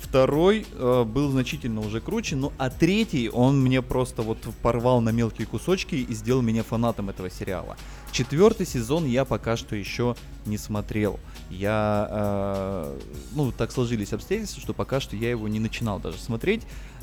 Второй 0.00 0.66
э, 0.72 1.04
был 1.04 1.30
значительно 1.30 1.80
уже 1.80 2.00
круче, 2.00 2.34
ну 2.34 2.52
а 2.58 2.70
третий, 2.70 3.28
он 3.28 3.62
мне 3.62 3.82
просто 3.82 4.22
вот 4.22 4.38
порвал 4.60 5.00
на 5.00 5.10
мелкие 5.10 5.46
кусочки 5.46 5.94
и 5.94 6.12
сделал 6.12 6.42
меня 6.42 6.64
фанатом 6.64 7.08
этого 7.08 7.30
сериала. 7.30 7.76
Четвертый 8.10 8.66
сезон 8.66 9.06
я 9.06 9.24
пока 9.24 9.56
что 9.56 9.76
еще 9.76 10.16
не 10.44 10.58
смотрел. 10.58 11.20
Я, 11.50 12.08
э, 12.10 12.98
ну, 13.34 13.52
так 13.52 13.70
сложились 13.70 14.12
обстоятельства, 14.12 14.60
что 14.60 14.74
пока 14.74 15.00
что 15.00 15.14
я 15.14 15.30
его 15.30 15.46
не 15.46 15.60
начинал 15.60 16.00
даже 16.00 16.18
смотреть. 16.18 16.62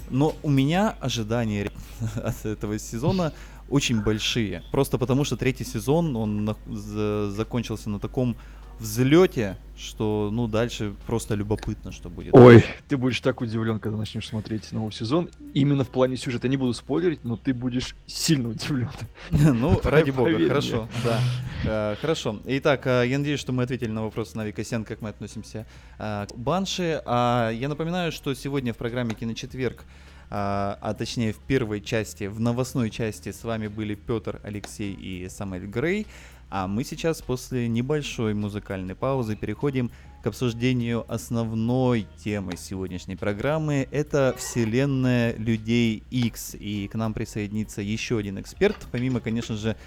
Но 0.09 0.35
у 0.43 0.49
меня 0.49 0.95
ожидания 0.99 1.71
от 2.15 2.45
этого 2.45 2.77
сезона 2.79 3.33
очень 3.69 4.01
большие. 4.01 4.63
Просто 4.71 4.97
потому 4.97 5.23
что 5.23 5.37
третий 5.37 5.63
сезон, 5.63 6.15
он 6.15 6.45
на, 6.45 6.57
за, 6.67 7.31
закончился 7.31 7.89
на 7.89 7.99
таком 7.99 8.35
взлете, 8.79 9.57
что, 9.77 10.29
ну, 10.31 10.47
дальше 10.47 10.93
просто 11.05 11.35
любопытно, 11.35 11.91
что 11.91 12.09
будет. 12.09 12.33
Ой, 12.33 12.63
ты 12.87 12.97
будешь 12.97 13.19
так 13.21 13.41
удивлен, 13.41 13.79
когда 13.79 13.97
начнешь 13.97 14.27
смотреть 14.27 14.71
новый 14.71 14.91
сезон. 14.91 15.29
Именно 15.53 15.83
в 15.83 15.89
плане 15.89 16.17
сюжета 16.17 16.47
не 16.47 16.57
буду 16.57 16.73
спойлерить, 16.73 17.23
но 17.23 17.37
ты 17.37 17.53
будешь 17.53 17.95
сильно 18.05 18.49
удивлен. 18.49 18.89
Ну, 19.31 19.79
ради 19.83 20.11
бога, 20.11 20.47
хорошо, 20.47 20.87
да. 21.03 21.19
Э, 21.65 21.95
хорошо. 21.99 22.39
Итак, 22.45 22.87
э, 22.87 23.03
я 23.07 23.17
надеюсь, 23.17 23.39
что 23.39 23.51
мы 23.51 23.63
ответили 23.63 23.89
на 23.89 24.01
вопрос 24.01 24.33
Нави 24.33 24.53
Косян, 24.53 24.85
как 24.85 25.01
мы 25.01 25.09
относимся 25.09 25.65
э, 25.97 26.25
к 26.29 26.35
Банши. 26.37 27.01
А 27.05 27.51
я 27.51 27.67
напоминаю, 27.67 28.13
что 28.13 28.33
сегодня 28.33 28.73
в 28.73 28.77
программе 28.77 29.13
«Киночетверг» 29.13 29.83
а, 30.31 30.77
а 30.81 30.93
точнее 30.93 31.33
в 31.33 31.39
первой 31.39 31.81
части, 31.81 32.25
в 32.25 32.39
новостной 32.39 32.89
части 32.89 33.31
с 33.31 33.43
вами 33.43 33.67
были 33.67 33.95
Петр, 33.95 34.39
Алексей 34.43 34.93
и 34.93 35.27
Самуэль 35.27 35.65
Грей. 35.65 36.05
А 36.49 36.67
мы 36.67 36.83
сейчас 36.83 37.21
после 37.21 37.67
небольшой 37.67 38.33
музыкальной 38.33 38.95
паузы 38.95 39.35
переходим 39.35 39.91
к 40.23 40.27
обсуждению 40.27 41.05
основной 41.07 42.07
темы 42.23 42.57
сегодняшней 42.57 43.15
программы. 43.15 43.87
Это 43.91 44.35
вселенная 44.37 45.35
людей 45.37 46.03
X. 46.09 46.55
И 46.59 46.87
к 46.87 46.95
нам 46.95 47.13
присоединится 47.13 47.81
еще 47.81 48.17
один 48.17 48.39
эксперт, 48.39 48.75
помимо, 48.91 49.19
конечно 49.19 49.55
же, 49.55 49.77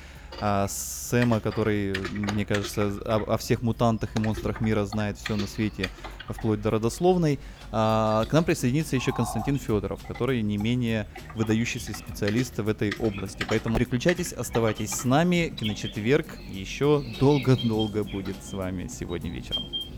а, 0.41 0.67
Сэма, 0.69 1.41
который, 1.41 1.95
мне 2.13 2.47
кажется, 2.47 2.93
о, 3.05 3.35
о 3.35 3.39
всех 3.39 3.61
мутантах 3.63 4.17
и 4.17 4.21
монстрах 4.21 4.61
мира 4.61 4.85
знает 4.85 5.19
все 5.19 5.37
на 5.37 5.47
свете, 5.47 5.89
вплоть 6.29 6.63
до 6.63 6.71
родословной. 6.71 7.39
А, 7.73 8.27
к 8.27 8.33
нам 8.33 8.45
присоединится 8.45 8.97
еще 8.97 9.13
Константин 9.13 9.59
Федоров, 9.59 10.05
который 10.07 10.43
не 10.43 10.59
менее 10.59 11.07
выдающийся 11.35 11.95
специалист 11.95 12.59
в 12.59 12.69
этой 12.69 12.93
области. 12.99 13.47
Поэтому 13.49 13.77
переключайтесь, 13.79 14.33
оставайтесь 14.33 14.91
с 14.91 15.05
нами. 15.05 15.53
Киночетверг 15.59 16.27
еще 16.51 17.03
долго-долго 17.19 18.05
будет 18.05 18.37
с 18.45 18.53
вами 18.53 18.89
сегодня 18.89 19.31
вечером. 19.31 19.92